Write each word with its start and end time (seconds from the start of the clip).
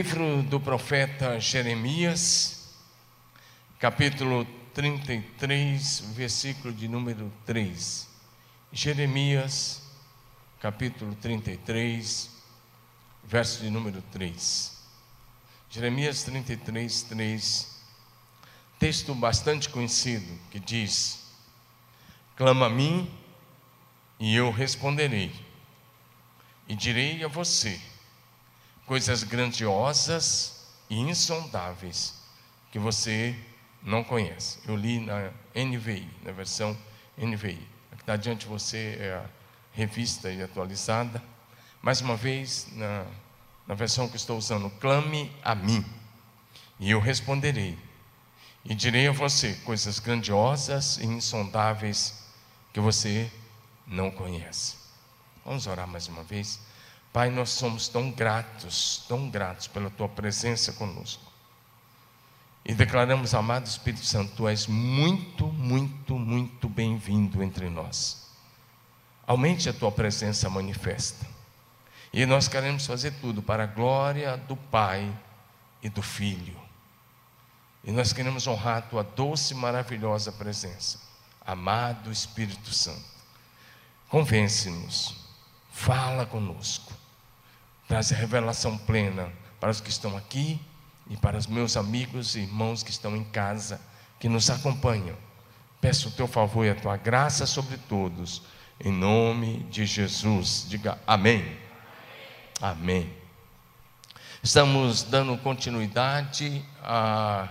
Livro 0.00 0.42
do 0.44 0.58
profeta 0.58 1.38
Jeremias, 1.38 2.70
capítulo 3.78 4.46
33, 4.72 6.14
versículo 6.14 6.72
de 6.72 6.88
número 6.88 7.30
3. 7.44 8.08
Jeremias, 8.72 9.82
capítulo 10.58 11.14
33, 11.16 12.30
verso 13.24 13.60
de 13.60 13.68
número 13.68 14.00
3. 14.10 14.72
Jeremias 15.68 16.22
33, 16.22 17.02
3. 17.02 17.82
Texto 18.78 19.14
bastante 19.14 19.68
conhecido 19.68 20.32
que 20.50 20.58
diz: 20.58 21.24
Clama 22.36 22.68
a 22.68 22.70
mim 22.70 23.06
e 24.18 24.34
eu 24.34 24.50
responderei, 24.50 25.30
e 26.66 26.74
direi 26.74 27.22
a 27.22 27.28
você 27.28 27.89
coisas 28.90 29.22
grandiosas 29.22 30.66
e 30.90 30.98
insondáveis 30.98 32.12
que 32.72 32.78
você 32.80 33.38
não 33.80 34.02
conhece. 34.02 34.58
Eu 34.66 34.74
li 34.74 34.98
na 34.98 35.30
NVI, 35.54 36.10
na 36.24 36.32
versão 36.32 36.76
NVI. 37.16 37.64
Aqui 37.92 38.02
está 38.02 38.16
diante 38.16 38.40
de 38.40 38.46
você 38.46 38.98
é 38.98 39.12
a 39.14 39.30
revista 39.72 40.28
e 40.28 40.42
atualizada. 40.42 41.22
Mais 41.80 42.00
uma 42.00 42.16
vez, 42.16 42.66
na, 42.72 43.06
na 43.64 43.76
versão 43.76 44.08
que 44.08 44.16
estou 44.16 44.36
usando, 44.36 44.68
clame 44.80 45.30
a 45.40 45.54
mim, 45.54 45.86
e 46.80 46.90
eu 46.90 46.98
responderei, 46.98 47.78
e 48.64 48.74
direi 48.74 49.06
a 49.06 49.12
você 49.12 49.54
coisas 49.64 50.00
grandiosas 50.00 50.96
e 50.96 51.06
insondáveis 51.06 52.24
que 52.72 52.80
você 52.80 53.30
não 53.86 54.10
conhece. 54.10 54.74
Vamos 55.44 55.68
orar 55.68 55.86
mais 55.86 56.08
uma 56.08 56.24
vez. 56.24 56.58
Pai, 57.12 57.28
nós 57.28 57.50
somos 57.50 57.88
tão 57.88 58.10
gratos, 58.10 59.04
tão 59.08 59.28
gratos 59.28 59.66
pela 59.66 59.90
tua 59.90 60.08
presença 60.08 60.72
conosco. 60.72 61.30
E 62.64 62.72
declaramos, 62.72 63.34
amado 63.34 63.66
Espírito 63.66 64.04
Santo, 64.04 64.32
tu 64.36 64.46
és 64.46 64.68
muito, 64.68 65.46
muito, 65.46 66.16
muito 66.16 66.68
bem-vindo 66.68 67.42
entre 67.42 67.68
nós. 67.68 68.28
Aumente 69.26 69.68
a 69.68 69.72
tua 69.72 69.90
presença 69.90 70.48
manifesta. 70.48 71.26
E 72.12 72.24
nós 72.26 72.46
queremos 72.46 72.86
fazer 72.86 73.12
tudo 73.20 73.42
para 73.42 73.64
a 73.64 73.66
glória 73.66 74.36
do 74.36 74.56
Pai 74.56 75.12
e 75.82 75.88
do 75.88 76.02
Filho. 76.02 76.56
E 77.82 77.90
nós 77.90 78.12
queremos 78.12 78.46
honrar 78.46 78.78
a 78.78 78.82
tua 78.82 79.02
doce 79.02 79.52
e 79.52 79.56
maravilhosa 79.56 80.30
presença. 80.30 81.00
Amado 81.44 82.12
Espírito 82.12 82.72
Santo, 82.72 83.02
convence-nos, 84.08 85.16
fala 85.72 86.24
conosco 86.26 86.99
traz 87.90 88.10
revelação 88.10 88.78
plena 88.78 89.32
para 89.58 89.68
os 89.68 89.80
que 89.80 89.90
estão 89.90 90.16
aqui 90.16 90.60
e 91.08 91.16
para 91.16 91.36
os 91.36 91.48
meus 91.48 91.76
amigos 91.76 92.36
e 92.36 92.42
irmãos 92.42 92.84
que 92.84 92.90
estão 92.92 93.16
em 93.16 93.24
casa, 93.24 93.80
que 94.20 94.28
nos 94.28 94.48
acompanham. 94.48 95.16
Peço 95.80 96.08
o 96.08 96.12
teu 96.12 96.28
favor 96.28 96.64
e 96.64 96.70
a 96.70 96.74
tua 96.76 96.96
graça 96.96 97.46
sobre 97.46 97.76
todos, 97.88 98.42
em 98.78 98.92
nome 98.92 99.66
de 99.70 99.84
Jesus. 99.86 100.66
Diga 100.68 101.00
amém. 101.04 101.58
Amém. 102.62 103.12
Estamos 104.40 105.02
dando 105.02 105.36
continuidade 105.38 106.64
à 106.84 107.48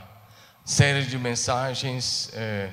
série 0.64 1.06
de 1.06 1.18
mensagens. 1.18 2.30
É, 2.32 2.70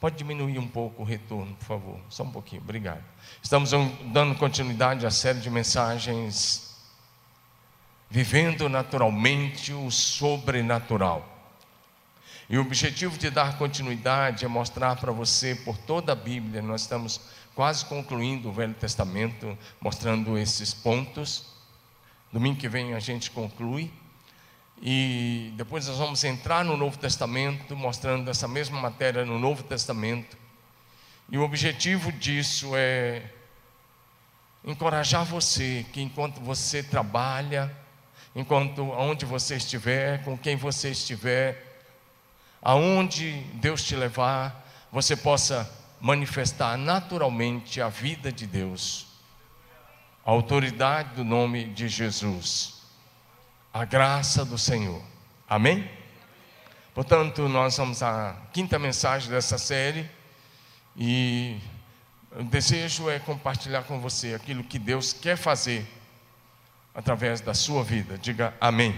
pode 0.00 0.16
diminuir 0.16 0.58
um 0.58 0.66
pouco 0.66 1.02
o 1.02 1.04
retorno, 1.04 1.54
por 1.54 1.64
favor, 1.64 2.00
só 2.08 2.24
um 2.24 2.32
pouquinho, 2.32 2.60
obrigado. 2.60 3.04
Estamos 3.40 3.70
dando 4.06 4.34
continuidade 4.34 5.06
à 5.06 5.12
série 5.12 5.38
de 5.38 5.48
mensagens 5.48 6.67
vivendo 8.10 8.68
naturalmente 8.68 9.72
o 9.72 9.90
sobrenatural. 9.90 11.36
E 12.48 12.56
o 12.56 12.62
objetivo 12.62 13.18
de 13.18 13.28
dar 13.28 13.58
continuidade 13.58 14.44
é 14.44 14.48
mostrar 14.48 14.96
para 14.96 15.12
você 15.12 15.54
por 15.54 15.76
toda 15.76 16.12
a 16.12 16.16
Bíblia, 16.16 16.62
nós 16.62 16.82
estamos 16.82 17.20
quase 17.54 17.84
concluindo 17.84 18.48
o 18.48 18.52
Velho 18.52 18.72
Testamento, 18.72 19.58
mostrando 19.80 20.38
esses 20.38 20.72
pontos. 20.72 21.44
Domingo 22.32 22.58
que 22.58 22.68
vem 22.68 22.94
a 22.94 23.00
gente 23.00 23.30
conclui. 23.30 23.90
E 24.80 25.52
depois 25.56 25.88
nós 25.88 25.98
vamos 25.98 26.22
entrar 26.24 26.64
no 26.64 26.76
Novo 26.76 26.96
Testamento, 26.96 27.76
mostrando 27.76 28.30
essa 28.30 28.46
mesma 28.46 28.80
matéria 28.80 29.24
no 29.24 29.38
Novo 29.38 29.62
Testamento. 29.64 30.38
E 31.28 31.36
o 31.36 31.42
objetivo 31.42 32.12
disso 32.12 32.70
é 32.74 33.24
encorajar 34.64 35.24
você 35.24 35.84
que 35.92 36.00
enquanto 36.00 36.40
você 36.40 36.82
trabalha, 36.82 37.76
enquanto 38.34 38.82
onde 38.90 39.24
você 39.24 39.56
estiver, 39.56 40.22
com 40.24 40.36
quem 40.36 40.56
você 40.56 40.90
estiver, 40.90 41.80
aonde 42.62 43.32
Deus 43.54 43.82
te 43.82 43.96
levar, 43.96 44.66
você 44.92 45.16
possa 45.16 45.70
manifestar 46.00 46.76
naturalmente 46.76 47.80
a 47.80 47.88
vida 47.88 48.30
de 48.30 48.46
Deus, 48.46 49.06
a 50.24 50.30
autoridade 50.30 51.14
do 51.14 51.24
nome 51.24 51.64
de 51.66 51.88
Jesus, 51.88 52.82
a 53.72 53.84
graça 53.84 54.44
do 54.44 54.58
Senhor. 54.58 55.02
Amém? 55.48 55.88
Portanto, 56.94 57.48
nós 57.48 57.76
vamos 57.76 58.02
à 58.02 58.36
quinta 58.52 58.78
mensagem 58.78 59.30
dessa 59.30 59.56
série 59.56 60.08
e 60.96 61.58
o 62.32 62.42
desejo 62.44 63.08
é 63.08 63.18
compartilhar 63.18 63.84
com 63.84 64.00
você 64.00 64.34
aquilo 64.34 64.64
que 64.64 64.78
Deus 64.78 65.12
quer 65.12 65.36
fazer 65.36 65.86
através 66.98 67.40
da 67.40 67.54
sua 67.54 67.84
vida. 67.84 68.18
Diga 68.18 68.52
amém. 68.60 68.92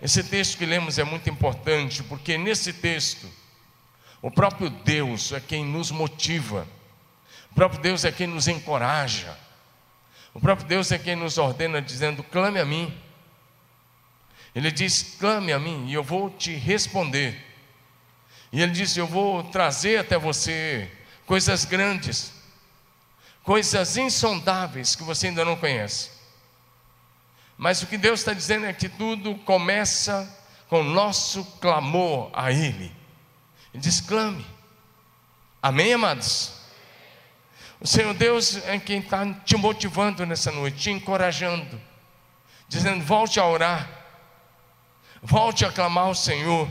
Esse 0.00 0.22
texto 0.22 0.56
que 0.56 0.64
lemos 0.64 0.96
é 0.96 1.02
muito 1.02 1.28
importante, 1.28 2.04
porque 2.04 2.38
nesse 2.38 2.72
texto, 2.72 3.28
o 4.22 4.30
próprio 4.30 4.70
Deus 4.70 5.32
é 5.32 5.40
quem 5.40 5.64
nos 5.64 5.90
motiva, 5.90 6.68
o 7.50 7.54
próprio 7.56 7.80
Deus 7.80 8.04
é 8.04 8.12
quem 8.12 8.28
nos 8.28 8.46
encoraja, 8.46 9.36
o 10.32 10.38
próprio 10.38 10.68
Deus 10.68 10.92
é 10.92 10.98
quem 10.98 11.16
nos 11.16 11.36
ordena, 11.36 11.82
dizendo: 11.82 12.22
clame 12.22 12.60
a 12.60 12.64
mim. 12.64 12.96
Ele 14.54 14.70
diz: 14.70 15.16
clame 15.18 15.52
a 15.52 15.58
mim 15.58 15.88
e 15.88 15.94
eu 15.94 16.04
vou 16.04 16.30
te 16.30 16.54
responder. 16.54 17.44
E 18.52 18.62
ele 18.62 18.70
diz: 18.70 18.96
eu 18.96 19.08
vou 19.08 19.42
trazer 19.42 19.98
até 19.98 20.16
você 20.16 20.88
coisas 21.26 21.64
grandes, 21.64 22.32
coisas 23.42 23.96
insondáveis 23.96 24.94
que 24.94 25.02
você 25.02 25.26
ainda 25.26 25.44
não 25.44 25.56
conhece. 25.56 26.19
Mas 27.60 27.82
o 27.82 27.86
que 27.86 27.98
Deus 27.98 28.20
está 28.20 28.32
dizendo 28.32 28.64
é 28.64 28.72
que 28.72 28.88
tudo 28.88 29.34
começa 29.40 30.26
com 30.66 30.82
nosso 30.82 31.44
clamor 31.60 32.30
a 32.32 32.50
Ele. 32.50 32.90
Ele 33.74 33.82
diz: 33.82 34.00
clame. 34.00 34.46
Amém, 35.62 35.92
amados? 35.92 36.54
O 37.78 37.86
Senhor 37.86 38.14
Deus 38.14 38.56
é 38.66 38.78
quem 38.78 39.00
está 39.00 39.30
te 39.44 39.58
motivando 39.58 40.24
nessa 40.24 40.50
noite, 40.50 40.78
te 40.78 40.90
encorajando, 40.90 41.78
dizendo: 42.66 43.04
volte 43.04 43.38
a 43.38 43.44
orar, 43.44 43.86
volte 45.22 45.62
a 45.66 45.70
clamar 45.70 46.04
ao 46.04 46.14
Senhor, 46.14 46.66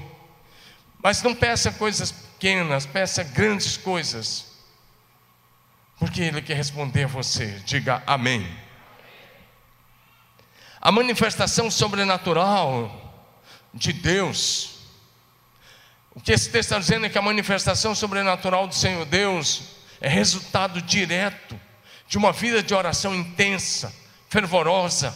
mas 1.04 1.22
não 1.22 1.36
peça 1.36 1.72
coisas 1.72 2.12
pequenas, 2.12 2.88
peça 2.88 3.24
grandes 3.24 3.78
coisas, 3.78 4.54
porque 6.00 6.20
Ele 6.24 6.42
quer 6.42 6.56
responder 6.56 7.04
a 7.04 7.08
você. 7.08 7.62
Diga 7.64 8.02
amém. 8.08 8.69
A 10.82 10.92
manifestação 10.92 11.70
sobrenatural 11.70 13.10
de 13.74 13.92
Deus. 13.94 14.80
O 16.12 16.22
que 16.22 16.32
esse 16.32 16.50
texto 16.50 16.70
está 16.70 16.80
dizendo 16.80 17.06
é 17.06 17.10
que 17.10 17.18
a 17.18 17.22
manifestação 17.22 17.94
sobrenatural 17.94 18.68
do 18.68 18.76
Senhor 18.76 19.06
Deus 19.06 19.64
é 20.02 20.08
resultado 20.08 20.82
direto 20.82 21.60
de 22.08 22.18
uma 22.18 22.32
vida 22.32 22.64
de 22.64 22.74
oração 22.74 23.14
intensa, 23.14 23.94
fervorosa, 24.30 25.16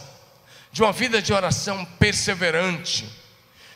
de 0.70 0.82
uma 0.82 0.92
vida 0.92 1.20
de 1.20 1.32
oração 1.32 1.84
perseverante, 1.98 3.08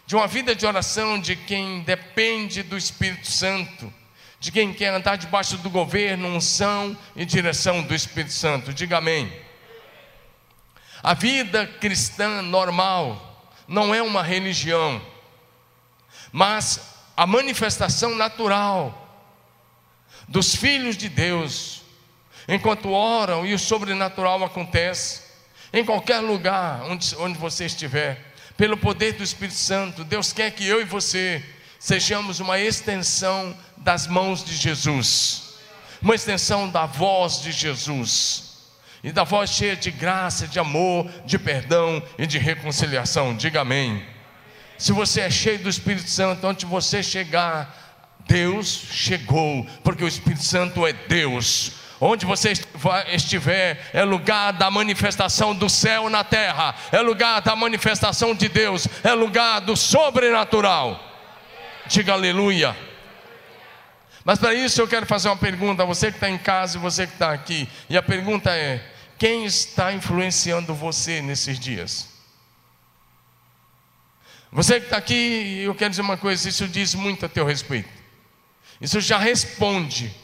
de 0.07 0.15
uma 0.15 0.27
vida 0.27 0.55
de 0.55 0.65
oração 0.67 1.19
de 1.19 1.37
quem 1.37 1.83
depende 1.83 2.63
do 2.63 2.77
Espírito 2.77 3.27
Santo, 3.27 3.93
de 4.41 4.53
quem 4.53 4.73
quer 4.73 4.95
andar 4.95 5.17
debaixo 5.17 5.57
do 5.59 5.69
governo, 5.69 6.29
unção 6.29 6.97
e 7.17 7.25
direção 7.25 7.83
do 7.83 7.95
Espírito 7.95 8.33
Santo. 8.33 8.73
Diga 8.73 8.99
amém. 8.99 9.48
A 11.03 11.15
vida 11.15 11.67
cristã 11.67 12.43
normal 12.43 13.53
não 13.67 13.95
é 13.95 14.03
uma 14.03 14.23
religião, 14.23 15.01
mas 16.33 16.81
a 17.17 17.27
manifestação 17.27 18.15
natural 18.17 19.07
dos 20.27 20.55
filhos 20.55 20.97
de 20.97 21.09
Deus, 21.09 21.83
enquanto 22.49 22.91
oram 22.91 23.47
e 23.47 23.55
o 23.55 23.59
sobrenatural 23.59 24.43
acontece, 24.43 25.23
em 25.73 25.85
qualquer 25.85 26.21
lugar 26.21 26.83
onde, 26.85 27.15
onde 27.17 27.39
você 27.39 27.67
estiver, 27.67 28.35
pelo 28.57 28.77
poder 28.77 29.13
do 29.13 29.23
Espírito 29.23 29.57
Santo, 29.57 30.03
Deus 30.03 30.33
quer 30.33 30.51
que 30.51 30.67
eu 30.67 30.81
e 30.81 30.85
você 30.85 31.45
sejamos 31.79 32.41
uma 32.41 32.59
extensão 32.59 33.57
das 33.77 34.07
mãos 34.07 34.45
de 34.45 34.57
Jesus, 34.57 35.55
uma 36.03 36.15
extensão 36.15 36.69
da 36.69 36.87
voz 36.87 37.41
de 37.41 37.53
Jesus 37.53 38.48
e 39.03 39.13
da 39.13 39.25
voz 39.25 39.51
cheia 39.51 39.77
de 39.77 39.91
graça, 39.91 40.47
de 40.47 40.59
amor, 40.59 41.09
de 41.25 41.39
perdão 41.39 42.03
e 42.19 42.27
de 42.27 42.39
reconciliação. 42.39 43.37
Diga 43.37 43.61
amém. 43.61 44.05
Se 44.77 44.93
você 44.93 45.23
é 45.23 45.31
cheio 45.31 45.59
do 45.59 45.69
Espírito 45.69 46.09
Santo, 46.09 46.47
onde 46.47 46.65
você 46.65 47.03
chegar, 47.03 48.17
Deus 48.27 48.67
chegou, 48.91 49.67
porque 49.83 50.05
o 50.05 50.09
Espírito 50.09 50.45
Santo 50.45 50.87
é 50.87 50.93
Deus. 50.93 51.73
Onde 52.01 52.25
você 52.25 52.53
estiver, 53.13 53.91
é 53.93 54.05
lugar 54.05 54.53
da 54.53 54.71
manifestação 54.71 55.53
do 55.53 55.69
céu 55.69 56.09
na 56.09 56.23
terra, 56.23 56.75
é 56.93 57.01
lugar 57.01 57.43
da 57.43 57.57
manifestação 57.57 58.37
de 58.37 58.49
Deus, 58.49 58.87
é 59.03 59.13
lugar 59.15 59.61
do 59.61 59.77
sobrenatural. 59.77 61.05
Diga 61.87 62.13
aleluia. 62.13 62.88
Mas 64.29 64.39
para 64.39 64.53
isso 64.53 64.79
eu 64.79 64.87
quero 64.87 65.07
fazer 65.07 65.31
uma 65.31 65.39
pergunta 65.39 65.83
a 65.83 65.87
você 65.87 66.11
que 66.11 66.19
está 66.19 66.29
em 66.29 66.37
casa 66.37 66.77
e 66.77 66.81
você 66.83 67.07
que 67.07 67.15
está 67.15 67.33
aqui. 67.33 67.67
E 67.89 67.97
a 67.97 68.03
pergunta 68.03 68.55
é: 68.55 68.87
quem 69.17 69.47
está 69.47 69.91
influenciando 69.91 70.75
você 70.75 71.23
nesses 71.23 71.59
dias? 71.59 72.11
Você 74.53 74.81
que 74.81 74.85
está 74.85 74.99
aqui, 74.99 75.63
eu 75.65 75.75
quero 75.75 75.89
dizer 75.89 76.03
uma 76.03 76.19
coisa: 76.19 76.47
isso 76.47 76.69
diz 76.69 76.95
muito 76.95 77.25
a 77.25 77.29
teu 77.31 77.47
respeito. 77.47 77.89
Isso 78.79 79.01
já 79.01 79.17
responde 79.17 80.15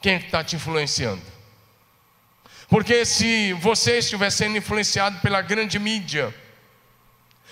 quem 0.00 0.18
está 0.18 0.44
te 0.44 0.54
influenciando. 0.54 1.22
Porque 2.68 3.04
se 3.04 3.54
você 3.54 3.98
estiver 3.98 4.30
sendo 4.30 4.56
influenciado 4.56 5.18
pela 5.18 5.42
grande 5.42 5.80
mídia, 5.80 6.32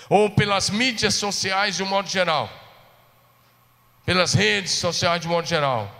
ou 0.08 0.30
pelas 0.30 0.70
mídias 0.70 1.16
sociais 1.16 1.74
de 1.74 1.82
um 1.82 1.86
modo 1.86 2.08
geral, 2.08 2.65
pelas 4.06 4.32
redes 4.32 4.72
sociais 4.72 5.20
de 5.20 5.28
modo 5.28 5.46
geral, 5.46 5.92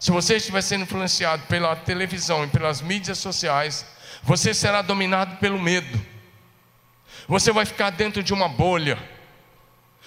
se 0.00 0.10
você 0.10 0.36
estiver 0.36 0.62
sendo 0.62 0.84
influenciado 0.84 1.42
pela 1.46 1.76
televisão 1.76 2.44
e 2.44 2.48
pelas 2.48 2.80
mídias 2.80 3.18
sociais, 3.18 3.84
você 4.22 4.54
será 4.54 4.80
dominado 4.80 5.36
pelo 5.36 5.60
medo. 5.60 6.00
Você 7.26 7.52
vai 7.52 7.66
ficar 7.66 7.90
dentro 7.90 8.22
de 8.22 8.32
uma 8.32 8.48
bolha. 8.48 8.98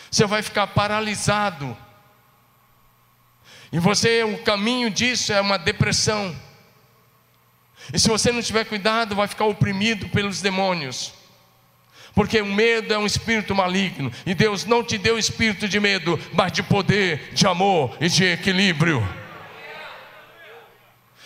Você 0.09 0.25
vai 0.25 0.41
ficar 0.41 0.65
paralisado 0.67 1.77
e 3.71 3.79
você, 3.79 4.23
o 4.23 4.43
caminho 4.43 4.89
disso 4.89 5.31
é 5.31 5.39
uma 5.39 5.57
depressão. 5.57 6.35
E 7.93 7.97
se 7.97 8.09
você 8.09 8.31
não 8.31 8.41
tiver 8.41 8.65
cuidado, 8.65 9.15
vai 9.15 9.27
ficar 9.27 9.45
oprimido 9.45 10.09
pelos 10.09 10.41
demônios. 10.41 11.13
Porque 12.13 12.41
o 12.41 12.45
medo 12.45 12.93
é 12.93 12.97
um 12.97 13.05
espírito 13.05 13.55
maligno. 13.55 14.11
E 14.25 14.33
Deus 14.33 14.65
não 14.65 14.83
te 14.83 14.97
deu 14.97 15.17
espírito 15.17 15.67
de 15.67 15.79
medo, 15.79 16.19
mas 16.33 16.51
de 16.51 16.61
poder, 16.61 17.29
de 17.33 17.47
amor 17.47 17.95
e 18.01 18.09
de 18.09 18.25
equilíbrio. 18.25 19.01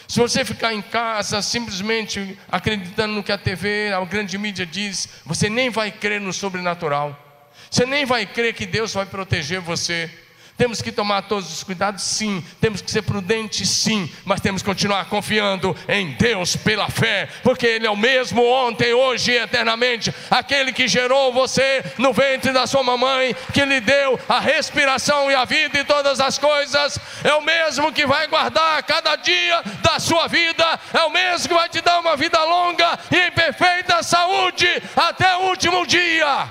Se 0.08 0.20
você 0.20 0.46
ficar 0.46 0.74
em 0.74 0.82
casa 0.82 1.42
simplesmente 1.42 2.38
acreditando 2.52 3.16
no 3.16 3.24
que 3.24 3.32
a 3.32 3.38
TV, 3.38 3.92
a 3.92 4.04
grande 4.06 4.38
mídia 4.38 4.66
diz, 4.66 5.10
você 5.26 5.50
nem 5.50 5.70
vai 5.70 5.92
crer 5.92 6.22
no 6.22 6.32
sobrenatural. 6.32 7.22
Você 7.70 7.86
nem 7.86 8.06
vai 8.06 8.26
crer 8.26 8.54
que 8.54 8.66
Deus 8.66 8.94
vai 8.94 9.06
proteger 9.06 9.60
você. 9.60 10.10
Temos 10.58 10.82
que 10.82 10.90
tomar 10.90 11.24
todos 11.24 11.52
os 11.52 11.64
cuidados, 11.64 12.02
sim. 12.02 12.44
Temos 12.62 12.82
que 12.82 12.90
ser 12.90 13.02
prudentes, 13.02 13.70
sim. 13.70 14.10
Mas 14.24 14.40
temos 14.40 14.62
que 14.62 14.70
continuar 14.70 15.06
confiando 15.06 15.76
em 15.88 16.14
Deus 16.14 16.56
pela 16.56 16.90
fé, 16.90 17.28
porque 17.44 17.68
Ele 17.68 17.86
é 17.86 17.92
o 17.92 17.98
mesmo 17.98 18.42
ontem, 18.46 18.94
hoje 18.94 19.32
e 19.32 19.38
eternamente. 19.38 20.14
Aquele 20.32 20.72
que 20.72 20.88
gerou 20.88 21.34
você 21.34 21.84
no 21.98 22.14
ventre 22.14 22.54
da 22.54 22.66
sua 22.66 22.84
mamãe, 22.84 23.36
que 23.54 23.66
lhe 23.66 23.82
deu 23.82 24.18
a 24.30 24.40
respiração 24.40 25.30
e 25.30 25.36
a 25.36 25.44
vida 25.44 25.78
e 25.78 25.84
todas 25.84 26.22
as 26.22 26.38
coisas, 26.38 26.98
é 27.22 27.34
o 27.34 27.42
mesmo 27.42 27.92
que 27.92 28.06
vai 28.06 28.28
guardar 28.28 28.82
cada 28.84 29.18
dia 29.18 29.62
da 29.82 30.00
sua 30.00 30.28
vida, 30.28 30.80
é 30.94 31.02
o 31.02 31.10
mesmo 31.10 31.50
que 31.50 31.54
vai 31.54 31.68
te 31.68 31.82
dar 31.82 32.00
uma 32.00 32.16
vida 32.16 32.42
longa 32.46 32.98
e 33.12 33.28
em 33.28 33.32
perfeita 33.32 34.02
saúde 34.02 34.68
até 34.96 35.36
o 35.36 35.50
último 35.50 35.86
dia. 35.86 36.48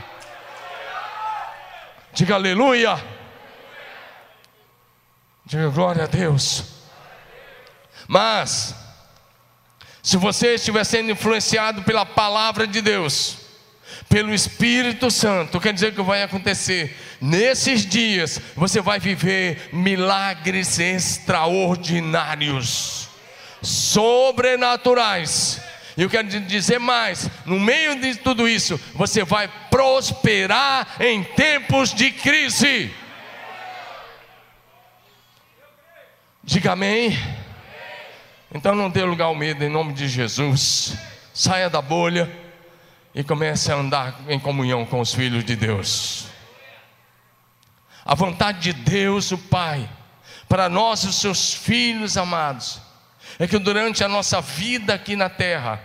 Diga 2.12 2.35
aleluia. 2.35 3.13
Diga 5.46 5.69
glória 5.69 6.05
a 6.05 6.06
Deus. 6.06 6.64
Mas, 8.08 8.75
se 10.02 10.17
você 10.17 10.55
estiver 10.55 10.82
sendo 10.85 11.11
influenciado 11.11 11.82
pela 11.82 12.06
palavra 12.06 12.67
de 12.67 12.81
Deus, 12.81 13.37
pelo 14.08 14.32
Espírito 14.32 15.11
Santo, 15.11 15.61
quer 15.61 15.75
dizer 15.75 15.94
que 15.94 16.00
vai 16.02 16.23
acontecer 16.23 16.96
nesses 17.20 17.85
dias, 17.85 18.41
você 18.56 18.81
vai 18.81 18.99
viver 18.99 19.69
milagres 19.73 20.79
extraordinários, 20.79 23.11
sobrenaturais. 23.61 25.61
E 25.96 26.02
eu 26.02 26.11
quero 26.11 26.26
dizer 26.29 26.81
mais: 26.81 27.29
no 27.44 27.61
meio 27.61 28.00
de 28.00 28.17
tudo 28.17 28.49
isso, 28.49 28.81
você 28.94 29.23
vai 29.25 29.46
prosperar 29.70 30.96
em 31.00 31.23
tempos 31.23 31.93
de 31.93 32.11
crise. 32.11 33.04
Diga 36.46 36.73
amém. 36.73 37.19
Então 38.52 38.75
não 38.75 38.91
dê 38.91 39.02
lugar 39.02 39.25
ao 39.25 39.35
medo 39.35 39.64
em 39.64 39.70
nome 39.70 39.94
de 39.94 40.06
Jesus. 40.06 40.94
Saia 41.32 41.70
da 41.70 41.81
bolha 41.81 42.31
e 43.14 43.25
comece 43.25 43.73
a 43.73 43.76
andar 43.76 44.20
em 44.29 44.38
comunhão 44.38 44.85
com 44.85 45.00
os 45.00 45.14
filhos 45.14 45.43
de 45.43 45.56
Deus. 45.56 46.26
A 48.05 48.14
vontade 48.14 48.61
de 48.61 48.73
Deus, 48.75 49.32
o 49.32 49.38
Pai, 49.38 49.88
para 50.46 50.69
nós, 50.69 51.05
os 51.05 51.17
seus 51.17 51.55
filhos 51.55 52.19
amados, 52.19 52.79
é 53.38 53.46
que 53.46 53.58
durante 53.58 54.05
a 54.05 54.08
nossa 54.08 54.43
vida 54.43 54.93
aqui 54.93 55.17
na 55.17 55.31
terra, 55.31 55.81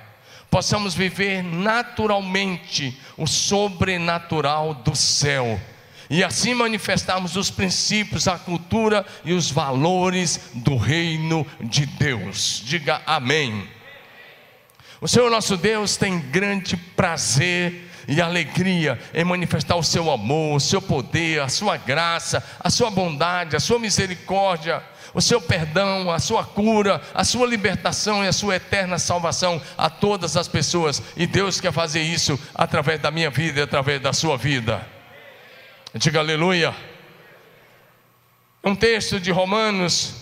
possamos 0.51 0.93
viver 0.93 1.41
naturalmente 1.41 2.99
o 3.15 3.25
sobrenatural 3.25 4.73
do 4.73 4.93
céu 4.93 5.57
e 6.09 6.23
assim 6.23 6.53
manifestarmos 6.53 7.35
os 7.35 7.51
princípios, 7.51 8.27
a 8.27 8.37
cultura 8.37 9.05
e 9.23 9.33
os 9.33 9.51
valores 9.51 10.39
do 10.55 10.75
reino 10.75 11.45
de 11.61 11.85
Deus. 11.85 12.61
Diga 12.65 13.01
amém. 13.05 13.67
O 14.99 15.07
Senhor 15.07 15.29
nosso 15.29 15.55
Deus 15.55 15.95
tem 15.95 16.19
grande 16.19 16.75
prazer 16.75 17.89
e 18.07 18.19
alegria 18.19 18.99
em 19.13 19.23
manifestar 19.23 19.75
o 19.75 19.83
seu 19.83 20.11
amor, 20.11 20.55
o 20.55 20.59
seu 20.59 20.81
poder, 20.81 21.41
a 21.41 21.47
sua 21.47 21.77
graça, 21.77 22.43
a 22.59 22.69
sua 22.69 22.89
bondade, 22.89 23.55
a 23.55 23.59
sua 23.59 23.77
misericórdia, 23.77 24.83
o 25.13 25.21
seu 25.21 25.39
perdão, 25.39 26.11
a 26.11 26.19
sua 26.19 26.43
cura, 26.43 27.01
a 27.13 27.23
sua 27.23 27.45
libertação 27.47 28.25
e 28.25 28.27
a 28.27 28.33
sua 28.33 28.55
eterna 28.55 28.97
salvação 28.97 29.61
a 29.77 29.89
todas 29.89 30.35
as 30.35 30.47
pessoas. 30.47 31.01
E 31.15 31.27
Deus 31.27 31.61
quer 31.61 31.71
fazer 31.71 32.01
isso 32.01 32.37
através 32.53 32.99
da 32.99 33.11
minha 33.11 33.29
vida 33.29 33.59
e 33.59 33.63
através 33.63 34.01
da 34.01 34.11
sua 34.11 34.37
vida. 34.37 34.98
Diga 35.95 36.19
aleluia. 36.19 36.75
Um 38.63 38.75
texto 38.75 39.19
de 39.19 39.31
Romanos, 39.31 40.13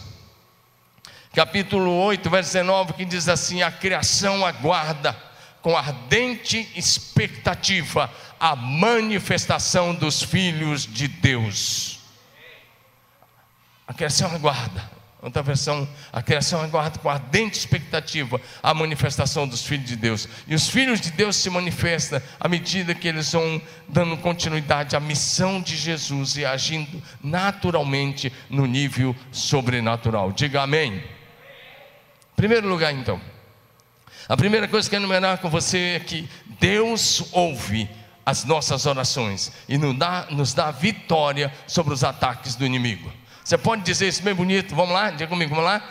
capítulo 1.34 1.92
8, 1.92 2.30
verso 2.30 2.54
19, 2.54 2.94
que 2.94 3.04
diz 3.04 3.28
assim: 3.28 3.62
A 3.62 3.70
criação 3.70 4.46
aguarda 4.46 5.14
com 5.62 5.76
ardente 5.76 6.72
expectativa 6.74 8.10
a 8.40 8.56
manifestação 8.56 9.94
dos 9.94 10.24
filhos 10.24 10.86
de 10.86 11.10
Deus. 11.10 12.00
A 13.86 13.94
criação 13.94 14.34
aguarda. 14.34 14.97
Outra 15.20 15.42
versão, 15.42 15.88
a 16.14 16.22
criação 16.22 16.62
aguarda 16.62 17.00
com 17.00 17.10
ardente 17.10 17.58
expectativa 17.58 18.40
a 18.62 18.74
manifestação 18.74 19.48
dos 19.48 19.66
filhos 19.66 19.88
de 19.88 19.96
Deus. 19.96 20.30
E 20.48 20.54
os 20.54 20.70
filhos 20.70 21.02
de 21.02 21.10
Deus 21.10 21.36
se 21.36 21.50
manifestam 21.50 22.22
à 22.40 22.48
medida 22.48 22.94
que 22.94 23.08
eles 23.08 23.32
vão 23.32 23.60
dando 23.88 24.16
continuidade 24.18 24.96
à 24.96 25.00
missão 25.00 25.60
de 25.60 25.76
Jesus 25.76 26.38
e 26.38 26.46
agindo 26.46 27.02
naturalmente 27.24 28.32
no 28.48 28.68
nível 28.68 29.16
sobrenatural. 29.32 30.32
Diga 30.32 30.62
amém. 30.62 31.04
Primeiro 32.36 32.68
lugar, 32.70 32.94
então. 32.94 33.20
A 34.30 34.38
primeira 34.38 34.68
coisa 34.68 34.88
que 34.88 34.96
eu 34.96 35.00
enumerar 35.00 35.40
com 35.40 35.50
você 35.50 35.96
é 35.96 36.00
que 36.00 36.30
Deus 36.60 37.30
ouve 37.32 37.90
as 38.24 38.44
nossas 38.44 38.86
orações 38.86 39.52
e 39.68 39.78
nos 39.78 39.98
dá, 39.98 40.28
nos 40.30 40.54
dá 40.54 40.70
vitória 40.70 41.52
sobre 41.66 41.94
os 41.94 42.04
ataques 42.04 42.56
do 42.56 42.66
inimigo. 42.66 43.12
Você 43.48 43.58
pode 43.58 43.82
dizer 43.82 44.10
isso 44.10 44.22
bem 44.22 44.34
bonito? 44.34 44.76
Vamos 44.76 44.94
lá, 44.94 45.10
diga 45.10 45.26
comigo, 45.26 45.52
vamos 45.52 45.64
lá. 45.64 45.82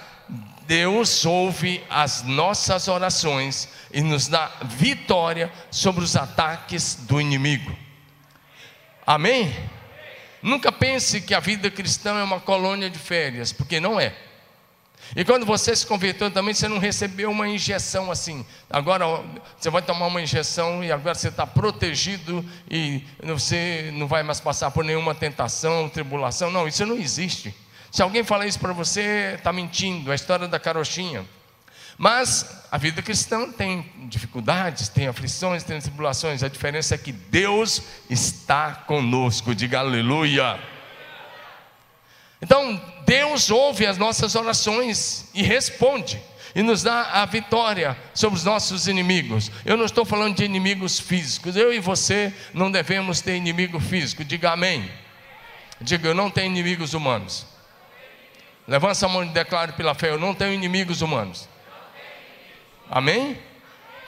Deus 0.66 1.24
ouve 1.24 1.82
as 1.88 2.22
nossas 2.22 2.86
orações 2.86 3.66
e 3.90 4.02
nos 4.02 4.28
dá 4.28 4.52
vitória 4.62 5.50
sobre 5.70 6.04
os 6.04 6.16
ataques 6.16 6.96
do 7.08 7.18
inimigo. 7.18 7.74
Amém? 9.06 9.56
Nunca 10.42 10.70
pense 10.70 11.22
que 11.22 11.32
a 11.32 11.40
vida 11.40 11.70
cristã 11.70 12.18
é 12.18 12.22
uma 12.22 12.40
colônia 12.40 12.90
de 12.90 12.98
férias, 12.98 13.54
porque 13.54 13.80
não 13.80 13.98
é. 13.98 14.14
E 15.14 15.24
quando 15.24 15.46
você 15.46 15.74
se 15.74 15.86
converteu 15.86 16.30
também, 16.30 16.52
você 16.52 16.68
não 16.68 16.78
recebeu 16.78 17.30
uma 17.30 17.46
injeção 17.46 18.10
assim. 18.10 18.44
Agora 18.68 19.06
você 19.58 19.70
vai 19.70 19.82
tomar 19.82 20.06
uma 20.06 20.20
injeção 20.20 20.82
e 20.82 20.90
agora 20.90 21.14
você 21.14 21.28
está 21.28 21.46
protegido 21.46 22.44
e 22.70 23.02
você 23.22 23.90
não 23.94 24.08
vai 24.08 24.22
mais 24.22 24.40
passar 24.40 24.70
por 24.70 24.84
nenhuma 24.84 25.14
tentação, 25.14 25.88
tribulação. 25.88 26.50
Não, 26.50 26.66
isso 26.66 26.84
não 26.84 26.96
existe. 26.96 27.54
Se 27.92 28.02
alguém 28.02 28.24
falar 28.24 28.46
isso 28.46 28.58
para 28.58 28.72
você, 28.72 29.34
está 29.36 29.52
mentindo. 29.52 30.10
É 30.10 30.12
a 30.12 30.16
história 30.16 30.48
da 30.48 30.58
carochinha. 30.58 31.24
Mas 31.96 32.64
a 32.70 32.76
vida 32.76 33.00
cristã 33.00 33.50
tem 33.50 33.90
dificuldades, 34.08 34.88
tem 34.88 35.06
aflições, 35.06 35.62
tem 35.62 35.80
tribulações. 35.80 36.42
A 36.42 36.48
diferença 36.48 36.94
é 36.94 36.98
que 36.98 37.12
Deus 37.12 37.80
está 38.10 38.72
conosco. 38.86 39.54
Diga 39.54 39.78
aleluia. 39.78 40.60
Então, 42.46 42.80
Deus 43.04 43.50
ouve 43.50 43.84
as 43.84 43.98
nossas 43.98 44.36
orações 44.36 45.28
e 45.34 45.42
responde 45.42 46.22
e 46.54 46.62
nos 46.62 46.80
dá 46.80 47.02
a 47.20 47.26
vitória 47.26 47.98
sobre 48.14 48.38
os 48.38 48.44
nossos 48.44 48.86
inimigos. 48.86 49.50
Eu 49.64 49.76
não 49.76 49.84
estou 49.84 50.04
falando 50.04 50.36
de 50.36 50.44
inimigos 50.44 51.00
físicos. 51.00 51.56
Eu 51.56 51.74
e 51.74 51.80
você 51.80 52.32
não 52.54 52.70
devemos 52.70 53.20
ter 53.20 53.34
inimigo 53.34 53.80
físico. 53.80 54.24
Diga 54.24 54.52
amém. 54.52 54.88
Diga, 55.80 56.06
eu 56.06 56.14
não 56.14 56.30
tenho 56.30 56.46
inimigos 56.46 56.94
humanos. 56.94 57.44
Levanta 58.68 59.06
a 59.06 59.08
mão 59.08 59.24
e 59.24 59.28
declare 59.30 59.72
pela 59.72 59.92
fé: 59.92 60.10
Eu 60.10 60.18
não 60.20 60.32
tenho 60.32 60.52
inimigos 60.52 61.02
humanos. 61.02 61.48
Amém? 62.88 63.36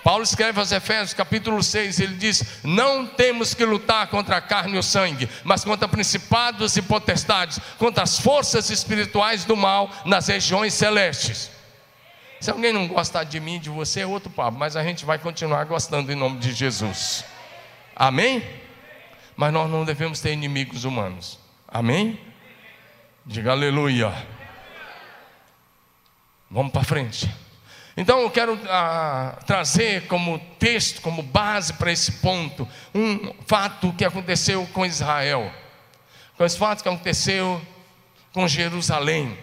Paulo 0.08 0.24
escreve 0.24 0.58
aos 0.58 0.72
Efésios, 0.72 1.12
capítulo 1.12 1.62
6, 1.62 2.00
ele 2.00 2.14
diz: 2.14 2.62
Não 2.64 3.06
temos 3.06 3.52
que 3.52 3.62
lutar 3.62 4.06
contra 4.06 4.38
a 4.38 4.40
carne 4.40 4.76
e 4.76 4.78
o 4.78 4.82
sangue, 4.82 5.28
mas 5.44 5.62
contra 5.62 5.86
principados 5.86 6.78
e 6.78 6.80
potestades, 6.80 7.60
contra 7.76 8.04
as 8.04 8.18
forças 8.18 8.70
espirituais 8.70 9.44
do 9.44 9.54
mal 9.54 9.90
nas 10.06 10.28
regiões 10.28 10.72
celestes. 10.72 11.50
Se 12.40 12.50
alguém 12.50 12.72
não 12.72 12.88
gostar 12.88 13.24
de 13.24 13.38
mim, 13.38 13.60
de 13.60 13.68
você, 13.68 14.00
é 14.00 14.06
outro 14.06 14.30
papo, 14.30 14.56
mas 14.56 14.76
a 14.76 14.82
gente 14.82 15.04
vai 15.04 15.18
continuar 15.18 15.64
gostando 15.64 16.10
em 16.10 16.16
nome 16.16 16.38
de 16.38 16.54
Jesus. 16.54 17.22
Amém? 17.94 18.42
Mas 19.36 19.52
nós 19.52 19.70
não 19.70 19.84
devemos 19.84 20.20
ter 20.20 20.32
inimigos 20.32 20.84
humanos. 20.84 21.38
Amém? 21.68 22.18
Diga 23.26 23.50
aleluia. 23.50 24.10
Vamos 26.50 26.72
para 26.72 26.82
frente. 26.82 27.28
Então 28.00 28.20
eu 28.20 28.30
quero 28.30 28.56
ah, 28.68 29.36
trazer 29.44 30.06
como 30.06 30.38
texto, 30.56 31.02
como 31.02 31.20
base 31.20 31.72
para 31.72 31.90
esse 31.90 32.12
ponto, 32.12 32.66
um 32.94 33.34
fato 33.44 33.92
que 33.92 34.04
aconteceu 34.04 34.64
com 34.72 34.86
Israel, 34.86 35.52
com 36.36 36.44
esse 36.44 36.56
fato 36.56 36.80
que 36.80 36.88
aconteceu 36.88 37.60
com 38.32 38.46
Jerusalém. 38.46 39.36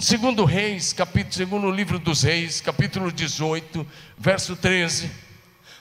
Segundo 0.00 0.44
Reis, 0.44 0.92
capítulo, 0.92 1.34
segundo 1.34 1.68
o 1.68 1.70
livro 1.70 2.00
dos 2.00 2.24
Reis, 2.24 2.60
capítulo 2.60 3.12
18, 3.12 3.86
verso 4.18 4.56
13, 4.56 5.08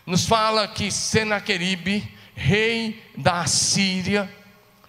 nos 0.06 0.28
fala 0.28 0.68
que 0.68 0.92
Senaqueribe, 0.92 2.16
rei 2.36 3.04
da 3.18 3.48
Síria, 3.48 4.32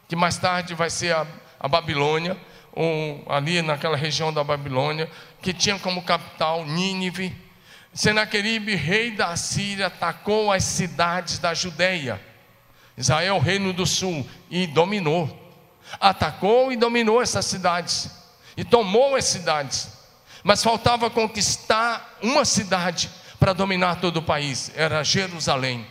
que 0.06 0.14
mais 0.14 0.36
tarde 0.36 0.74
vai 0.74 0.90
ser 0.90 1.14
a, 1.14 1.26
a 1.58 1.66
Babilônia, 1.66 2.36
ou 2.72 3.22
ali 3.28 3.60
naquela 3.62 3.96
região 3.96 4.32
da 4.32 4.42
Babilônia, 4.42 5.10
que 5.40 5.52
tinha 5.52 5.78
como 5.78 6.02
capital 6.02 6.64
Nínive. 6.64 7.36
Senaqueribe, 7.94 8.74
rei 8.74 9.10
da 9.10 9.36
Síria, 9.36 9.88
atacou 9.88 10.50
as 10.50 10.64
cidades 10.64 11.38
da 11.38 11.52
Judéia, 11.52 12.20
Israel, 12.96 13.38
reino 13.38 13.72
do 13.72 13.86
sul, 13.86 14.26
e 14.50 14.66
dominou. 14.66 15.38
Atacou 16.00 16.72
e 16.72 16.76
dominou 16.76 17.20
essas 17.20 17.44
cidades 17.44 18.22
e 18.56 18.64
tomou 18.64 19.16
as 19.16 19.24
cidades, 19.24 19.88
mas 20.42 20.62
faltava 20.62 21.10
conquistar 21.10 22.18
uma 22.22 22.44
cidade 22.44 23.10
para 23.38 23.52
dominar 23.52 23.96
todo 24.00 24.18
o 24.18 24.22
país, 24.22 24.70
era 24.74 25.02
Jerusalém. 25.02 25.86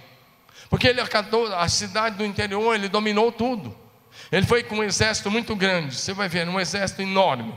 Porque 0.69 0.87
ele 0.87 1.01
acatou 1.01 1.53
a 1.53 1.67
cidade 1.67 2.15
do 2.17 2.25
interior, 2.25 2.73
ele 2.73 2.87
dominou 2.87 3.31
tudo. 3.31 3.75
Ele 4.31 4.45
foi 4.45 4.63
com 4.63 4.77
um 4.77 4.83
exército 4.83 5.29
muito 5.29 5.55
grande, 5.55 5.95
você 5.95 6.13
vai 6.13 6.27
ver, 6.27 6.47
um 6.47 6.59
exército 6.59 7.01
enorme. 7.01 7.53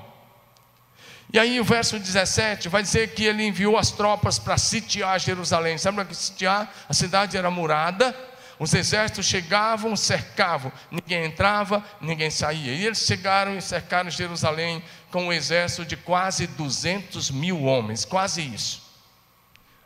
E 1.33 1.39
aí 1.39 1.59
o 1.59 1.65
verso 1.65 1.99
17 1.99 2.69
vai 2.69 2.83
dizer 2.83 3.13
que 3.13 3.25
ele 3.25 3.45
enviou 3.45 3.77
as 3.77 3.91
tropas 3.91 4.39
para 4.39 4.57
sitiar 4.57 5.19
Jerusalém. 5.19 5.77
Sabe 5.77 6.05
que 6.05 6.15
sitiar? 6.15 6.73
A 6.89 6.95
cidade 6.95 7.37
era 7.37 7.51
murada, 7.51 8.15
os 8.59 8.73
exércitos 8.73 9.27
chegavam, 9.27 9.97
cercavam, 9.97 10.71
ninguém 10.91 11.25
entrava, 11.25 11.85
ninguém 12.01 12.31
saía. 12.31 12.73
E 12.73 12.87
eles 12.87 12.99
chegaram 12.99 13.57
e 13.57 13.61
cercaram 13.61 14.09
Jerusalém 14.11 14.81
com 15.11 15.25
um 15.25 15.33
exército 15.33 15.85
de 15.85 15.97
quase 15.97 16.47
200 16.47 17.33
mil 17.33 17.65
homens, 17.65 18.05
quase 18.05 18.43
isso. 18.43 18.84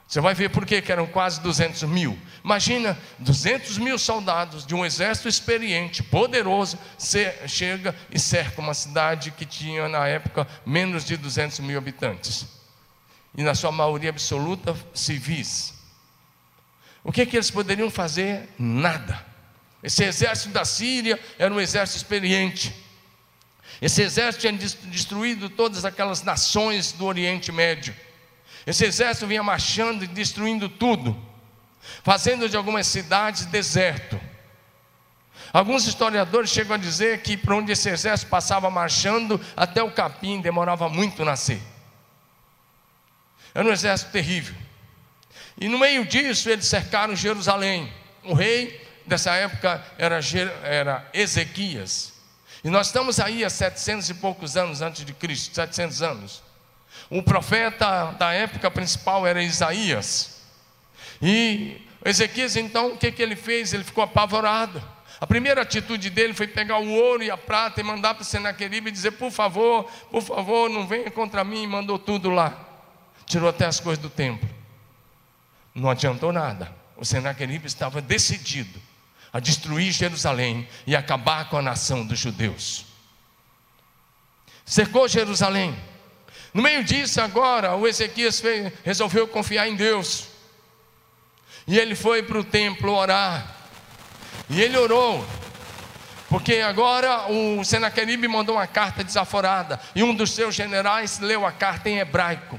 Você 0.08 0.22
vai 0.22 0.32
ver 0.32 0.48
por 0.48 0.64
que 0.64 0.82
eram 0.90 1.06
quase 1.06 1.38
200 1.42 1.82
mil. 1.82 2.18
Imagina 2.42 2.98
200 3.18 3.76
mil 3.76 3.98
soldados 3.98 4.64
de 4.64 4.74
um 4.74 4.82
exército 4.82 5.28
experiente, 5.28 6.02
poderoso, 6.02 6.78
chega 7.46 7.94
e 8.10 8.18
cerca 8.18 8.58
uma 8.62 8.72
cidade 8.72 9.30
que 9.32 9.44
tinha 9.44 9.86
na 9.86 10.08
época 10.08 10.48
menos 10.64 11.04
de 11.04 11.14
200 11.18 11.58
mil 11.60 11.76
habitantes. 11.76 12.46
E 13.36 13.42
na 13.42 13.54
sua 13.54 13.70
maioria 13.70 14.08
absoluta 14.08 14.74
civis. 14.94 15.74
O 17.04 17.12
que, 17.12 17.26
que 17.26 17.36
eles 17.36 17.50
poderiam 17.50 17.90
fazer? 17.90 18.48
Nada. 18.58 19.22
Esse 19.82 20.04
exército 20.04 20.54
da 20.54 20.64
Síria 20.64 21.20
era 21.38 21.52
um 21.52 21.60
exército 21.60 21.98
experiente. 21.98 22.74
Esse 23.80 24.00
exército 24.00 24.40
tinha 24.40 24.52
destruído 24.90 25.50
todas 25.50 25.84
aquelas 25.84 26.22
nações 26.22 26.92
do 26.92 27.04
Oriente 27.04 27.52
Médio. 27.52 27.94
Esse 28.68 28.84
exército 28.84 29.26
vinha 29.26 29.42
marchando 29.42 30.04
e 30.04 30.06
destruindo 30.06 30.68
tudo, 30.68 31.18
fazendo 32.02 32.50
de 32.50 32.54
algumas 32.54 32.86
cidades 32.86 33.46
deserto. 33.46 34.20
Alguns 35.50 35.86
historiadores 35.86 36.50
chegam 36.50 36.74
a 36.74 36.78
dizer 36.78 37.22
que 37.22 37.34
por 37.34 37.54
onde 37.54 37.72
esse 37.72 37.88
exército 37.88 38.28
passava 38.28 38.68
marchando, 38.68 39.40
até 39.56 39.82
o 39.82 39.90
capim 39.90 40.42
demorava 40.42 40.86
muito 40.86 41.24
nascer. 41.24 41.62
Era 43.54 43.66
um 43.66 43.72
exército 43.72 44.10
terrível. 44.10 44.54
E 45.56 45.66
no 45.66 45.78
meio 45.78 46.04
disso, 46.04 46.50
eles 46.50 46.66
cercaram 46.66 47.16
Jerusalém. 47.16 47.90
O 48.22 48.34
rei 48.34 48.86
dessa 49.06 49.32
época 49.32 49.82
era, 49.96 50.20
era 50.62 51.08
Ezequias. 51.14 52.12
E 52.62 52.68
nós 52.68 52.88
estamos 52.88 53.18
aí 53.18 53.46
há 53.46 53.48
700 53.48 54.10
e 54.10 54.14
poucos 54.14 54.58
anos 54.58 54.82
antes 54.82 55.06
de 55.06 55.14
Cristo 55.14 55.54
700 55.54 56.02
anos. 56.02 56.47
O 57.10 57.22
profeta 57.22 58.12
da 58.18 58.32
época 58.32 58.70
principal 58.70 59.26
era 59.26 59.42
Isaías. 59.42 60.42
E 61.20 61.80
Ezequias, 62.04 62.56
então, 62.56 62.92
o 62.92 62.96
que, 62.96 63.10
que 63.10 63.22
ele 63.22 63.36
fez? 63.36 63.72
Ele 63.72 63.84
ficou 63.84 64.04
apavorado. 64.04 64.82
A 65.20 65.26
primeira 65.26 65.62
atitude 65.62 66.10
dele 66.10 66.32
foi 66.32 66.46
pegar 66.46 66.78
o 66.78 66.88
ouro 66.88 67.22
e 67.22 67.30
a 67.30 67.36
prata 67.36 67.80
e 67.80 67.84
mandar 67.84 68.14
para 68.14 68.24
Senaqueribe 68.24 68.88
e 68.88 68.92
dizer: 68.92 69.12
Por 69.12 69.32
favor, 69.32 69.84
por 70.10 70.22
favor, 70.22 70.70
não 70.70 70.86
venha 70.86 71.10
contra 71.10 71.42
mim. 71.42 71.64
E 71.64 71.66
mandou 71.66 71.98
tudo 71.98 72.30
lá. 72.30 72.66
Tirou 73.26 73.48
até 73.48 73.66
as 73.66 73.80
coisas 73.80 74.00
do 74.00 74.08
templo. 74.08 74.48
Não 75.74 75.90
adiantou 75.90 76.32
nada. 76.32 76.72
O 76.96 77.04
Senaqueribe 77.04 77.66
estava 77.66 78.00
decidido 78.00 78.80
a 79.32 79.40
destruir 79.40 79.92
Jerusalém 79.92 80.66
e 80.86 80.96
acabar 80.96 81.48
com 81.48 81.58
a 81.58 81.62
nação 81.62 82.06
dos 82.06 82.18
judeus. 82.18 82.86
Cercou 84.64 85.08
Jerusalém. 85.08 85.76
No 86.52 86.62
meio 86.62 86.82
disso, 86.82 87.20
agora, 87.20 87.76
o 87.76 87.86
Ezequias 87.86 88.40
fez, 88.40 88.72
resolveu 88.84 89.28
confiar 89.28 89.68
em 89.68 89.76
Deus. 89.76 90.28
E 91.66 91.78
ele 91.78 91.94
foi 91.94 92.22
para 92.22 92.38
o 92.38 92.44
templo 92.44 92.92
orar. 92.92 93.54
E 94.48 94.60
ele 94.60 94.76
orou. 94.76 95.26
Porque 96.28 96.56
agora 96.56 97.30
o 97.30 97.64
Senaqueribe 97.64 98.26
mandou 98.28 98.56
uma 98.56 98.66
carta 98.66 99.04
desaforada. 99.04 99.78
E 99.94 100.02
um 100.02 100.14
dos 100.14 100.32
seus 100.32 100.54
generais 100.54 101.18
leu 101.18 101.46
a 101.46 101.52
carta 101.52 101.88
em 101.90 101.98
hebraico. 101.98 102.58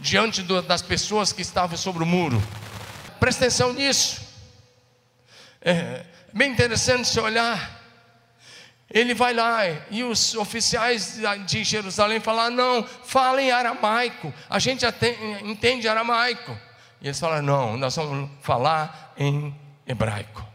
Diante 0.00 0.42
do, 0.42 0.62
das 0.62 0.82
pessoas 0.82 1.32
que 1.32 1.42
estavam 1.42 1.76
sobre 1.76 2.02
o 2.02 2.06
muro. 2.06 2.42
Presta 3.20 3.44
atenção 3.44 3.72
nisso. 3.72 4.20
É 5.60 6.04
bem 6.32 6.52
interessante 6.52 7.08
se 7.08 7.18
olhar. 7.20 7.75
Ele 8.90 9.14
vai 9.14 9.34
lá 9.34 9.62
e 9.90 10.04
os 10.04 10.34
oficiais 10.34 11.18
de 11.44 11.64
Jerusalém 11.64 12.20
falam: 12.20 12.50
não, 12.50 12.84
fala 13.04 13.42
em 13.42 13.50
aramaico, 13.50 14.32
a 14.48 14.58
gente 14.58 14.84
entende 15.42 15.88
aramaico. 15.88 16.56
E 17.00 17.08
eles 17.08 17.18
falam: 17.18 17.42
não, 17.42 17.76
nós 17.76 17.96
vamos 17.96 18.30
falar 18.40 19.12
em 19.18 19.54
hebraico. 19.86 20.46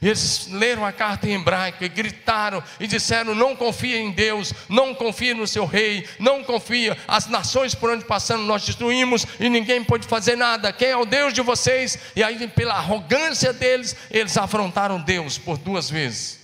E 0.00 0.06
eles 0.06 0.48
leram 0.50 0.84
a 0.84 0.92
carta 0.92 1.28
em 1.28 1.34
hebraico 1.34 1.84
e 1.84 1.88
gritaram 1.88 2.62
e 2.78 2.86
disseram: 2.86 3.34
Não 3.34 3.56
confia 3.56 3.98
em 3.98 4.10
Deus, 4.10 4.52
não 4.68 4.94
confia 4.94 5.34
no 5.34 5.46
seu 5.46 5.64
rei, 5.64 6.06
não 6.18 6.44
confia. 6.44 6.96
As 7.08 7.26
nações 7.26 7.74
por 7.74 7.90
onde 7.90 8.04
passamos 8.04 8.46
nós 8.46 8.64
destruímos 8.64 9.26
e 9.38 9.48
ninguém 9.48 9.82
pode 9.82 10.06
fazer 10.06 10.36
nada. 10.36 10.72
Quem 10.72 10.88
é 10.88 10.96
o 10.96 11.04
Deus 11.04 11.32
de 11.32 11.42
vocês? 11.42 11.98
E 12.14 12.22
aí, 12.22 12.46
pela 12.48 12.74
arrogância 12.74 13.52
deles, 13.52 13.96
eles 14.10 14.36
afrontaram 14.36 15.00
Deus 15.00 15.38
por 15.38 15.58
duas 15.58 15.90
vezes. 15.90 16.39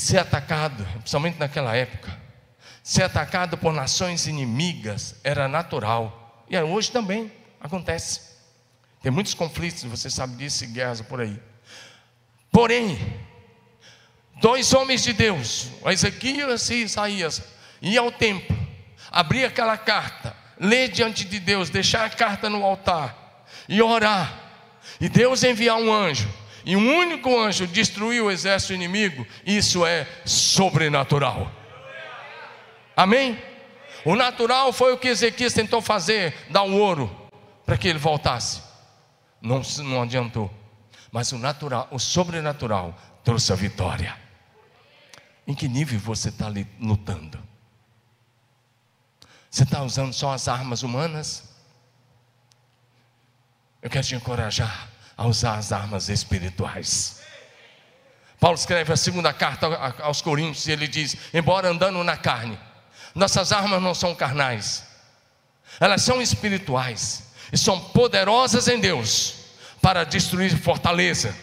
Ser 0.00 0.16
atacado, 0.16 0.82
principalmente 0.94 1.38
naquela 1.38 1.76
época, 1.76 2.18
ser 2.82 3.02
atacado 3.02 3.58
por 3.58 3.70
nações 3.70 4.26
inimigas 4.26 5.16
era 5.22 5.46
natural, 5.46 6.42
e 6.48 6.58
hoje 6.58 6.90
também 6.90 7.30
acontece. 7.60 8.22
Tem 9.02 9.12
muitos 9.12 9.34
conflitos, 9.34 9.84
você 9.84 10.08
sabe 10.08 10.36
disso, 10.36 10.66
guerras 10.68 11.02
por 11.02 11.20
aí. 11.20 11.38
Porém, 12.50 12.98
dois 14.40 14.72
homens 14.72 15.02
de 15.02 15.12
Deus, 15.12 15.68
Ezequias 15.84 16.70
e 16.70 16.76
Isaías, 16.76 17.42
iam 17.82 18.06
ao 18.06 18.10
templo, 18.10 18.56
abria 19.10 19.48
aquela 19.48 19.76
carta, 19.76 20.34
ler 20.58 20.88
diante 20.88 21.26
de 21.26 21.38
Deus, 21.38 21.68
deixar 21.68 22.06
a 22.06 22.10
carta 22.10 22.48
no 22.48 22.64
altar 22.64 23.44
e 23.68 23.82
orar, 23.82 24.34
e 24.98 25.10
Deus 25.10 25.44
enviar 25.44 25.76
um 25.76 25.92
anjo, 25.92 26.39
e 26.64 26.76
um 26.76 26.96
único 26.98 27.38
anjo 27.38 27.66
destruir 27.66 28.22
o 28.22 28.30
exército 28.30 28.72
inimigo, 28.72 29.26
isso 29.46 29.84
é 29.86 30.06
sobrenatural. 30.24 31.50
Amém? 32.96 33.40
O 34.04 34.14
natural 34.14 34.72
foi 34.72 34.92
o 34.92 34.98
que 34.98 35.08
Ezequias 35.08 35.52
tentou 35.52 35.80
fazer, 35.80 36.34
dar 36.50 36.62
o 36.62 36.76
ouro 36.76 37.30
para 37.64 37.78
que 37.78 37.88
ele 37.88 37.98
voltasse. 37.98 38.62
Não, 39.40 39.62
não 39.84 40.02
adiantou. 40.02 40.52
Mas 41.10 41.32
o 41.32 41.38
natural, 41.38 41.88
o 41.90 41.98
sobrenatural 41.98 42.96
trouxe 43.24 43.52
a 43.52 43.56
vitória. 43.56 44.16
Em 45.46 45.54
que 45.54 45.66
nível 45.66 45.98
você 45.98 46.28
está 46.28 46.46
lutando? 46.78 47.42
Você 49.50 49.64
está 49.64 49.82
usando 49.82 50.12
só 50.12 50.32
as 50.32 50.46
armas 50.46 50.82
humanas? 50.82 51.48
Eu 53.82 53.88
quero 53.88 54.06
te 54.06 54.14
encorajar 54.14 54.89
a 55.20 55.26
usar 55.26 55.58
as 55.58 55.70
armas 55.70 56.08
espirituais. 56.08 57.20
Paulo 58.40 58.56
escreve 58.56 58.90
a 58.90 58.96
segunda 58.96 59.34
carta 59.34 59.66
aos 60.00 60.22
Coríntios 60.22 60.66
e 60.66 60.72
ele 60.72 60.88
diz: 60.88 61.14
Embora 61.34 61.68
andando 61.68 62.02
na 62.02 62.16
carne, 62.16 62.58
nossas 63.14 63.52
armas 63.52 63.82
não 63.82 63.94
são 63.94 64.14
carnais, 64.14 64.82
elas 65.78 66.00
são 66.00 66.22
espirituais 66.22 67.34
e 67.52 67.58
são 67.58 67.78
poderosas 67.78 68.66
em 68.66 68.80
Deus 68.80 69.34
para 69.82 70.04
destruir 70.04 70.56
fortaleza, 70.56 71.36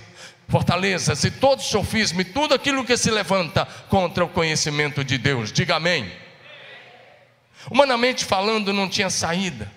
fortalezas 0.49 1.23
e 1.23 1.29
todo 1.29 1.61
sofisma 1.61 2.21
e 2.21 2.25
tudo 2.25 2.55
aquilo 2.55 2.83
que 2.83 2.97
se 2.97 3.11
levanta 3.11 3.67
contra 3.89 4.25
o 4.25 4.29
conhecimento 4.29 5.03
de 5.03 5.19
Deus. 5.19 5.51
Diga 5.51 5.75
amém. 5.75 6.11
Humanamente 7.69 8.25
falando, 8.25 8.73
não 8.73 8.89
tinha 8.89 9.11
saída, 9.11 9.71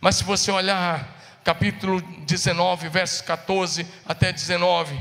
mas 0.00 0.16
se 0.16 0.24
você 0.24 0.50
olhar 0.50 1.13
capítulo 1.44 2.00
19, 2.00 2.88
versos 2.88 3.20
14 3.20 3.86
até 4.06 4.32
19, 4.32 4.98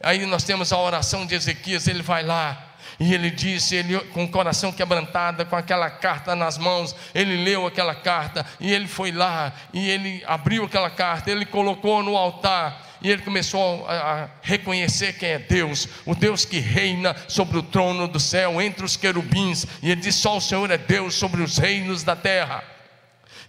aí 0.00 0.24
nós 0.24 0.44
temos 0.44 0.72
a 0.72 0.78
oração 0.78 1.26
de 1.26 1.34
Ezequias, 1.34 1.88
ele 1.88 2.02
vai 2.02 2.22
lá 2.22 2.76
e 2.98 3.12
ele 3.12 3.30
disse, 3.30 3.74
ele 3.74 3.98
com 4.12 4.24
o 4.24 4.28
coração 4.30 4.72
quebrantado, 4.72 5.44
com 5.44 5.56
aquela 5.56 5.90
carta 5.90 6.34
nas 6.36 6.56
mãos, 6.56 6.94
ele 7.14 7.42
leu 7.44 7.66
aquela 7.66 7.94
carta 7.94 8.46
e 8.60 8.72
ele 8.72 8.86
foi 8.86 9.10
lá 9.10 9.52
e 9.72 9.90
ele 9.90 10.22
abriu 10.26 10.64
aquela 10.64 10.88
carta, 10.88 11.30
ele 11.30 11.44
colocou 11.44 12.02
no 12.02 12.16
altar 12.16 12.86
e 13.02 13.10
ele 13.10 13.22
começou 13.22 13.86
a 13.88 14.28
reconhecer 14.40 15.14
quem 15.14 15.30
é 15.30 15.38
Deus, 15.38 15.88
o 16.06 16.14
Deus 16.14 16.44
que 16.44 16.58
reina 16.58 17.14
sobre 17.28 17.58
o 17.58 17.62
trono 17.62 18.08
do 18.08 18.18
céu, 18.18 18.60
entre 18.60 18.84
os 18.84 18.96
querubins, 18.96 19.66
e 19.82 19.90
ele 19.90 20.00
diz: 20.00 20.14
Só 20.14 20.38
o 20.38 20.40
Senhor 20.40 20.70
é 20.70 20.78
Deus 20.78 21.14
sobre 21.14 21.42
os 21.42 21.58
reinos 21.58 22.02
da 22.02 22.16
terra. 22.16 22.75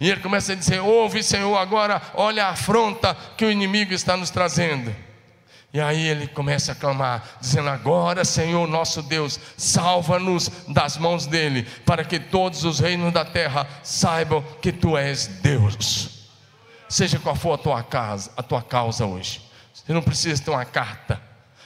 E 0.00 0.10
ele 0.10 0.20
começa 0.20 0.52
a 0.52 0.56
dizer: 0.56 0.80
Ouve, 0.80 1.22
Senhor, 1.22 1.56
agora 1.56 2.00
olha 2.14 2.46
a 2.46 2.50
afronta 2.50 3.16
que 3.36 3.44
o 3.44 3.50
inimigo 3.50 3.92
está 3.92 4.16
nos 4.16 4.30
trazendo. 4.30 4.94
E 5.72 5.80
aí 5.80 6.08
ele 6.08 6.26
começa 6.26 6.72
a 6.72 6.74
clamar, 6.74 7.36
dizendo: 7.40 7.68
Agora, 7.68 8.24
Senhor 8.24 8.66
nosso 8.66 9.02
Deus, 9.02 9.38
salva-nos 9.56 10.48
das 10.68 10.96
mãos 10.96 11.26
dele, 11.26 11.64
para 11.84 12.04
que 12.04 12.18
todos 12.18 12.64
os 12.64 12.78
reinos 12.78 13.12
da 13.12 13.24
terra 13.24 13.66
saibam 13.82 14.42
que 14.62 14.72
tu 14.72 14.96
és 14.96 15.26
Deus. 15.26 16.28
Seja 16.88 17.18
qual 17.18 17.36
for 17.36 17.52
a 17.52 17.58
tua 17.58 17.82
casa, 17.82 18.30
a 18.36 18.42
tua 18.42 18.62
causa 18.62 19.04
hoje. 19.04 19.42
Você 19.74 19.92
não 19.92 20.02
precisa 20.02 20.42
ter 20.42 20.50
uma 20.50 20.64
carta 20.64 21.20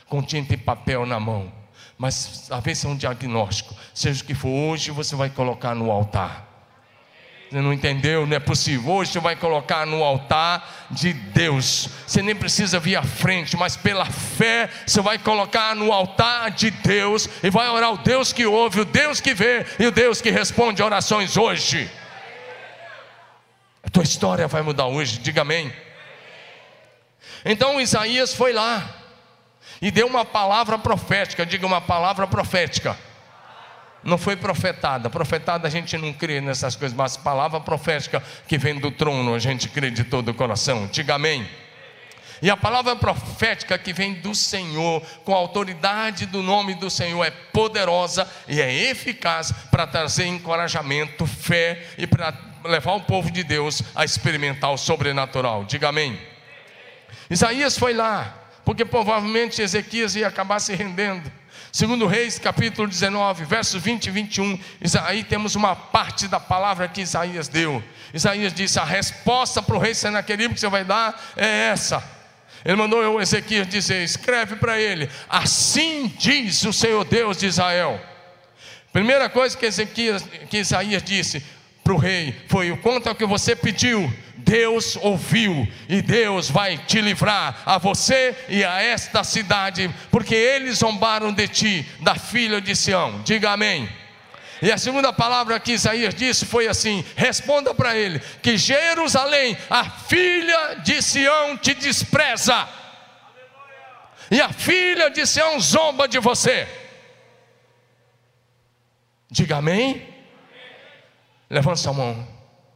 com 0.08 0.20
tinta 0.20 0.54
e 0.54 0.56
papel 0.56 1.06
na 1.06 1.20
mão, 1.20 1.52
mas 1.96 2.46
talvez 2.48 2.78
seja 2.78 2.92
um 2.92 2.96
diagnóstico. 2.96 3.74
Seja 3.94 4.22
o 4.22 4.26
que 4.26 4.34
for 4.34 4.48
hoje, 4.48 4.90
você 4.90 5.14
vai 5.14 5.30
colocar 5.30 5.74
no 5.74 5.90
altar. 5.90 6.51
Você 7.52 7.60
não 7.60 7.70
entendeu? 7.70 8.26
Não 8.26 8.34
é 8.34 8.40
possível. 8.40 8.90
Hoje 8.94 9.12
você 9.12 9.20
vai 9.20 9.36
colocar 9.36 9.84
no 9.84 10.02
altar 10.02 10.86
de 10.90 11.12
Deus. 11.12 11.86
Você 12.06 12.22
nem 12.22 12.34
precisa 12.34 12.80
vir 12.80 12.96
à 12.96 13.02
frente, 13.02 13.58
mas 13.58 13.76
pela 13.76 14.06
fé 14.06 14.70
você 14.86 15.02
vai 15.02 15.18
colocar 15.18 15.76
no 15.76 15.92
altar 15.92 16.50
de 16.50 16.70
Deus 16.70 17.28
e 17.42 17.50
vai 17.50 17.68
orar 17.68 17.92
o 17.92 17.98
Deus 17.98 18.32
que 18.32 18.46
ouve, 18.46 18.80
o 18.80 18.86
Deus 18.86 19.20
que 19.20 19.34
vê 19.34 19.66
e 19.78 19.86
o 19.86 19.92
Deus 19.92 20.22
que 20.22 20.30
responde 20.30 20.82
orações 20.82 21.36
hoje. 21.36 21.90
A 23.82 23.90
tua 23.90 24.02
história 24.02 24.48
vai 24.48 24.62
mudar 24.62 24.86
hoje, 24.86 25.18
diga 25.18 25.42
amém. 25.42 25.70
Então 27.44 27.78
Isaías 27.78 28.32
foi 28.32 28.54
lá 28.54 28.96
e 29.82 29.90
deu 29.90 30.06
uma 30.06 30.24
palavra 30.24 30.78
profética, 30.78 31.44
diga 31.44 31.66
uma 31.66 31.82
palavra 31.82 32.26
profética 32.26 32.96
não 34.04 34.18
foi 34.18 34.36
profetada. 34.36 35.08
Profetada 35.08 35.68
a 35.68 35.70
gente 35.70 35.96
não 35.96 36.12
crê 36.12 36.40
nessas 36.40 36.76
coisas, 36.76 36.96
mas 36.96 37.16
palavra 37.16 37.60
profética 37.60 38.22
que 38.46 38.58
vem 38.58 38.78
do 38.78 38.90
trono, 38.90 39.34
a 39.34 39.38
gente 39.38 39.68
crê 39.68 39.90
de 39.90 40.04
todo 40.04 40.30
o 40.30 40.34
coração. 40.34 40.88
Diga 40.90 41.14
amém. 41.14 41.48
E 42.42 42.50
a 42.50 42.56
palavra 42.56 42.96
profética 42.96 43.78
que 43.78 43.92
vem 43.92 44.14
do 44.14 44.34
Senhor, 44.34 45.00
com 45.24 45.32
a 45.32 45.36
autoridade 45.36 46.26
do 46.26 46.42
nome 46.42 46.74
do 46.74 46.90
Senhor, 46.90 47.24
é 47.24 47.30
poderosa 47.30 48.28
e 48.48 48.60
é 48.60 48.90
eficaz 48.90 49.52
para 49.70 49.86
trazer 49.86 50.26
encorajamento, 50.26 51.24
fé 51.24 51.86
e 51.96 52.04
para 52.04 52.34
levar 52.64 52.94
o 52.94 53.02
povo 53.02 53.30
de 53.30 53.44
Deus 53.44 53.80
a 53.94 54.04
experimentar 54.04 54.72
o 54.72 54.76
sobrenatural. 54.76 55.64
Diga 55.64 55.90
amém. 55.90 56.18
Isaías 57.30 57.78
foi 57.78 57.94
lá, 57.94 58.34
porque 58.64 58.84
provavelmente 58.84 59.62
Ezequias 59.62 60.16
ia 60.16 60.26
acabar 60.26 60.58
se 60.58 60.74
rendendo. 60.74 61.30
Segundo 61.72 62.06
Reis, 62.06 62.38
capítulo 62.38 62.86
19, 62.86 63.46
versos 63.46 63.82
20 63.82 64.04
e 64.04 64.10
21, 64.10 64.60
aí 65.04 65.24
temos 65.24 65.54
uma 65.54 65.74
parte 65.74 66.28
da 66.28 66.38
palavra 66.38 66.86
que 66.86 67.00
Isaías 67.00 67.48
deu. 67.48 67.82
Isaías 68.12 68.52
disse: 68.52 68.78
a 68.78 68.84
resposta 68.84 69.62
para 69.62 69.74
o 69.74 69.78
rei 69.78 69.94
Senaqueribe 69.94 70.52
que 70.52 70.60
você 70.60 70.68
vai 70.68 70.84
dar 70.84 71.18
é 71.34 71.70
essa. 71.70 72.04
Ele 72.62 72.76
mandou 72.76 73.02
eu, 73.02 73.18
Ezequias, 73.18 73.66
dizer: 73.66 74.04
escreve 74.04 74.56
para 74.56 74.78
ele, 74.78 75.08
assim 75.30 76.08
diz 76.18 76.62
o 76.64 76.74
Senhor 76.74 77.06
Deus 77.06 77.38
de 77.38 77.46
Israel. 77.46 77.98
Primeira 78.92 79.30
coisa 79.30 79.56
que, 79.56 79.64
Ezequias, 79.64 80.22
que 80.50 80.58
Isaías 80.58 81.02
disse 81.02 81.42
para 81.82 81.94
o 81.94 81.96
rei 81.96 82.38
foi: 82.48 82.70
o 82.70 82.76
quanto 82.76 83.08
ao 83.08 83.14
que 83.14 83.24
você 83.24 83.56
pediu, 83.56 84.12
Deus 84.44 84.96
ouviu 84.96 85.66
e 85.88 86.02
Deus 86.02 86.50
vai 86.50 86.76
te 86.78 87.00
livrar 87.00 87.62
a 87.64 87.78
você 87.78 88.36
e 88.48 88.64
a 88.64 88.82
esta 88.82 89.24
cidade, 89.24 89.92
porque 90.10 90.34
eles 90.34 90.78
zombaram 90.78 91.32
de 91.32 91.48
ti, 91.48 91.86
da 92.00 92.14
filha 92.14 92.60
de 92.60 92.74
Sião. 92.76 93.22
Diga 93.22 93.52
amém. 93.52 93.88
E 94.60 94.70
a 94.70 94.78
segunda 94.78 95.12
palavra 95.12 95.58
que 95.58 95.72
Isaías 95.72 96.14
disse 96.14 96.44
foi 96.46 96.68
assim: 96.68 97.04
responda 97.16 97.74
para 97.74 97.96
ele 97.96 98.20
que 98.42 98.56
Jerusalém, 98.56 99.56
a 99.68 99.84
filha 99.84 100.74
de 100.84 101.02
Sião, 101.02 101.56
te 101.56 101.74
despreza, 101.74 102.68
e 104.30 104.40
a 104.40 104.52
filha 104.52 105.10
de 105.10 105.26
Sião 105.26 105.58
zomba 105.60 106.06
de 106.06 106.18
você. 106.18 106.68
Diga 109.30 109.56
amém. 109.56 110.08
Levanta 111.50 111.76
sua 111.76 111.92
mão 111.92 112.26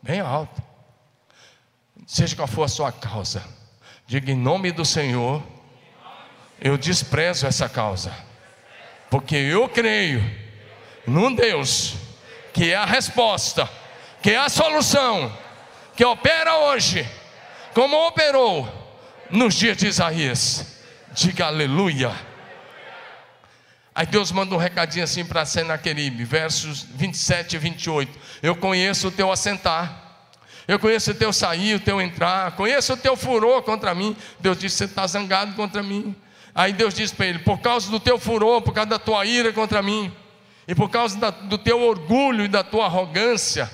bem 0.03 0.21
alto 0.21 0.66
seja 2.07 2.37
qual 2.37 2.47
for 2.47 2.63
a 2.63 2.69
sua 2.69 2.93
causa, 2.93 3.43
diga 4.07 4.31
em 4.31 4.37
nome 4.37 4.71
do 4.71 4.85
Senhor, 4.85 5.43
eu 6.61 6.79
desprezo 6.79 7.47
essa 7.47 7.69
causa, 7.69 8.17
porque 9.11 9.35
eu 9.35 9.69
creio 9.69 10.25
num 11.07 11.35
Deus 11.35 11.95
que 12.55 12.71
é 12.73 12.77
a 12.77 12.85
resposta, 12.85 13.69
que 14.23 14.31
é 14.31 14.39
a 14.39 14.49
solução, 14.49 15.37
que 15.95 16.05
opera 16.05 16.57
hoje, 16.59 17.07
como 17.75 18.07
operou 18.07 18.67
nos 19.31 19.55
dias 19.55 19.77
de 19.77 19.89
Isaías. 19.89 20.79
Diga 21.13 21.47
aleluia. 21.47 22.13
Aí 23.95 24.07
Deus 24.07 24.31
manda 24.31 24.55
um 24.55 24.59
recadinho 24.59 25.05
assim 25.05 25.25
para 25.25 25.45
Senaqueribe, 25.45 26.25
versos 26.25 26.83
27 26.83 27.57
e 27.57 27.59
28. 27.59 28.19
Eu 28.43 28.55
conheço 28.55 29.09
o 29.09 29.11
teu 29.11 29.33
assentar 29.33 30.06
eu 30.69 30.79
conheço 30.79 31.13
o 31.13 31.15
teu 31.15 31.33
sair, 31.33 31.75
o 31.75 31.81
teu 31.81 32.01
entrar, 32.01 32.53
conheço 32.53 32.95
o 32.95 32.97
teu 32.97 33.17
furor 33.17 33.63
contra 33.63 33.95
mim. 33.95 34.17
Deus 34.41 34.59
disse: 34.59 34.79
Você 34.79 34.85
está 34.85 35.07
zangado 35.07 35.55
contra 35.55 35.83
mim. 35.83 36.15
Aí 36.55 36.73
Deus 36.73 36.93
disse 36.93 37.15
para 37.15 37.27
ele: 37.27 37.39
Por 37.39 37.61
causa 37.61 37.89
do 37.91 38.01
teu 38.01 38.19
furor, 38.19 38.63
por 38.63 38.75
causa 38.75 38.91
da 38.91 38.99
tua 38.99 39.25
ira 39.25 39.53
contra 39.53 39.81
mim, 39.81 40.13
e 40.67 40.75
por 40.75 40.91
causa 40.91 41.17
da, 41.19 41.31
do 41.31 41.57
teu 41.57 41.81
orgulho 41.83 42.45
e 42.45 42.49
da 42.49 42.65
tua 42.65 42.87
arrogância, 42.87 43.71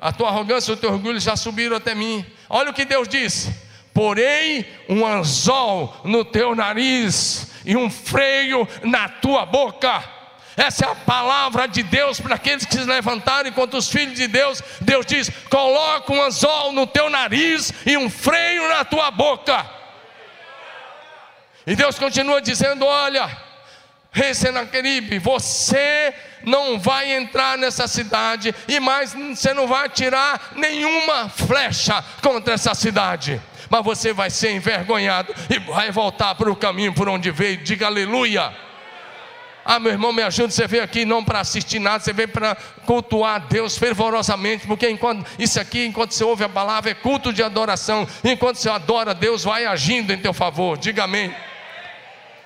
a 0.00 0.12
tua 0.12 0.28
arrogância 0.28 0.72
e 0.72 0.74
o 0.74 0.76
teu 0.76 0.92
orgulho 0.92 1.20
já 1.20 1.36
subiram 1.36 1.76
até 1.76 1.94
mim. 1.94 2.26
Olha 2.48 2.70
o 2.70 2.74
que 2.74 2.84
Deus 2.84 3.06
disse: 3.06 3.54
Porei 3.94 4.66
um 4.88 5.06
anzol 5.06 6.00
no 6.04 6.24
teu 6.24 6.52
nariz 6.56 7.52
e 7.64 7.76
um 7.76 7.88
freio 7.88 8.66
na 8.82 9.08
tua 9.08 9.46
boca 9.46 10.19
essa 10.56 10.86
é 10.86 10.88
a 10.90 10.94
palavra 10.94 11.66
de 11.66 11.82
Deus 11.82 12.20
para 12.20 12.34
aqueles 12.34 12.64
que 12.64 12.74
se 12.74 12.84
levantarem 12.84 13.52
contra 13.52 13.78
os 13.78 13.88
filhos 13.88 14.14
de 14.14 14.26
Deus. 14.26 14.62
Deus 14.80 15.06
diz: 15.06 15.30
coloca 15.48 16.12
um 16.12 16.22
anzol 16.22 16.72
no 16.72 16.86
teu 16.86 17.08
nariz 17.08 17.72
e 17.86 17.96
um 17.96 18.10
freio 18.10 18.68
na 18.68 18.84
tua 18.84 19.10
boca. 19.10 19.64
E 21.66 21.74
Deus 21.74 21.98
continua 21.98 22.40
dizendo: 22.40 22.84
olha, 22.84 23.30
Rei 24.12 24.34
Senaqueribe, 24.34 25.18
você 25.18 26.12
não 26.44 26.78
vai 26.78 27.12
entrar 27.12 27.56
nessa 27.56 27.86
cidade 27.86 28.54
e 28.66 28.80
mais 28.80 29.14
você 29.14 29.54
não 29.54 29.68
vai 29.68 29.88
tirar 29.88 30.52
nenhuma 30.56 31.28
flecha 31.28 32.04
contra 32.20 32.54
essa 32.54 32.74
cidade. 32.74 33.40
Mas 33.68 33.84
você 33.84 34.12
vai 34.12 34.30
ser 34.30 34.50
envergonhado 34.50 35.32
e 35.48 35.60
vai 35.60 35.92
voltar 35.92 36.34
para 36.34 36.50
o 36.50 36.56
caminho 36.56 36.92
por 36.92 37.08
onde 37.08 37.30
veio. 37.30 37.58
Diga 37.58 37.86
aleluia. 37.86 38.52
Ah, 39.64 39.78
meu 39.78 39.92
irmão, 39.92 40.12
me 40.12 40.22
ajuda. 40.22 40.50
Você 40.50 40.66
veio 40.66 40.82
aqui 40.82 41.04
não 41.04 41.24
para 41.24 41.40
assistir 41.40 41.78
nada, 41.78 42.02
você 42.02 42.12
veio 42.12 42.28
para 42.28 42.56
cultuar 42.86 43.36
a 43.36 43.38
Deus 43.38 43.76
fervorosamente, 43.76 44.66
porque 44.66 44.88
enquanto 44.88 45.26
isso 45.38 45.60
aqui, 45.60 45.84
enquanto 45.84 46.12
você 46.12 46.24
ouve 46.24 46.44
a 46.44 46.48
palavra, 46.48 46.90
é 46.90 46.94
culto 46.94 47.32
de 47.32 47.42
adoração. 47.42 48.06
Enquanto 48.24 48.56
você 48.56 48.70
adora, 48.70 49.14
Deus 49.14 49.44
vai 49.44 49.66
agindo 49.66 50.12
em 50.12 50.18
teu 50.18 50.32
favor. 50.32 50.78
Diga 50.78 51.04
amém. 51.04 51.34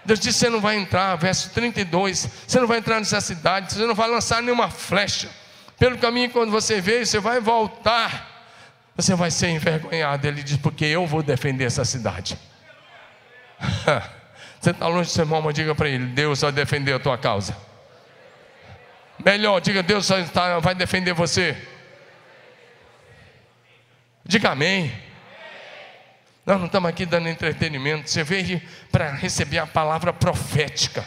Deus 0.04 0.20
disse: 0.20 0.40
Você 0.40 0.48
não 0.50 0.60
vai 0.60 0.76
entrar, 0.76 1.16
verso 1.16 1.50
32. 1.50 2.28
Você 2.46 2.60
não 2.60 2.66
vai 2.66 2.78
entrar 2.78 2.98
nessa 2.98 3.20
cidade, 3.20 3.72
você 3.72 3.86
não 3.86 3.94
vai 3.94 4.08
lançar 4.08 4.42
nenhuma 4.42 4.68
flecha. 4.68 5.30
Pelo 5.78 5.98
caminho, 5.98 6.30
quando 6.30 6.50
você 6.50 6.80
veio, 6.80 7.06
você 7.06 7.18
vai 7.18 7.40
voltar. 7.40 8.32
Você 8.96 9.14
vai 9.14 9.30
ser 9.30 9.48
envergonhado. 9.48 10.26
Ele 10.26 10.42
diz: 10.42 10.56
Porque 10.56 10.84
eu 10.84 11.06
vou 11.06 11.22
defender 11.22 11.64
essa 11.64 11.84
cidade. 11.84 12.36
Você 14.64 14.70
está 14.70 14.88
longe 14.88 15.10
do 15.10 15.12
seu 15.12 15.24
irmão, 15.24 15.42
mas 15.42 15.54
diga 15.54 15.74
para 15.74 15.90
ele: 15.90 16.06
Deus 16.06 16.40
vai 16.40 16.50
defender 16.50 16.94
a 16.94 16.98
tua 16.98 17.18
causa. 17.18 17.54
Melhor, 19.22 19.60
diga: 19.60 19.82
Deus 19.82 20.08
vai 20.62 20.74
defender 20.74 21.12
você. 21.12 21.54
Diga 24.24 24.52
amém. 24.52 24.90
Nós 26.46 26.58
não 26.58 26.64
estamos 26.64 26.88
aqui 26.88 27.04
dando 27.04 27.28
entretenimento. 27.28 28.08
Você 28.08 28.24
veio 28.24 28.58
para 28.90 29.10
receber 29.10 29.58
a 29.58 29.66
palavra 29.66 30.14
profética. 30.14 31.06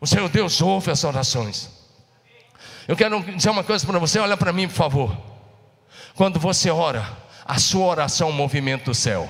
O 0.00 0.06
Senhor 0.06 0.28
Deus 0.28 0.62
ouve 0.62 0.92
as 0.92 1.02
orações. 1.02 1.68
Eu 2.86 2.94
quero 2.94 3.20
dizer 3.24 3.50
uma 3.50 3.64
coisa 3.64 3.84
para 3.84 3.98
você, 3.98 4.20
olha 4.20 4.36
para 4.36 4.52
mim, 4.52 4.68
por 4.68 4.74
favor. 4.76 5.20
Quando 6.14 6.38
você 6.38 6.70
ora, 6.70 7.04
a 7.44 7.58
sua 7.58 7.86
oração 7.86 8.30
movimenta 8.30 8.88
o 8.88 8.94
céu. 8.94 9.28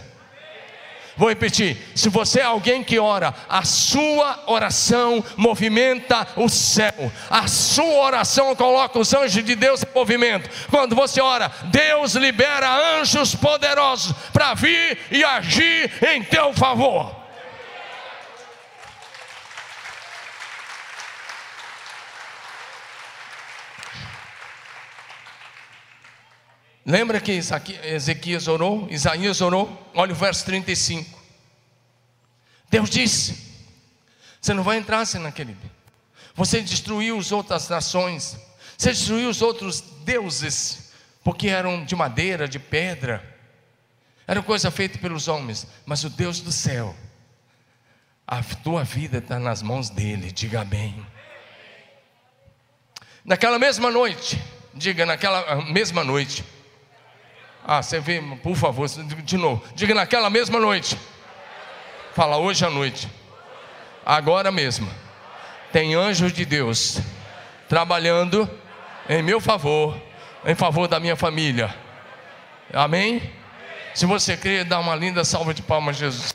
Vou 1.18 1.28
repetir: 1.28 1.76
se 1.96 2.08
você 2.08 2.38
é 2.38 2.44
alguém 2.44 2.84
que 2.84 2.98
ora, 2.98 3.34
a 3.48 3.64
sua 3.64 4.44
oração 4.46 5.22
movimenta 5.36 6.28
o 6.36 6.48
céu, 6.48 7.10
a 7.28 7.48
sua 7.48 8.04
oração 8.04 8.54
coloca 8.54 9.00
os 9.00 9.12
anjos 9.12 9.44
de 9.44 9.56
Deus 9.56 9.82
em 9.82 9.98
movimento. 9.98 10.48
Quando 10.70 10.94
você 10.94 11.20
ora, 11.20 11.50
Deus 11.64 12.14
libera 12.14 13.00
anjos 13.00 13.34
poderosos 13.34 14.14
para 14.32 14.54
vir 14.54 14.98
e 15.10 15.24
agir 15.24 15.90
em 16.08 16.22
teu 16.22 16.52
favor. 16.52 17.17
Lembra 26.88 27.20
que 27.20 27.32
Ezequias 27.32 28.48
orou, 28.48 28.88
Isaías 28.90 29.42
orou? 29.42 29.90
Olha 29.94 30.12
o 30.12 30.16
verso 30.16 30.42
35. 30.46 31.22
Deus 32.70 32.88
disse: 32.88 33.36
Você 34.40 34.54
não 34.54 34.62
vai 34.62 34.78
entrar 34.78 35.04
sem 35.04 35.20
naquele. 35.20 35.54
Você 36.34 36.62
destruiu 36.62 37.18
as 37.18 37.30
outras 37.30 37.68
nações, 37.68 38.38
você 38.74 38.90
destruiu 38.90 39.28
os 39.28 39.42
outros 39.42 39.82
deuses, 40.02 40.90
porque 41.22 41.48
eram 41.48 41.84
de 41.84 41.94
madeira, 41.94 42.48
de 42.48 42.58
pedra, 42.58 43.22
era 44.26 44.42
coisa 44.42 44.70
feita 44.70 44.98
pelos 44.98 45.28
homens, 45.28 45.66
mas 45.84 46.04
o 46.04 46.08
Deus 46.08 46.40
do 46.40 46.50
céu, 46.50 46.96
a 48.26 48.42
tua 48.42 48.82
vida 48.82 49.18
está 49.18 49.38
nas 49.38 49.60
mãos 49.60 49.90
dele, 49.90 50.32
diga 50.32 50.62
amém. 50.62 51.06
Naquela 53.22 53.58
mesma 53.58 53.90
noite, 53.90 54.42
diga 54.72 55.04
naquela 55.04 55.56
mesma 55.66 56.02
noite, 56.02 56.42
ah, 57.64 57.82
você 57.82 58.00
vê, 58.00 58.20
por 58.42 58.56
favor, 58.56 58.88
de 58.88 59.36
novo. 59.36 59.62
Diga 59.74 59.94
naquela 59.94 60.30
mesma 60.30 60.58
noite. 60.58 60.98
Fala 62.14 62.38
hoje 62.38 62.64
à 62.64 62.70
noite. 62.70 63.08
Agora 64.04 64.50
mesmo. 64.50 64.90
Tem 65.72 65.94
anjos 65.94 66.32
de 66.32 66.44
Deus 66.46 66.98
trabalhando 67.68 68.48
em 69.08 69.22
meu 69.22 69.40
favor, 69.40 70.00
em 70.44 70.54
favor 70.54 70.88
da 70.88 70.98
minha 70.98 71.14
família. 71.14 71.74
Amém? 72.72 73.30
Se 73.94 74.06
você 74.06 74.36
crê, 74.36 74.64
dá 74.64 74.78
uma 74.78 74.94
linda 74.94 75.24
salva 75.24 75.52
de 75.52 75.60
palmas, 75.60 75.96
Jesus. 75.96 76.34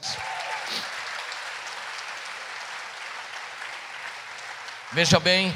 Veja 4.92 5.20
bem, 5.20 5.52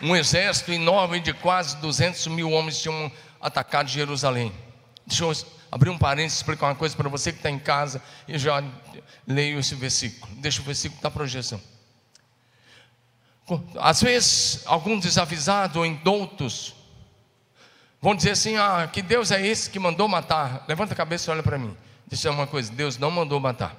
um 0.00 0.16
exército 0.16 0.72
enorme 0.72 1.20
de 1.20 1.32
quase 1.32 1.76
200 1.76 2.26
mil 2.26 2.50
homens 2.50 2.80
tinham 2.82 3.10
atacado 3.42 3.88
Jerusalém. 3.88 4.52
Deixa 5.06 5.24
eu 5.24 5.32
abrir 5.70 5.90
um 5.90 5.98
parênteses 5.98 6.38
e 6.38 6.42
explicar 6.42 6.66
uma 6.68 6.74
coisa 6.74 6.96
para 6.96 7.08
você 7.08 7.32
que 7.32 7.38
está 7.38 7.50
em 7.50 7.58
casa 7.58 8.00
e 8.28 8.38
já 8.38 8.62
leio 9.26 9.58
esse 9.58 9.74
versículo. 9.74 10.32
Deixa 10.36 10.62
o 10.62 10.64
versículo 10.64 11.02
da 11.02 11.10
projeção. 11.10 11.60
Às 13.78 14.00
vezes, 14.00 14.62
alguns 14.66 15.02
desavisados 15.02 15.76
ou 15.76 15.84
indoutos 15.84 16.74
vão 18.00 18.14
dizer 18.14 18.30
assim: 18.30 18.56
ah, 18.56 18.88
que 18.90 19.02
Deus 19.02 19.30
é 19.30 19.44
esse 19.44 19.68
que 19.68 19.78
mandou 19.78 20.06
matar. 20.06 20.64
Levanta 20.68 20.94
a 20.94 20.96
cabeça 20.96 21.30
e 21.30 21.34
olha 21.34 21.42
para 21.42 21.58
mim. 21.58 21.76
Deixa 22.06 22.28
eu 22.28 22.32
uma 22.32 22.46
coisa: 22.46 22.72
Deus 22.72 22.96
não 22.96 23.10
mandou 23.10 23.40
matar. 23.40 23.76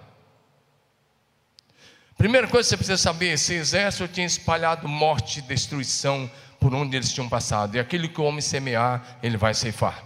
Primeira 2.18 2.48
coisa 2.48 2.68
que 2.68 2.70
você 2.70 2.78
precisa 2.78 2.98
saber: 2.98 3.34
esse 3.34 3.54
exército 3.54 4.08
tinha 4.08 4.28
espalhado 4.28 4.88
morte 4.88 5.40
e 5.40 5.42
destruição 5.42 6.30
por 6.64 6.74
onde 6.74 6.96
eles 6.96 7.12
tinham 7.12 7.28
passado, 7.28 7.76
e 7.76 7.80
aquele 7.80 8.08
que 8.08 8.22
o 8.22 8.24
homem 8.24 8.40
semear, 8.40 9.18
ele 9.22 9.36
vai 9.36 9.54
ceifar. 9.54 10.02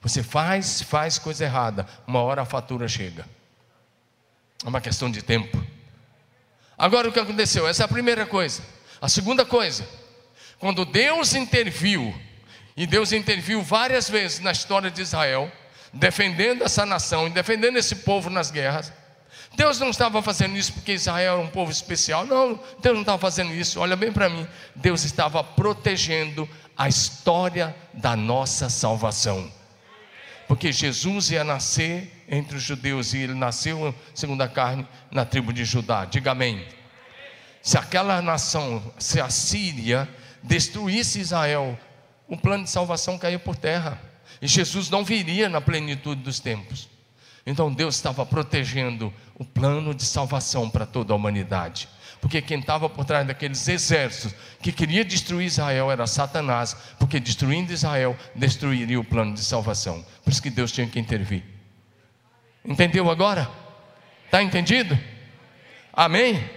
Você 0.00 0.22
faz, 0.22 0.80
faz 0.80 1.18
coisa 1.18 1.44
errada, 1.44 1.86
uma 2.06 2.22
hora 2.22 2.40
a 2.40 2.46
fatura 2.46 2.88
chega. 2.88 3.26
É 4.64 4.68
uma 4.68 4.80
questão 4.80 5.10
de 5.10 5.20
tempo. 5.20 5.62
Agora 6.78 7.06
o 7.06 7.12
que 7.12 7.20
aconteceu? 7.20 7.68
Essa 7.68 7.82
é 7.82 7.84
a 7.84 7.88
primeira 7.88 8.24
coisa. 8.24 8.62
A 8.98 9.10
segunda 9.10 9.44
coisa, 9.44 9.86
quando 10.58 10.86
Deus 10.86 11.34
interviu, 11.34 12.18
e 12.74 12.86
Deus 12.86 13.12
interviu 13.12 13.60
várias 13.60 14.08
vezes 14.08 14.40
na 14.40 14.52
história 14.52 14.90
de 14.90 15.02
Israel, 15.02 15.52
defendendo 15.92 16.64
essa 16.64 16.86
nação 16.86 17.26
e 17.26 17.30
defendendo 17.30 17.76
esse 17.76 17.96
povo 17.96 18.30
nas 18.30 18.50
guerras. 18.50 18.90
Deus 19.58 19.78
não 19.78 19.90
estava 19.90 20.22
fazendo 20.22 20.56
isso 20.56 20.72
porque 20.72 20.92
Israel 20.92 21.34
era 21.34 21.42
um 21.42 21.50
povo 21.50 21.70
especial. 21.70 22.24
Não, 22.24 22.58
Deus 22.80 22.94
não 22.94 23.02
estava 23.02 23.18
fazendo 23.18 23.52
isso. 23.52 23.78
Olha 23.78 23.96
bem 23.96 24.10
para 24.10 24.30
mim. 24.30 24.48
Deus 24.74 25.04
estava 25.04 25.44
protegendo 25.44 26.48
a 26.74 26.88
história 26.88 27.76
da 27.92 28.16
nossa 28.16 28.70
salvação 28.70 29.52
porque 30.48 30.72
Jesus 30.72 31.30
ia 31.30 31.44
nascer 31.44 32.24
entre 32.26 32.56
os 32.56 32.62
judeus 32.62 33.12
e 33.12 33.18
ele 33.18 33.34
nasceu, 33.34 33.94
segundo 34.14 34.40
a 34.40 34.48
carne, 34.48 34.88
na 35.10 35.26
tribo 35.26 35.52
de 35.52 35.62
Judá. 35.62 36.06
Diga 36.06 36.30
amém. 36.30 36.66
Se 37.60 37.76
aquela 37.76 38.22
nação, 38.22 38.82
se 38.98 39.20
a 39.20 39.28
Síria 39.28 40.08
destruísse 40.42 41.20
Israel, 41.20 41.78
o 42.26 42.34
plano 42.34 42.64
de 42.64 42.70
salvação 42.70 43.18
caía 43.18 43.38
por 43.38 43.56
terra. 43.56 44.00
E 44.40 44.48
Jesus 44.48 44.88
não 44.88 45.04
viria 45.04 45.50
na 45.50 45.60
plenitude 45.60 46.22
dos 46.22 46.40
tempos. 46.40 46.88
Então 47.48 47.72
Deus 47.72 47.96
estava 47.96 48.24
protegendo 48.26 49.12
o 49.34 49.44
plano 49.44 49.94
de 49.94 50.04
salvação 50.04 50.68
para 50.68 50.86
toda 50.86 51.12
a 51.12 51.16
humanidade 51.16 51.88
porque 52.20 52.42
quem 52.42 52.58
estava 52.58 52.88
por 52.88 53.04
trás 53.04 53.26
daqueles 53.26 53.66
exércitos 53.68 54.34
que 54.60 54.72
queria 54.72 55.04
destruir 55.04 55.46
Israel 55.46 55.90
era 55.90 56.06
Satanás, 56.06 56.76
porque 56.98 57.20
destruindo 57.20 57.72
Israel 57.72 58.16
destruiria 58.34 58.98
o 58.98 59.04
plano 59.04 59.34
de 59.34 59.40
salvação. 59.40 60.04
Por 60.24 60.30
isso 60.30 60.42
que 60.42 60.50
Deus 60.50 60.72
tinha 60.72 60.86
que 60.86 60.98
intervir. 60.98 61.44
Entendeu 62.64 63.10
agora? 63.10 63.48
Está 64.24 64.42
entendido? 64.42 64.98
Amém? 65.92 66.48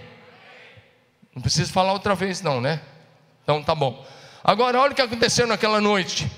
Não 1.34 1.40
preciso 1.40 1.72
falar 1.72 1.92
outra 1.92 2.14
vez, 2.14 2.42
não, 2.42 2.60
né? 2.60 2.80
Então 3.42 3.62
tá 3.62 3.74
bom. 3.74 4.04
Agora, 4.44 4.80
olha 4.80 4.92
o 4.92 4.94
que 4.94 5.02
aconteceu 5.02 5.46
naquela 5.46 5.80
noite. 5.80 6.30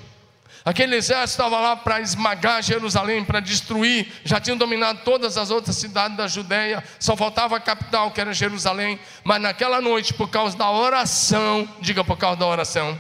Aquele 0.65 0.97
exército 0.97 1.43
estava 1.43 1.61
lá 1.61 1.77
para 1.77 2.01
esmagar 2.01 2.63
Jerusalém, 2.63 3.23
para 3.23 3.39
destruir, 3.39 4.11
já 4.25 4.41
tinham 4.41 4.57
dominado 4.57 5.01
todas 5.05 5.37
as 5.37 5.51
outras 5.51 5.77
cidades 5.77 6.17
da 6.17 6.27
Judéia, 6.27 6.83
só 6.99 7.15
faltava 7.15 7.55
a 7.55 7.61
capital, 7.61 8.11
que 8.13 8.21
era 8.21 8.33
Jerusalém. 8.33 8.99
Mas 9.23 9.43
naquela 9.43 9.83
noite, 9.83 10.15
por 10.15 10.31
causa 10.31 10.57
da 10.57 10.71
oração, 10.71 11.69
diga 11.83 12.03
por 12.03 12.17
causa 12.17 12.39
da 12.39 12.47
oração, 12.47 12.99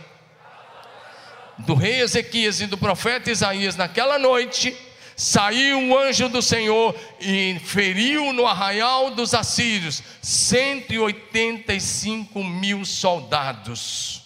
do 1.56 1.74
rei 1.74 2.02
Ezequias 2.02 2.60
e 2.60 2.66
do 2.66 2.76
profeta 2.76 3.30
Isaías, 3.30 3.76
naquela 3.76 4.18
noite, 4.18 4.76
saiu 5.16 5.88
o 5.88 5.98
anjo 5.98 6.28
do 6.28 6.42
Senhor 6.42 6.94
e 7.18 7.58
feriu 7.64 8.30
no 8.34 8.46
arraial 8.46 9.12
dos 9.12 9.32
assírios 9.32 10.02
185 10.20 12.44
mil 12.44 12.84
soldados. 12.84 14.22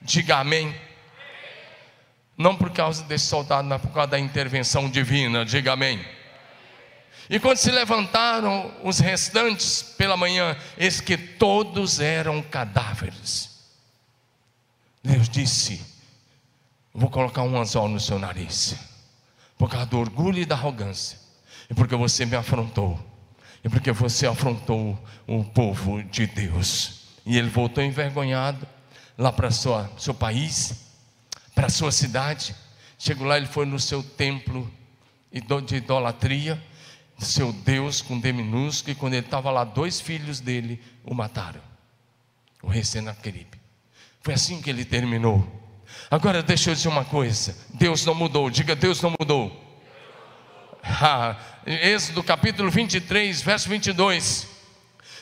Diga 0.00 0.36
amém. 0.36 0.85
Não 2.36 2.56
por 2.56 2.70
causa 2.70 3.02
desse 3.04 3.26
soldado, 3.26 3.66
mas 3.66 3.80
por 3.80 3.90
causa 3.90 4.10
da 4.10 4.18
intervenção 4.18 4.90
divina. 4.90 5.44
Diga 5.44 5.72
amém. 5.72 6.04
E 7.28 7.40
quando 7.40 7.56
se 7.56 7.70
levantaram 7.70 8.72
os 8.84 8.98
restantes 8.98 9.82
pela 9.82 10.16
manhã, 10.16 10.56
eis 10.78 11.00
que 11.00 11.16
todos 11.16 11.98
eram 11.98 12.40
cadáveres. 12.42 13.50
Deus 15.02 15.28
disse: 15.28 15.84
Vou 16.94 17.10
colocar 17.10 17.42
um 17.42 17.60
anzol 17.60 17.88
no 17.88 17.98
seu 17.98 18.18
nariz, 18.18 18.76
por 19.58 19.68
causa 19.68 19.86
do 19.86 19.98
orgulho 19.98 20.38
e 20.38 20.46
da 20.46 20.54
arrogância, 20.54 21.18
e 21.68 21.74
porque 21.74 21.96
você 21.96 22.24
me 22.24 22.36
afrontou, 22.36 22.98
e 23.64 23.68
porque 23.68 23.90
você 23.90 24.26
afrontou 24.26 24.98
o 25.26 25.44
povo 25.44 26.02
de 26.04 26.26
Deus. 26.26 27.06
E 27.24 27.36
ele 27.36 27.48
voltou 27.48 27.82
envergonhado 27.82 28.66
lá 29.18 29.32
para 29.32 29.50
seu 29.50 30.14
país, 30.16 30.85
para 31.56 31.68
sua 31.68 31.90
cidade. 31.90 32.54
Chegou 32.96 33.26
lá, 33.26 33.36
ele 33.36 33.46
foi 33.46 33.66
no 33.66 33.80
seu 33.80 34.00
templo 34.00 34.70
de 35.66 35.76
idolatria 35.76 36.62
seu 37.18 37.52
Deus 37.52 38.02
com 38.02 38.18
D 38.18 38.32
minúsculo, 38.32 38.92
e 38.92 38.94
quando 38.94 39.14
ele 39.14 39.24
estava 39.24 39.50
lá, 39.50 39.64
dois 39.64 40.00
filhos 40.00 40.40
dele 40.40 40.82
o 41.04 41.14
mataram. 41.14 41.60
O 42.62 42.68
rei 42.68 42.84
Senaqueribe. 42.84 43.58
Foi 44.22 44.34
assim 44.34 44.60
que 44.60 44.68
ele 44.68 44.84
terminou. 44.84 45.46
Agora 46.10 46.42
deixa 46.42 46.70
eu 46.70 46.74
dizer 46.74 46.88
uma 46.88 47.04
coisa: 47.04 47.56
Deus 47.70 48.04
não 48.04 48.14
mudou, 48.14 48.50
diga 48.50 48.74
Deus 48.74 49.00
não 49.00 49.14
mudou. 49.18 49.64
Êxodo 51.64 52.22
capítulo 52.22 52.70
23, 52.70 53.40
verso 53.40 53.68
22. 53.68 54.46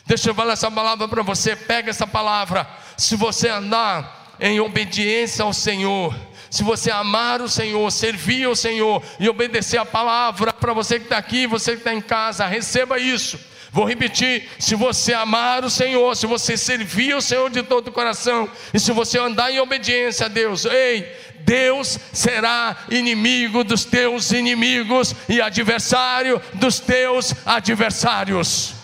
Deixa 0.06 0.30
eu 0.30 0.34
falar 0.34 0.54
essa 0.54 0.70
palavra 0.70 1.06
para 1.08 1.22
você, 1.22 1.54
pega 1.54 1.90
essa 1.90 2.06
palavra. 2.06 2.68
Se 2.96 3.16
você 3.16 3.48
andar 3.48 4.23
em 4.40 4.60
obediência 4.60 5.44
ao 5.44 5.52
Senhor, 5.52 6.14
se 6.54 6.62
você 6.62 6.88
amar 6.88 7.42
o 7.42 7.48
Senhor, 7.48 7.90
servir 7.90 8.46
o 8.46 8.54
Senhor 8.54 9.02
e 9.18 9.28
obedecer 9.28 9.76
a 9.76 9.84
palavra, 9.84 10.52
para 10.52 10.72
você 10.72 11.00
que 11.00 11.06
está 11.06 11.18
aqui, 11.18 11.48
você 11.48 11.72
que 11.72 11.78
está 11.78 11.92
em 11.92 12.00
casa, 12.00 12.46
receba 12.46 12.96
isso. 12.96 13.40
Vou 13.72 13.84
repetir: 13.84 14.48
se 14.56 14.76
você 14.76 15.12
amar 15.12 15.64
o 15.64 15.68
Senhor, 15.68 16.14
se 16.14 16.28
você 16.28 16.56
servir 16.56 17.16
o 17.16 17.20
Senhor 17.20 17.50
de 17.50 17.64
todo 17.64 17.88
o 17.88 17.92
coração, 17.92 18.48
e 18.72 18.78
se 18.78 18.92
você 18.92 19.18
andar 19.18 19.50
em 19.50 19.58
obediência 19.58 20.26
a 20.26 20.28
Deus, 20.28 20.64
ei, 20.64 21.12
Deus 21.40 21.98
será 22.12 22.76
inimigo 22.88 23.64
dos 23.64 23.84
teus 23.84 24.30
inimigos 24.30 25.12
e 25.28 25.40
adversário 25.40 26.40
dos 26.54 26.78
teus 26.78 27.34
adversários. 27.44 28.74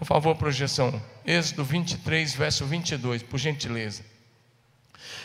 Por 0.00 0.04
favor, 0.04 0.34
projeção. 0.34 1.00
Êxodo 1.28 1.62
23, 1.62 2.32
verso 2.32 2.64
22, 2.64 3.22
por 3.22 3.38
gentileza. 3.38 4.02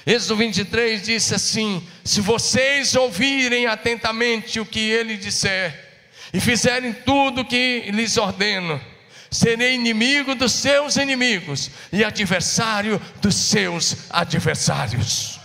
Êxodo 0.05 0.35
23 0.35 1.01
disse 1.01 1.33
assim: 1.33 1.81
Se 2.03 2.19
vocês 2.19 2.93
ouvirem 2.93 3.67
atentamente 3.67 4.59
o 4.59 4.65
que 4.65 4.81
ele 4.81 5.15
disser, 5.15 5.93
e 6.33 6.41
fizerem 6.41 6.91
tudo 6.91 7.39
o 7.39 7.45
que 7.45 7.89
lhes 7.91 8.17
ordeno, 8.17 8.81
serei 9.31 9.75
inimigo 9.75 10.35
dos 10.35 10.51
seus 10.51 10.97
inimigos 10.97 11.71
e 11.89 12.03
adversário 12.03 13.01
dos 13.21 13.35
seus 13.35 13.95
adversários. 14.09 15.39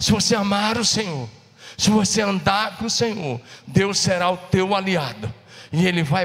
Se 0.00 0.10
você 0.10 0.34
amar 0.34 0.78
o 0.78 0.84
Senhor, 0.86 1.28
se 1.76 1.90
você 1.90 2.22
andar 2.22 2.78
com 2.78 2.86
o 2.86 2.90
Senhor, 2.90 3.38
Deus 3.66 3.98
será 3.98 4.30
o 4.30 4.38
teu 4.38 4.74
aliado 4.74 5.32
e 5.70 5.86
Ele 5.86 6.02
vai 6.02 6.24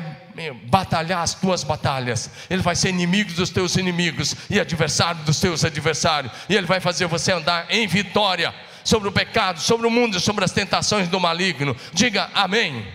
batalhar 0.66 1.22
as 1.22 1.34
tuas 1.34 1.64
batalhas, 1.64 2.30
Ele 2.50 2.62
vai 2.62 2.76
ser 2.76 2.90
inimigo 2.90 3.34
dos 3.34 3.50
teus 3.50 3.76
inimigos 3.76 4.36
e 4.50 4.60
adversário 4.60 5.24
dos 5.24 5.40
teus 5.40 5.66
adversários, 5.66 6.32
e 6.48 6.56
Ele 6.56 6.68
vai 6.68 6.80
fazer 6.80 7.08
você 7.08 7.32
andar 7.32 7.66
em 7.70 7.88
vitória 7.88 8.54
sobre 8.84 9.10
o 9.10 9.12
pecado, 9.12 9.60
sobre 9.60 9.88
o 9.88 9.92
mundo, 9.92 10.20
sobre 10.20 10.46
as 10.46 10.52
tentações 10.52 11.08
do 11.08 11.20
maligno. 11.20 11.76
Diga 11.92 12.30
amém. 12.34 12.88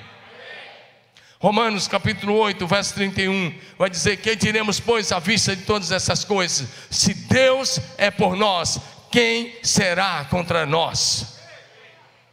Romanos 1.39 1.89
capítulo 1.89 2.35
8, 2.35 2.65
verso 2.69 2.95
31, 2.95 3.53
vai 3.77 3.91
dizer: 3.91 4.17
Que 4.19 4.37
diremos, 4.37 4.79
pois, 4.79 5.11
à 5.11 5.19
vista 5.19 5.57
de 5.57 5.63
todas 5.63 5.91
essas 5.91 6.25
coisas? 6.25 6.69
Se 6.89 7.13
Deus 7.13 7.81
é 7.99 8.13
por 8.13 8.37
nós, 8.37 8.81
quem 9.11 9.53
será 9.63 10.25
contra 10.31 10.65
nós? 10.65 11.41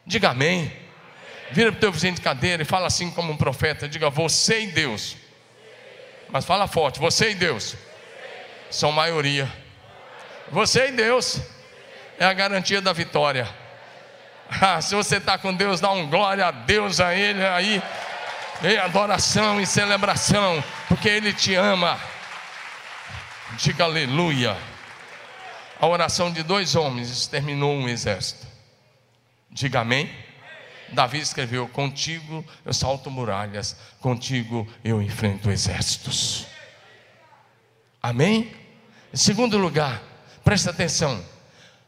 Diga 0.06 0.30
amém. 0.30 0.72
Vira 1.52 1.72
para 1.72 1.78
o 1.78 1.82
teu 1.82 1.92
vizinho 1.92 2.14
de 2.14 2.22
cadeira 2.22 2.62
e 2.62 2.66
fala 2.66 2.88
assim 2.88 3.10
como 3.12 3.32
um 3.32 3.38
profeta: 3.38 3.88
diga, 3.88 4.10
você 4.10 4.62
e 4.62 4.68
Deus. 4.68 5.18
Mas 6.30 6.46
fala 6.46 6.68
forte, 6.68 7.00
você 7.00 7.32
e 7.32 7.36
Deus 7.36 7.76
são 8.70 8.92
maioria. 8.92 9.52
Você 10.52 10.90
e 10.90 10.92
Deus 10.92 11.42
é 12.20 12.26
a 12.26 12.34
garantia 12.34 12.82
da 12.82 12.94
vitória. 12.94 13.48
Ah, 14.62 14.82
se 14.82 14.96
você 14.96 15.18
está 15.18 15.38
com 15.38 15.54
Deus, 15.54 15.80
dá 15.80 15.92
um 15.92 16.10
glória 16.10 16.48
a 16.48 16.50
Deus 16.50 17.00
a 17.00 17.14
Ele 17.14 17.46
aí, 17.46 17.80
em 18.64 18.78
adoração 18.80 19.62
e 19.62 19.66
celebração, 19.68 20.64
porque 20.88 21.08
Ele 21.08 21.32
te 21.32 21.54
ama. 21.54 22.00
Diga 23.56 23.84
aleluia. 23.84 24.58
A 25.80 25.86
oração 25.86 26.32
de 26.32 26.42
dois 26.42 26.76
homens 26.76 27.12
exterminou 27.12 27.76
um 27.76 27.88
exército. 27.88 28.48
Diga 29.52 29.82
amém. 29.82 30.12
Davi 30.94 31.20
escreveu: 31.20 31.68
Contigo 31.68 32.46
eu 32.66 32.74
salto 32.74 33.10
muralhas, 33.10 33.76
contigo 34.00 34.68
eu 34.84 35.02
enfrento 35.02 35.50
exércitos. 35.50 36.46
Amém? 38.02 38.54
Em 39.14 39.18
segundo 39.18 39.58
lugar, 39.58 40.02
presta 40.44 40.70
atenção. 40.70 41.24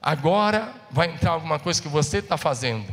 Agora 0.02 0.74
vai 0.90 1.10
entrar 1.10 1.32
alguma 1.32 1.60
coisa 1.60 1.82
que 1.82 1.88
você 1.88 2.18
está 2.18 2.38
fazendo. 2.38 2.92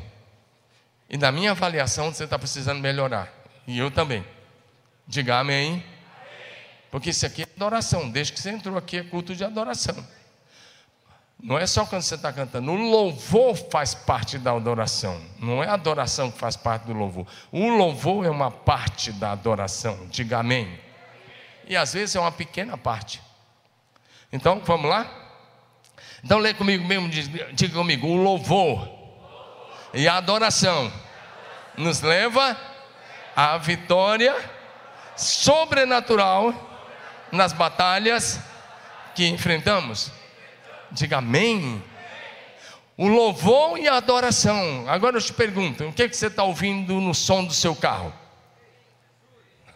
E 1.09 1.16
na 1.16 1.33
minha 1.33 1.53
avaliação 1.53 2.12
você 2.12 2.25
está 2.25 2.38
precisando 2.38 2.81
melhorar. 2.81 3.33
E 3.66 3.79
eu 3.79 3.90
também. 3.90 4.25
Diga 5.07 5.38
amém. 5.38 5.83
Porque 6.90 7.11
isso 7.11 7.25
aqui 7.25 7.42
é 7.42 7.47
adoração. 7.57 8.11
Desde 8.11 8.33
que 8.33 8.40
você 8.40 8.51
entrou 8.51 8.77
aqui 8.77 8.99
é 8.99 9.03
culto 9.03 9.35
de 9.35 9.42
adoração. 9.42 10.07
Não 11.40 11.57
é 11.57 11.66
só 11.66 11.87
quando 11.87 12.03
você 12.03 12.16
está 12.16 12.33
cantando, 12.33 12.72
o 12.72 12.90
louvor 12.90 13.55
faz 13.70 13.94
parte 13.94 14.38
da 14.38 14.53
adoração, 14.53 15.20
não 15.38 15.62
é 15.62 15.68
a 15.68 15.74
adoração 15.74 16.33
que 16.33 16.38
faz 16.38 16.57
parte 16.57 16.87
do 16.87 16.92
louvor. 16.92 17.27
O 17.53 17.68
louvor 17.68 18.27
é 18.27 18.31
uma 18.31 18.51
parte 18.51 19.12
da 19.12 19.31
adoração, 19.31 20.07
diga 20.11 20.38
amém. 20.38 20.81
E 21.68 21.77
às 21.77 21.92
vezes 21.92 22.16
é 22.16 22.20
uma 22.20 22.33
pequena 22.33 22.77
parte. 22.77 23.22
Então, 24.33 24.61
vamos 24.64 24.90
lá? 24.90 25.07
Então, 26.24 26.38
lê 26.38 26.53
comigo 26.53 26.85
mesmo, 26.85 27.09
diga 27.09 27.74
comigo: 27.74 28.09
o 28.09 28.16
louvor 28.16 28.88
e 29.94 30.09
a 30.09 30.16
adoração 30.16 30.92
nos 31.77 32.01
leva 32.01 32.57
à 33.37 33.57
vitória 33.59 34.35
sobrenatural 35.16 36.53
nas 37.31 37.53
batalhas 37.53 38.40
que 39.14 39.29
enfrentamos. 39.29 40.11
Diga 40.90 41.18
amém. 41.18 41.83
O 42.96 43.07
louvor 43.07 43.79
e 43.79 43.87
a 43.87 43.96
adoração. 43.96 44.85
Agora 44.88 45.16
eu 45.16 45.22
te 45.22 45.33
pergunto: 45.33 45.85
o 45.85 45.92
que, 45.92 46.03
é 46.03 46.09
que 46.09 46.16
você 46.16 46.27
está 46.27 46.42
ouvindo 46.42 47.01
no 47.01 47.14
som 47.14 47.44
do 47.44 47.53
seu 47.53 47.77
carro? 47.77 48.12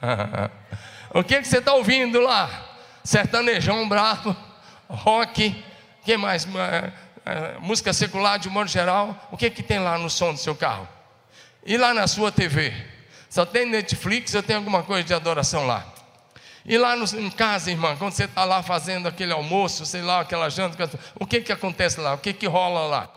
o 1.14 1.22
que, 1.22 1.36
é 1.36 1.42
que 1.42 1.46
você 1.48 1.58
está 1.58 1.74
ouvindo 1.74 2.20
lá? 2.20 2.70
Sertanejão 3.04 3.88
bravo, 3.88 4.36
rock, 4.88 5.64
que 6.04 6.16
mais? 6.16 6.46
É, 7.24 7.56
música 7.60 7.92
secular 7.92 8.38
de 8.38 8.48
modo 8.48 8.68
geral. 8.68 9.28
O 9.30 9.36
que, 9.36 9.46
é 9.46 9.50
que 9.50 9.62
tem 9.62 9.78
lá 9.78 9.96
no 9.98 10.10
som 10.10 10.32
do 10.32 10.38
seu 10.38 10.56
carro? 10.56 10.88
E 11.64 11.76
lá 11.76 11.94
na 11.94 12.06
sua 12.08 12.32
TV? 12.32 12.72
Só 13.30 13.46
tem 13.46 13.66
Netflix 13.66 14.34
ou 14.34 14.42
tem 14.42 14.56
alguma 14.56 14.82
coisa 14.82 15.04
de 15.04 15.14
adoração 15.14 15.66
lá? 15.66 15.91
E 16.64 16.78
lá 16.78 16.94
no, 16.94 17.04
em 17.18 17.30
casa, 17.30 17.70
irmã, 17.70 17.96
quando 17.96 18.12
você 18.12 18.24
está 18.24 18.44
lá 18.44 18.62
fazendo 18.62 19.08
aquele 19.08 19.32
almoço, 19.32 19.84
sei 19.84 20.02
lá, 20.02 20.20
aquela 20.20 20.48
janta, 20.48 20.90
o 21.16 21.26
que 21.26 21.40
que 21.40 21.52
acontece 21.52 22.00
lá? 22.00 22.14
O 22.14 22.18
que 22.18 22.32
que 22.32 22.46
rola 22.46 22.86
lá? 22.86 23.10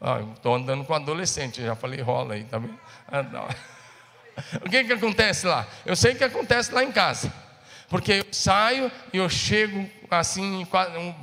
Ah, 0.00 0.20
estou 0.34 0.54
andando 0.54 0.84
com 0.84 0.94
adolescente, 0.94 1.62
já 1.62 1.74
falei 1.74 2.00
rola 2.00 2.34
aí, 2.34 2.44
tá 2.44 2.58
vendo? 2.58 2.78
Ah, 3.10 3.48
o 4.64 4.70
que 4.70 4.84
que 4.84 4.92
acontece 4.92 5.46
lá? 5.46 5.66
Eu 5.84 5.96
sei 5.96 6.12
o 6.12 6.16
que 6.16 6.24
acontece 6.24 6.72
lá 6.72 6.84
em 6.84 6.92
casa. 6.92 7.32
Porque 7.88 8.12
eu 8.12 8.26
saio 8.32 8.90
e 9.12 9.18
eu 9.18 9.28
chego 9.28 9.88
assim, 10.10 10.66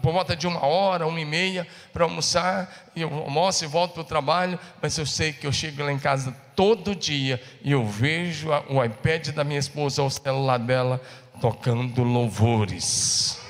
por 0.02 0.12
volta 0.12 0.36
de 0.36 0.48
uma 0.48 0.66
hora, 0.66 1.08
uma 1.08 1.20
e 1.20 1.26
meia, 1.26 1.68
para 1.94 2.04
almoçar, 2.04 2.90
e 2.96 3.02
eu 3.02 3.14
almoço 3.14 3.64
e 3.64 3.68
volto 3.68 3.94
para 3.94 4.02
o 4.02 4.06
trabalho, 4.06 4.60
mas 4.82 4.98
eu 4.98 5.06
sei 5.06 5.34
que 5.34 5.48
eu 5.48 5.52
chego 5.52 5.84
lá 5.84 5.92
em 5.92 6.00
casa 6.00 6.36
todo 6.56 6.96
dia 6.96 7.42
e 7.64 7.72
eu 7.72 7.86
vejo 7.86 8.50
o 8.70 8.84
iPad 8.84 9.30
da 9.30 9.44
minha 9.44 9.60
esposa 9.60 10.02
ou 10.02 10.08
o 10.08 10.12
celular 10.12 10.60
dela 10.60 11.02
tocando 11.42 12.04
louvores. 12.04 13.42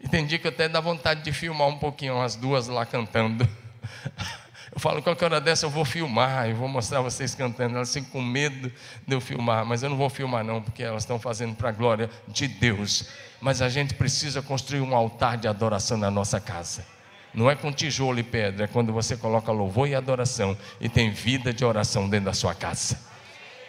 E 0.00 0.08
tem 0.08 0.24
dia 0.24 0.38
que 0.38 0.48
até 0.48 0.68
dá 0.68 0.80
vontade 0.80 1.22
de 1.22 1.30
filmar 1.30 1.68
um 1.68 1.78
pouquinho 1.78 2.20
as 2.20 2.34
duas 2.34 2.66
lá 2.66 2.86
cantando. 2.86 3.46
Eu 4.70 4.80
falo, 4.80 5.02
qualquer 5.02 5.24
hora 5.24 5.40
dessa 5.40 5.66
eu 5.66 5.70
vou 5.70 5.84
filmar, 5.84 6.48
eu 6.48 6.54
vou 6.54 6.68
mostrar 6.68 7.00
vocês 7.00 7.34
cantando. 7.34 7.74
Elas 7.74 7.92
ficam 7.92 8.10
com 8.10 8.22
medo 8.22 8.70
de 9.04 9.14
eu 9.16 9.20
filmar, 9.20 9.64
mas 9.64 9.82
eu 9.82 9.90
não 9.90 9.96
vou 9.96 10.08
filmar 10.08 10.44
não, 10.44 10.62
porque 10.62 10.84
elas 10.84 11.02
estão 11.02 11.18
fazendo 11.18 11.56
para 11.56 11.70
a 11.70 11.72
glória 11.72 12.08
de 12.28 12.46
Deus. 12.46 13.08
Mas 13.40 13.60
a 13.60 13.68
gente 13.68 13.94
precisa 13.94 14.40
construir 14.40 14.80
um 14.80 14.94
altar 14.94 15.36
de 15.36 15.48
adoração 15.48 15.96
na 15.96 16.12
nossa 16.12 16.38
casa. 16.38 16.86
Não 17.34 17.50
é 17.50 17.56
com 17.56 17.72
tijolo 17.72 18.20
e 18.20 18.22
pedra, 18.22 18.66
é 18.66 18.68
quando 18.68 18.92
você 18.92 19.16
coloca 19.16 19.50
louvor 19.50 19.88
e 19.88 19.96
adoração 19.96 20.56
e 20.80 20.88
tem 20.88 21.10
vida 21.10 21.52
de 21.52 21.64
oração 21.64 22.08
dentro 22.08 22.26
da 22.26 22.32
sua 22.32 22.54
casa. 22.54 23.00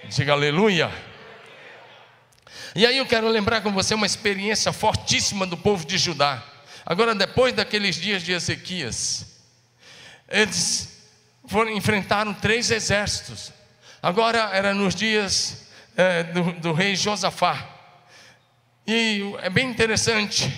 Diga 0.10 0.34
aleluia. 0.34 0.92
E 2.76 2.86
aí 2.86 2.98
eu 2.98 3.06
quero 3.06 3.28
lembrar 3.28 3.62
com 3.62 3.72
você 3.72 3.94
uma 3.94 4.06
experiência 4.06 4.72
fortíssima 4.72 5.46
do 5.46 5.58
povo 5.58 5.86
de 5.86 5.98
Judá. 5.98 6.44
Agora, 6.86 7.16
depois 7.16 7.54
daqueles 7.54 7.96
dias 7.96 8.24
de 8.24 8.32
Ezequias, 8.32 9.26
eles 10.28 11.04
foram, 11.48 11.72
enfrentaram 11.72 12.34
três 12.34 12.70
exércitos. 12.72 13.52
Agora 14.02 14.50
era 14.54 14.74
nos 14.74 14.96
dias 14.96 15.68
é, 15.98 16.24
do, 16.24 16.54
do 16.54 16.74
rei 16.74 16.96
Josafá. 16.96 17.68
E 18.88 19.22
é 19.42 19.50
bem 19.50 19.70
interessante. 19.70 20.52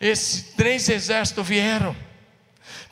Esses 0.00 0.54
três 0.54 0.88
exércitos 0.88 1.46
vieram 1.46 1.94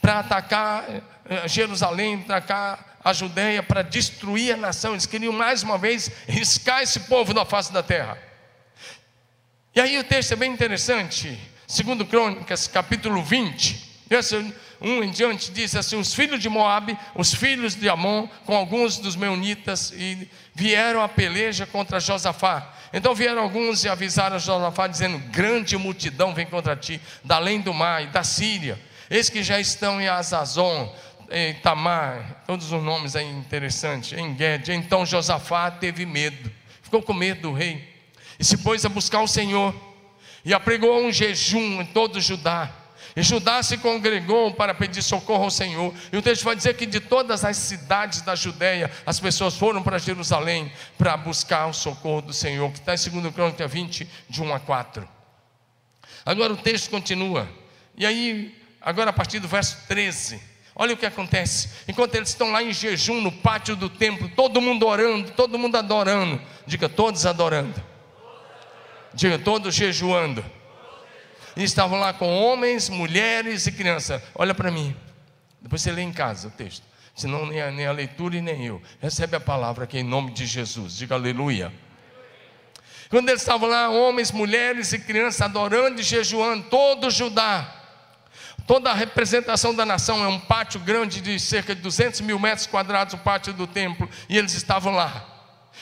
para 0.00 0.18
atacar 0.18 0.84
eh, 1.24 1.48
Jerusalém, 1.48 2.22
atacar 2.24 2.98
a 3.02 3.12
Judéia, 3.12 3.62
para 3.62 3.80
destruir 3.82 4.52
a 4.52 4.56
nação. 4.56 4.92
Eles 4.92 5.06
queriam 5.06 5.32
mais 5.32 5.62
uma 5.62 5.78
vez 5.78 6.11
riscar 6.26 6.82
esse 6.82 7.00
povo 7.00 7.32
da 7.32 7.46
face 7.46 7.72
da 7.72 7.82
terra. 7.82 8.27
E 9.74 9.81
aí 9.81 9.98
o 9.98 10.04
texto 10.04 10.33
é 10.33 10.37
bem 10.37 10.52
interessante. 10.52 11.38
Segundo 11.66 12.07
Crônicas, 12.07 12.66
capítulo 12.66 13.22
20, 13.22 14.04
verso 14.09 14.37
1 14.81 15.02
em 15.04 15.11
diante, 15.11 15.50
diz 15.50 15.76
assim: 15.76 15.96
Os 15.96 16.14
filhos 16.14 16.40
de 16.40 16.48
Moabe, 16.48 16.98
os 17.14 17.35
filhos 17.35 17.74
de 17.74 17.88
Amon, 17.88 18.26
com 18.44 18.57
alguns 18.57 18.98
dos 18.98 19.16
meunitas, 19.16 19.92
e 19.92 20.28
vieram 20.54 21.02
a 21.02 21.09
peleja 21.09 21.66
contra 21.66 22.00
Josafá. 22.00 22.74
Então 22.92 23.14
vieram 23.14 23.42
alguns 23.42 23.85
e 23.85 23.88
avisaram 23.88 24.38
Josafá, 24.38 24.87
dizendo: 24.87 25.18
Grande 25.31 25.76
multidão 25.76 26.35
vem 26.35 26.46
contra 26.46 26.74
ti, 26.74 27.00
da 27.22 27.37
além 27.37 27.61
do 27.61 27.74
mar 27.74 28.02
e 28.02 28.07
da 28.07 28.24
Síria 28.24 28.78
Eis 29.11 29.31
que 29.31 29.42
já 29.42 29.59
estão 29.59 30.00
em 30.00 30.07
Azazon, 30.07 30.94
em 31.31 31.54
Tamar, 31.54 32.42
todos 32.46 32.70
os 32.70 32.83
nomes 32.83 33.16
aí 33.16 33.26
interessantes, 33.26 34.12
em 34.12 34.35
Gued. 34.35 34.70
Então 34.70 35.07
Josafá 35.07 35.70
teve 35.70 36.04
medo, 36.04 36.50
ficou 36.83 37.02
com 37.02 37.14
medo 37.14 37.42
do 37.42 37.52
rei, 37.54 37.97
e 38.38 38.44
se 38.44 38.59
pôs 38.59 38.85
a 38.85 38.88
buscar 38.88 39.20
o 39.20 39.29
Senhor, 39.29 39.74
e 40.44 40.55
apregou 40.55 41.01
um 41.01 41.12
jejum 41.12 41.83
em 41.83 41.87
todo 41.87 42.20
Judá. 42.20 42.72
E 43.16 43.22
Judá 43.22 43.62
se 43.62 43.79
congregou 43.79 44.55
para 44.55 44.72
pedir 44.72 45.03
socorro 45.03 45.44
ao 45.44 45.51
Senhor. 45.51 45.92
E 46.12 46.16
o 46.16 46.22
texto 46.22 46.44
vai 46.44 46.55
dizer 46.55 46.74
que 46.74 46.87
de 46.87 47.01
todas 47.01 47.44
as 47.44 47.57
cidades 47.57 48.22
da 48.22 48.37
Judéia, 48.37 48.90
as 49.05 49.18
pessoas 49.18 49.57
foram 49.57 49.83
para 49.83 49.98
Jerusalém 49.98 50.70
para 50.96 51.16
buscar 51.16 51.66
o 51.66 51.72
socorro 51.72 52.22
do 52.22 52.33
Senhor, 52.33 52.70
que 52.70 52.79
está 52.79 52.94
em 52.94 53.20
2 53.20 53.35
Crônica 53.35 53.66
20, 53.66 54.09
de 54.29 54.42
1 54.42 54.55
a 54.55 54.61
4. 54.61 55.09
Agora 56.24 56.53
o 56.53 56.57
texto 56.57 56.90
continua. 56.90 57.48
E 57.96 58.07
aí 58.07 58.55
agora 58.81 59.11
a 59.11 59.12
partir 59.12 59.40
do 59.40 59.48
verso 59.48 59.79
13. 59.88 60.40
Olha 60.77 60.94
o 60.94 60.96
que 60.96 61.07
acontece. 61.07 61.70
Enquanto 61.88 62.14
eles 62.14 62.29
estão 62.29 62.53
lá 62.53 62.62
em 62.62 62.72
jejum 62.72 63.20
no 63.20 63.33
pátio 63.33 63.74
do 63.74 63.88
templo, 63.88 64.29
todo 64.29 64.61
mundo 64.61 64.87
orando, 64.87 65.33
todo 65.33 65.59
mundo 65.59 65.77
adorando. 65.77 66.40
Diga, 66.64 66.88
todos 66.88 67.27
adorando. 67.27 67.83
Diga, 69.14 69.38
todos 69.38 69.74
jejuando. 69.74 70.44
E 71.56 71.64
estavam 71.64 71.98
lá 71.98 72.12
com 72.12 72.28
homens, 72.36 72.88
mulheres 72.88 73.66
e 73.66 73.72
crianças. 73.72 74.22
Olha 74.34 74.54
para 74.54 74.70
mim. 74.70 74.94
Depois 75.60 75.82
você 75.82 75.90
lê 75.90 76.02
em 76.02 76.12
casa 76.12 76.48
o 76.48 76.50
texto. 76.50 76.82
Senão 77.14 77.46
nem 77.46 77.60
a, 77.60 77.70
nem 77.70 77.86
a 77.86 77.92
leitura 77.92 78.36
e 78.36 78.40
nem 78.40 78.66
eu. 78.66 78.80
Recebe 79.00 79.36
a 79.36 79.40
palavra 79.40 79.84
aqui 79.84 79.98
em 79.98 80.04
nome 80.04 80.30
de 80.30 80.46
Jesus. 80.46 80.96
Diga 80.96 81.14
aleluia. 81.14 81.72
Quando 83.10 83.28
eles 83.28 83.40
estavam 83.40 83.68
lá, 83.68 83.88
homens, 83.88 84.30
mulheres 84.30 84.92
e 84.92 84.98
crianças 84.98 85.40
adorando 85.40 86.00
e 86.00 86.04
jejuando, 86.04 86.64
todo 86.64 87.10
Judá 87.10 87.78
Toda 88.68 88.90
a 88.90 88.94
representação 88.94 89.74
da 89.74 89.86
nação 89.86 90.22
é 90.22 90.28
um 90.28 90.38
pátio 90.38 90.78
grande 90.78 91.22
de 91.22 91.40
cerca 91.40 91.74
de 91.74 91.80
200 91.80 92.20
mil 92.20 92.38
metros 92.38 92.66
quadrados, 92.66 93.14
o 93.14 93.18
pátio 93.18 93.54
do 93.54 93.66
templo, 93.66 94.06
e 94.28 94.36
eles 94.36 94.52
estavam 94.52 94.92
lá, 94.92 95.26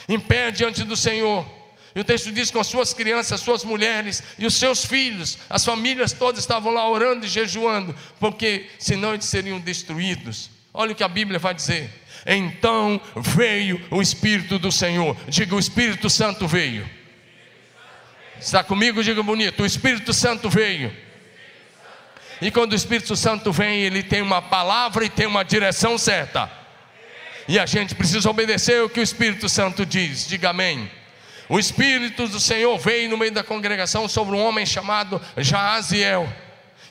em 0.08 0.20
pé 0.20 0.52
diante 0.52 0.84
do 0.84 0.96
Senhor. 0.96 1.44
E 1.96 2.00
o 2.00 2.04
texto 2.04 2.30
diz 2.30 2.50
com 2.50 2.60
as 2.60 2.68
suas 2.68 2.94
crianças, 2.94 3.40
suas 3.40 3.64
mulheres 3.64 4.22
e 4.38 4.46
os 4.46 4.54
seus 4.54 4.84
filhos, 4.84 5.38
as 5.50 5.64
famílias 5.64 6.12
todas 6.12 6.40
estavam 6.40 6.72
lá 6.72 6.88
orando 6.88 7.26
e 7.26 7.28
jejuando, 7.28 7.96
porque 8.20 8.68
senão 8.78 9.14
eles 9.14 9.24
seriam 9.24 9.58
destruídos. 9.58 10.50
Olha 10.72 10.92
o 10.92 10.94
que 10.94 11.02
a 11.02 11.08
Bíblia 11.08 11.38
vai 11.38 11.54
dizer. 11.54 11.90
Então 12.24 13.00
veio 13.16 13.84
o 13.90 14.00
Espírito 14.00 14.58
do 14.58 14.70
Senhor. 14.70 15.16
Diga, 15.26 15.56
o 15.56 15.58
Espírito 15.58 16.08
Santo 16.08 16.46
veio. 16.46 16.88
Está 18.38 18.62
comigo? 18.62 19.02
Diga 19.02 19.22
bonito. 19.22 19.62
O 19.62 19.66
Espírito 19.66 20.12
Santo 20.12 20.48
veio 20.48 20.92
e 22.40 22.50
quando 22.50 22.72
o 22.72 22.76
Espírito 22.76 23.16
Santo 23.16 23.50
vem, 23.50 23.80
ele 23.80 24.02
tem 24.02 24.20
uma 24.20 24.42
palavra 24.42 25.04
e 25.04 25.08
tem 25.08 25.26
uma 25.26 25.42
direção 25.42 25.96
certa. 25.96 26.50
E 27.48 27.58
a 27.58 27.64
gente 27.64 27.94
precisa 27.94 28.28
obedecer 28.28 28.82
o 28.82 28.90
que 28.90 29.00
o 29.00 29.02
Espírito 29.02 29.48
Santo 29.48 29.86
diz. 29.86 30.26
Diga 30.26 30.50
amém. 30.50 30.90
O 31.48 31.58
Espírito 31.58 32.26
do 32.26 32.40
Senhor 32.40 32.76
veio 32.78 33.08
no 33.08 33.16
meio 33.16 33.32
da 33.32 33.44
congregação 33.44 34.08
sobre 34.08 34.34
um 34.34 34.44
homem 34.44 34.66
chamado 34.66 35.20
Jaaziel. 35.36 36.28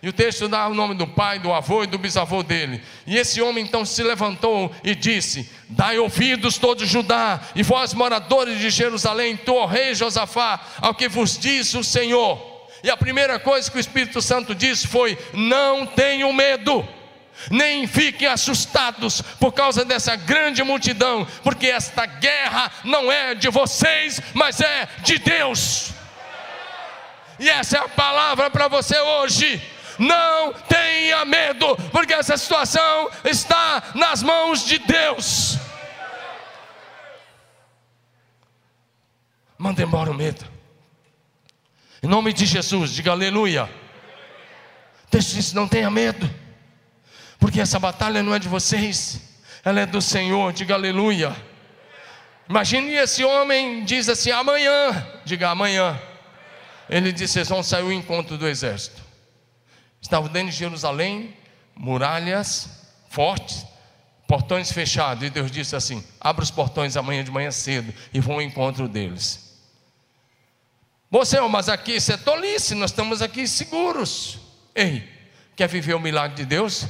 E 0.02 0.10
o 0.10 0.14
texto 0.14 0.48
dá 0.48 0.68
o 0.68 0.74
nome 0.74 0.94
do 0.94 1.08
pai, 1.08 1.40
do 1.40 1.52
avô 1.52 1.84
e 1.84 1.88
do 1.88 1.98
bisavô 1.98 2.44
dele. 2.44 2.82
E 3.08 3.18
esse 3.18 3.42
homem 3.42 3.64
então 3.64 3.84
se 3.84 4.04
levantou 4.04 4.74
e 4.84 4.94
disse: 4.94 5.50
Dai 5.68 5.98
ouvidos 5.98 6.58
todos 6.58 6.88
Judá, 6.88 7.42
e 7.56 7.64
vós 7.64 7.94
moradores 7.94 8.60
de 8.60 8.70
Jerusalém, 8.70 9.36
tu, 9.36 9.66
rei 9.66 9.96
Josafá, 9.96 10.62
ao 10.80 10.94
que 10.94 11.08
vos 11.10 11.38
diz 11.38 11.74
o 11.74 11.84
Senhor. 11.84 12.40
E 12.84 12.90
a 12.90 12.96
primeira 12.96 13.40
coisa 13.40 13.72
que 13.72 13.78
o 13.78 13.80
Espírito 13.80 14.22
Santo 14.22 14.54
disse 14.54 14.88
foi: 14.88 15.18
não 15.34 15.88
tenham 15.88 16.32
medo 16.32 16.88
nem 17.52 17.88
fiquem 17.88 18.28
assustados 18.28 19.22
por 19.40 19.52
causa 19.52 19.86
dessa 19.86 20.16
grande 20.16 20.64
multidão, 20.64 21.28
porque 21.44 21.68
esta 21.68 22.06
guerra 22.06 22.72
não 22.84 23.12
é 23.12 23.36
de 23.36 23.50
vocês, 23.50 24.22
mas 24.34 24.62
é 24.62 24.88
de 25.04 25.18
Deus. 25.18 25.92
E 27.40 27.50
essa 27.50 27.78
é 27.78 27.80
a 27.82 27.90
palavra 27.90 28.50
para 28.50 28.68
você 28.68 28.98
hoje. 28.98 29.62
Não 29.98 30.54
tenha 30.54 31.24
medo, 31.24 31.76
porque 31.92 32.14
essa 32.14 32.38
situação 32.38 33.10
está 33.24 33.92
nas 33.94 34.22
mãos 34.22 34.66
de 34.66 34.78
Deus. 34.80 35.58
Manda 39.58 39.82
embora 39.82 40.12
o 40.12 40.14
medo. 40.14 40.46
Em 42.04 42.08
nome 42.08 42.34
de 42.34 42.46
Jesus, 42.46 42.92
diga 42.92 43.12
aleluia. 43.12 43.70
O 45.12 45.18
diz: 45.18 45.54
não 45.54 45.68
tenha 45.68 45.90
medo, 45.90 46.30
porque 47.46 47.62
essa 47.62 47.78
batalha 47.78 48.24
não 48.24 48.34
é 48.34 48.40
de 48.40 48.48
vocês, 48.48 49.22
ela 49.64 49.80
é 49.80 49.86
do 49.86 50.02
Senhor, 50.02 50.52
diga 50.52 50.74
aleluia. 50.74 51.32
Imagine 52.50 52.96
esse 52.96 53.24
homem 53.24 53.86
diz 53.86 54.10
assim: 54.10 54.32
amanhã, 54.32 55.08
diga 55.24 55.52
amanhã. 55.52 55.96
Ele 56.90 57.12
disse: 57.12 57.34
vocês 57.34 57.48
vão 57.48 57.62
sair 57.62 57.84
o 57.84 57.92
encontro 57.92 58.36
do 58.36 58.48
exército. 58.48 59.00
Estavam 60.02 60.28
dentro 60.28 60.50
de 60.50 60.58
Jerusalém, 60.58 61.36
muralhas 61.76 62.68
fortes, 63.12 63.64
portões 64.28 64.72
fechados. 64.72 65.24
E 65.24 65.30
Deus 65.30 65.52
disse 65.52 65.76
assim: 65.76 66.04
abra 66.20 66.44
os 66.44 66.50
portões 66.50 66.98
amanhã 66.98 67.24
de 67.24 67.30
manhã 67.30 67.52
cedo 67.52 67.94
e 68.12 68.20
vão 68.20 68.38
ao 68.38 68.42
encontro 68.42 68.88
deles. 68.88 69.56
Você, 71.12 71.40
mas 71.42 71.70
aqui 71.70 71.98
isso 71.98 72.12
é 72.12 72.18
tolice, 72.18 72.74
nós 72.74 72.90
estamos 72.90 73.22
aqui 73.22 73.48
seguros. 73.48 74.40
Ei, 74.74 75.08
quer 75.56 75.70
viver 75.70 75.94
o 75.94 76.00
milagre 76.00 76.38
de 76.38 76.46
Deus? 76.46 76.88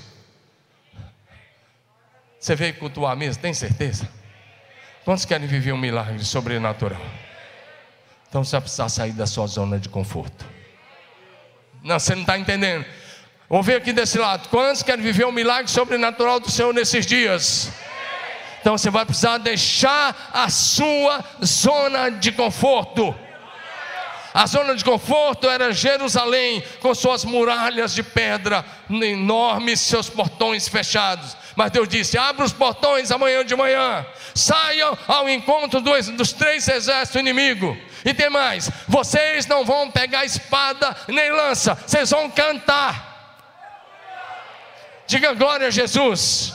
Você 2.45 2.55
veio 2.55 2.75
cultuar 2.75 3.17
mesmo, 3.17 3.41
tem 3.41 3.55
certeza? 3.55 4.07
Quantos 5.03 5.25
querem 5.25 5.47
viver 5.47 5.71
um 5.71 5.77
milagre 5.79 6.23
sobrenatural? 6.23 7.01
Então 8.29 8.43
você 8.43 8.51
vai 8.51 8.61
precisar 8.61 8.87
sair 8.87 9.13
da 9.13 9.25
sua 9.25 9.47
zona 9.47 9.79
de 9.79 9.89
conforto. 9.89 10.45
Não, 11.81 11.97
você 11.97 12.13
não 12.13 12.21
está 12.21 12.37
entendendo. 12.37 12.85
Vou 13.49 13.63
ver 13.63 13.77
aqui 13.77 13.91
desse 13.91 14.19
lado. 14.19 14.47
Quantos 14.49 14.83
querem 14.83 15.03
viver 15.03 15.25
um 15.25 15.31
milagre 15.31 15.71
sobrenatural 15.71 16.39
do 16.39 16.51
Senhor 16.51 16.71
nesses 16.71 17.07
dias? 17.07 17.71
Então 18.61 18.77
você 18.77 18.91
vai 18.91 19.07
precisar 19.07 19.39
deixar 19.39 20.29
a 20.31 20.47
sua 20.47 21.25
zona 21.43 22.11
de 22.11 22.31
conforto. 22.31 23.15
A 24.35 24.47
zona 24.47 24.75
de 24.75 24.83
conforto 24.83 25.49
era 25.49 25.71
Jerusalém, 25.71 26.61
com 26.81 26.93
suas 26.93 27.23
muralhas 27.23 27.95
de 27.95 28.03
pedra 28.03 28.65
enormes, 28.89 29.79
seus 29.79 30.09
portões 30.09 30.67
fechados. 30.67 31.37
Mas 31.55 31.71
Deus 31.71 31.87
disse: 31.87 32.17
abra 32.17 32.43
os 32.43 32.51
portões 32.51 33.11
amanhã 33.11 33.45
de 33.45 33.55
manhã, 33.55 34.05
saiam 34.33 34.97
ao 35.07 35.29
encontro 35.29 35.79
dos, 35.79 36.09
dos 36.09 36.33
três 36.33 36.67
exércitos 36.67 37.17
inimigos. 37.17 37.77
E 38.03 38.13
tem 38.13 38.29
mais: 38.29 38.69
vocês 38.89 39.47
não 39.47 39.63
vão 39.63 39.89
pegar 39.89 40.25
espada 40.25 40.93
nem 41.07 41.31
lança, 41.31 41.73
vocês 41.73 42.09
vão 42.09 42.29
cantar. 42.29 43.39
Diga 45.07 45.33
glória 45.33 45.67
a 45.67 45.71
Jesus. 45.71 46.53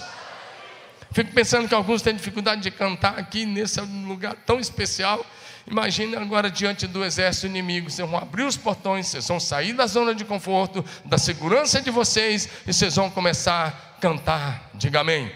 Fico 1.12 1.33
pensando 1.33 1.66
que 1.66 1.74
alguns 1.74 2.03
têm 2.03 2.14
dificuldade 2.14 2.61
de 2.61 2.70
cantar 2.70 3.18
aqui 3.18 3.47
nesse 3.47 3.81
lugar 3.81 4.35
tão 4.45 4.61
especial. 4.61 5.24
Imagine 5.71 6.16
agora 6.16 6.51
diante 6.51 6.89
do 6.89 7.05
exército 7.05 7.47
inimigo, 7.47 7.89
vocês 7.89 8.09
vão 8.09 8.18
abrir 8.18 8.43
os 8.43 8.57
portões, 8.57 9.07
vocês 9.07 9.29
vão 9.29 9.39
sair 9.39 9.73
da 9.73 9.87
zona 9.87 10.12
de 10.12 10.25
conforto, 10.25 10.85
da 11.05 11.16
segurança 11.16 11.81
de 11.81 11.93
vocês, 11.93 12.49
e 12.66 12.73
vocês 12.73 12.97
vão 12.97 13.09
começar 13.09 13.68
a 13.68 14.01
cantar. 14.01 14.68
Diga 14.75 15.01
amém. 15.01 15.33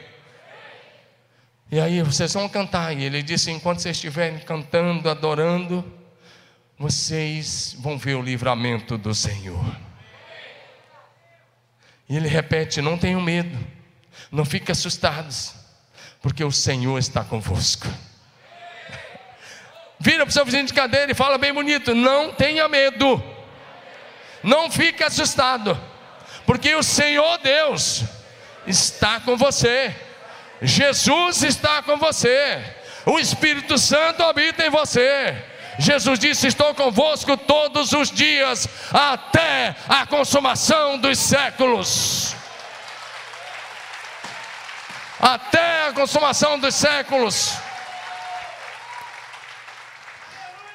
E 1.71 1.79
aí 1.79 2.03
vocês 2.03 2.33
vão 2.33 2.49
cantar. 2.49 2.93
E 2.97 3.05
ele 3.05 3.23
disse: 3.23 3.53
enquanto 3.53 3.79
vocês 3.79 3.97
estiverem 3.97 4.41
cantando, 4.41 5.09
adorando, 5.09 5.85
vocês 6.77 7.77
vão 7.79 7.97
ver 7.97 8.17
o 8.17 8.23
livramento 8.23 8.99
do 8.99 9.15
Senhor. 9.15 9.65
E 12.09 12.17
ele 12.17 12.27
repete: 12.27 12.83
não 12.83 12.99
tenham 12.99 13.21
medo, 13.21 13.57
não 14.33 14.45
fiquem 14.45 14.73
assustados, 14.73 15.55
porque 16.21 16.43
o 16.43 16.51
Senhor 16.51 16.99
está 16.99 17.23
convosco. 17.23 17.87
Vira 19.99 20.25
para 20.25 20.31
o 20.31 20.33
seu 20.33 20.45
vizinho 20.45 20.67
de 20.67 20.75
cadeira 20.75 21.11
e 21.13 21.15
fala 21.15 21.39
bem 21.39 21.53
bonito: 21.53 21.95
não 21.95 22.33
tenha 22.33 22.69
medo, 22.69 23.23
não 24.43 24.71
fique 24.71 25.03
assustado, 25.03 25.81
porque 26.47 26.75
o 26.75 26.83
Senhor 26.83 27.39
Deus 27.39 28.05
está 28.67 29.21
com 29.21 29.37
você, 29.37 29.95
Jesus 30.61 31.43
está 31.43 31.83
com 31.83 31.97
você, 31.97 32.63
o 33.07 33.19
Espírito 33.19 33.79
Santo 33.79 34.23
habita 34.23 34.67
em 34.67 34.71
você. 34.71 35.35
Jesus 35.79 36.19
disse: 36.19 36.47
Estou 36.47 36.75
convosco 36.75 37.37
todos 37.37 37.93
os 37.93 38.11
dias, 38.11 38.69
até 38.93 39.75
a 39.89 40.07
consumação 40.07 40.99
dos 40.99 41.19
séculos. 41.19 42.35
Até 45.21 45.89
a 45.89 45.93
consumação 45.93 46.59
dos 46.59 46.75
séculos. 46.75 47.55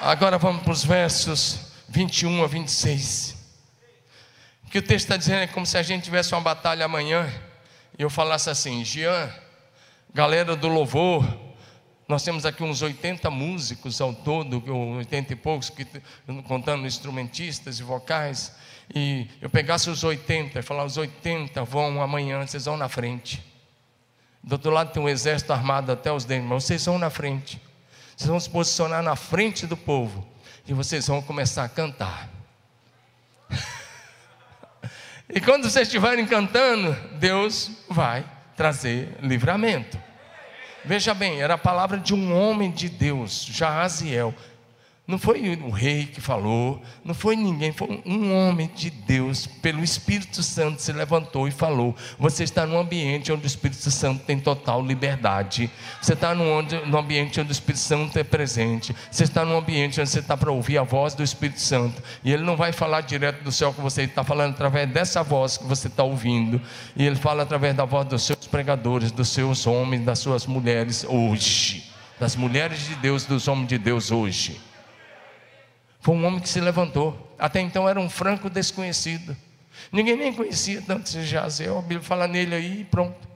Agora 0.02 0.38
vamos 0.38 0.64
para 0.64 0.72
os 0.72 0.86
versos 0.86 1.60
21 1.90 2.42
a 2.42 2.48
26. 2.48 3.36
O 4.66 4.70
que 4.70 4.78
o 4.78 4.82
texto 4.82 5.04
está 5.04 5.18
dizendo 5.18 5.42
é 5.42 5.48
como 5.48 5.66
se 5.66 5.78
a 5.78 5.84
gente 5.84 6.06
tivesse 6.06 6.34
uma 6.34 6.40
batalha 6.40 6.86
amanhã 6.86 7.30
e 7.98 8.02
eu 8.02 8.10
falasse 8.10 8.50
assim: 8.50 8.86
Jean, 8.86 9.30
galera 10.14 10.56
do 10.56 10.70
louvor, 10.70 11.28
nós 12.08 12.24
temos 12.24 12.46
aqui 12.46 12.64
uns 12.64 12.82
80 12.82 13.30
músicos 13.30 14.00
ao 14.00 14.14
todo, 14.14 14.64
80 15.00 15.34
e 15.34 15.36
poucos, 15.36 15.70
contando 16.48 16.88
instrumentistas 16.88 17.82
e 17.82 17.84
vocais, 17.84 18.56
e 18.96 19.28
eu 19.42 19.50
pegasse 19.50 19.90
os 19.90 20.06
80 20.06 20.60
e 20.60 20.62
falar: 20.62 20.86
os 20.86 20.96
80 20.96 21.62
vão 21.66 22.02
amanhã, 22.02 22.48
vocês 22.48 22.64
vão 22.64 22.78
na 22.78 22.88
frente. 22.88 23.44
Do 24.42 24.54
outro 24.54 24.72
lado 24.72 24.94
tem 24.94 25.04
um 25.04 25.10
exército 25.10 25.52
armado 25.52 25.92
até 25.92 26.10
os 26.10 26.24
dentes, 26.24 26.48
mas 26.48 26.64
vocês 26.64 26.86
vão 26.86 26.98
na 26.98 27.10
frente. 27.10 27.62
Vocês 28.20 28.28
vão 28.28 28.40
se 28.42 28.50
posicionar 28.50 29.02
na 29.02 29.16
frente 29.16 29.66
do 29.66 29.78
povo 29.78 30.28
e 30.68 30.74
vocês 30.74 31.08
vão 31.08 31.22
começar 31.22 31.64
a 31.64 31.70
cantar. 31.70 32.28
e 35.34 35.40
quando 35.40 35.64
vocês 35.70 35.88
estiverem 35.88 36.26
cantando, 36.26 36.92
Deus 37.18 37.72
vai 37.90 38.30
trazer 38.58 39.16
livramento. 39.22 39.98
Veja 40.84 41.14
bem, 41.14 41.42
era 41.42 41.54
a 41.54 41.58
palavra 41.58 41.98
de 41.98 42.14
um 42.14 42.38
homem 42.38 42.70
de 42.72 42.90
Deus, 42.90 43.46
Jaziel, 43.46 44.36
não 45.10 45.18
foi 45.18 45.58
o 45.64 45.72
rei 45.72 46.06
que 46.06 46.22
falou, 46.22 46.80
não 47.04 47.16
foi 47.16 47.36
ninguém, 47.36 47.72
foi 47.72 48.00
um 48.06 48.32
homem 48.32 48.70
de 48.76 48.92
Deus, 48.92 49.48
pelo 49.48 49.84
Espírito 49.84 50.44
Santo, 50.44 50.84
se 50.84 50.94
levantou 50.94 51.48
e 51.48 51.52
falou. 51.52 51.96
Você 52.20 52.44
está 52.44 52.64
num 52.64 52.78
ambiente 52.78 53.32
onde 53.32 53.44
o 53.44 53.48
Espírito 53.48 53.90
Santo 53.90 54.24
tem 54.24 54.40
total 54.40 54.86
liberdade. 54.86 55.68
Você 56.00 56.14
está 56.14 56.36
num, 56.36 56.62
num 56.86 57.00
ambiente 57.00 57.42
onde 57.42 57.50
o 57.50 57.52
Espírito 57.52 57.80
Santo 57.82 58.20
é 58.20 58.24
presente. 58.24 58.96
Você 59.10 59.24
está 59.24 59.44
num 59.44 59.58
ambiente 59.58 60.00
onde 60.00 60.12
você 60.12 60.20
está 60.20 60.38
para 60.38 60.52
ouvir 60.52 60.78
a 60.78 60.84
voz 60.84 61.16
do 61.16 61.24
Espírito 61.24 61.60
Santo. 61.60 62.04
E 62.24 62.32
ele 62.32 62.44
não 62.44 62.56
vai 62.56 62.72
falar 62.72 63.02
direto 63.02 63.44
do 63.44 63.52
céu 63.52 63.74
que 63.74 63.82
você 63.82 64.04
está 64.04 64.24
falando 64.24 64.52
através 64.52 64.88
dessa 64.92 65.24
voz 65.24 65.58
que 65.58 65.66
você 65.66 65.88
está 65.88 66.04
ouvindo. 66.04 66.62
E 66.96 67.04
ele 67.04 67.16
fala 67.16 67.42
através 67.42 67.76
da 67.76 67.84
voz 67.84 68.08
dos 68.08 68.22
seus 68.22 68.46
pregadores, 68.46 69.12
dos 69.12 69.30
seus 69.30 69.66
homens, 69.66 70.06
das 70.06 70.20
suas 70.20 70.46
mulheres 70.46 71.04
hoje. 71.04 71.90
Das 72.20 72.36
mulheres 72.36 72.86
de 72.86 72.94
Deus, 72.94 73.26
dos 73.26 73.48
homens 73.48 73.70
de 73.70 73.80
Deus 73.80 74.12
hoje. 74.12 74.69
Foi 76.00 76.16
um 76.16 76.26
homem 76.26 76.40
que 76.40 76.50
se 76.50 76.62
levantou. 76.62 77.36
Até 77.38 77.60
então 77.60 77.88
era 77.88 78.00
um 78.00 78.10
franco 78.10 78.50
desconhecido. 78.50 79.36
Ninguém 79.92 80.16
nem 80.16 80.34
conhecia 80.34 80.82
tanto 80.82 81.08
esse 81.08 81.24
Jazel. 81.26 81.78
A 81.78 81.82
Bíblia 81.82 82.02
fala 82.02 82.28
nele 82.28 82.56
aí 82.56 82.82
e 82.82 82.84
pronto. 82.86 83.28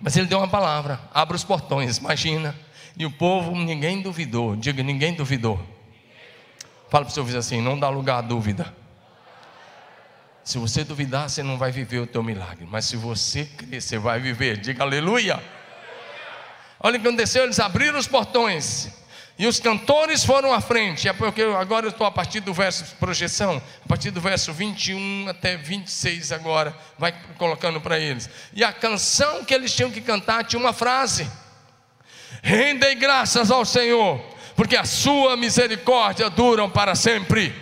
Mas 0.00 0.16
ele 0.16 0.26
deu 0.26 0.38
uma 0.38 0.48
palavra: 0.48 1.00
abra 1.12 1.36
os 1.36 1.44
portões, 1.44 1.98
imagina. 1.98 2.54
E 2.96 3.06
o 3.06 3.10
povo, 3.10 3.54
ninguém 3.54 4.02
duvidou. 4.02 4.56
Diga, 4.56 4.82
ninguém 4.82 5.14
duvidou. 5.14 5.60
Fala 6.88 7.04
para 7.04 7.10
o 7.10 7.14
seu 7.14 7.24
vizinho 7.24 7.40
assim: 7.40 7.60
não 7.60 7.78
dá 7.78 7.88
lugar 7.88 8.18
à 8.18 8.20
dúvida. 8.20 8.74
Se 10.42 10.56
você 10.56 10.82
duvidar, 10.82 11.28
você 11.28 11.42
não 11.42 11.58
vai 11.58 11.70
viver 11.70 11.98
o 11.98 12.06
teu 12.06 12.22
milagre. 12.22 12.66
Mas 12.70 12.86
se 12.86 12.96
você 12.96 13.44
crer, 13.44 13.82
você 13.82 13.98
vai 13.98 14.18
viver. 14.18 14.56
Diga 14.56 14.82
aleluia. 14.82 15.42
Olha 16.80 16.96
o 16.96 17.00
que 17.00 17.06
aconteceu: 17.06 17.44
eles 17.44 17.60
abriram 17.60 17.98
os 17.98 18.06
portões. 18.06 18.90
E 19.38 19.46
os 19.46 19.60
cantores 19.60 20.24
foram 20.24 20.52
à 20.52 20.60
frente. 20.60 21.08
É 21.08 21.12
porque 21.12 21.42
agora 21.42 21.86
eu 21.86 21.90
estou 21.90 22.04
a 22.04 22.10
partir 22.10 22.40
do 22.40 22.52
verso 22.52 22.96
projeção, 22.96 23.62
a 23.84 23.88
partir 23.88 24.10
do 24.10 24.20
verso 24.20 24.52
21 24.52 25.28
até 25.28 25.56
26 25.56 26.32
agora, 26.32 26.76
vai 26.98 27.14
colocando 27.38 27.80
para 27.80 28.00
eles. 28.00 28.28
E 28.52 28.64
a 28.64 28.72
canção 28.72 29.44
que 29.44 29.54
eles 29.54 29.72
tinham 29.72 29.92
que 29.92 30.00
cantar 30.00 30.42
tinha 30.42 30.58
uma 30.58 30.72
frase: 30.72 31.30
Rendei 32.42 32.96
graças 32.96 33.48
ao 33.52 33.64
Senhor, 33.64 34.20
porque 34.56 34.76
a 34.76 34.84
sua 34.84 35.36
misericórdia 35.36 36.28
duram 36.28 36.68
para 36.68 36.96
sempre. 36.96 37.54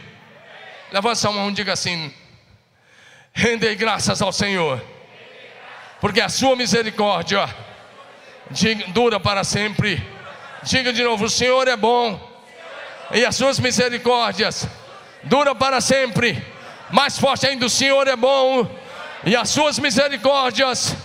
Levanta 0.90 1.28
a 1.28 1.32
mão 1.32 1.50
e 1.50 1.52
diga 1.52 1.74
assim: 1.74 2.10
Rendei 3.34 3.74
graças 3.74 4.22
ao 4.22 4.32
Senhor, 4.32 4.82
porque 6.00 6.22
a 6.22 6.30
sua 6.30 6.56
misericórdia 6.56 7.46
dura 8.94 9.20
para 9.20 9.44
sempre. 9.44 10.15
Diga 10.66 10.92
de 10.92 11.04
novo: 11.04 11.26
o 11.26 11.30
Senhor 11.30 11.68
é 11.68 11.76
bom, 11.76 12.18
e 13.12 13.24
as 13.24 13.36
suas 13.36 13.60
misericórdias 13.60 14.66
duram 15.22 15.54
para 15.54 15.80
sempre. 15.80 16.44
Mais 16.90 17.16
forte 17.16 17.46
ainda: 17.46 17.66
o 17.66 17.70
Senhor 17.70 18.08
é 18.08 18.16
bom, 18.16 18.68
e 19.24 19.36
as 19.36 19.48
suas 19.48 19.78
misericórdias 19.78 20.96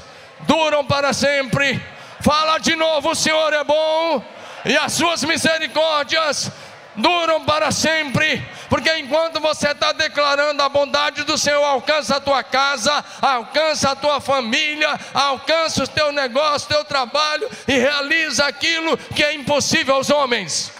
duram 0.47 0.83
para 0.83 1.13
sempre. 1.13 1.79
Fala 2.21 2.57
de 2.57 2.75
novo: 2.75 3.11
o 3.11 3.15
Senhor 3.15 3.53
é 3.53 3.63
bom, 3.63 4.25
e 4.65 4.75
as 4.75 4.93
suas 4.93 5.23
misericórdias 5.23 6.51
duram 6.95 7.45
para 7.45 7.69
sempre, 7.71 8.43
porque 8.71 8.97
enquanto 8.99 9.41
você 9.41 9.71
está 9.71 9.91
declarando 9.91 10.63
a 10.63 10.69
bondade 10.69 11.25
do 11.25 11.37
Senhor, 11.37 11.61
alcança 11.61 12.15
a 12.15 12.21
tua 12.21 12.41
casa, 12.41 13.03
alcança 13.21 13.91
a 13.91 13.95
tua 13.97 14.21
família, 14.21 14.97
alcança 15.13 15.83
o 15.83 15.87
teu 15.89 16.13
negócio, 16.13 16.69
teu 16.69 16.85
trabalho 16.85 17.49
e 17.67 17.77
realiza 17.77 18.45
aquilo 18.45 18.97
que 18.97 19.25
é 19.25 19.33
impossível 19.33 19.95
aos 19.95 20.09
homens. 20.09 20.71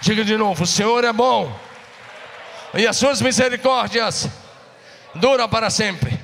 Diga 0.00 0.24
de 0.24 0.36
novo: 0.36 0.64
o 0.64 0.66
Senhor 0.66 1.04
é 1.04 1.12
bom, 1.12 1.56
e 2.74 2.88
as 2.88 2.96
suas 2.96 3.22
misericórdias 3.22 4.28
duram 5.14 5.48
para 5.48 5.70
sempre. 5.70 6.20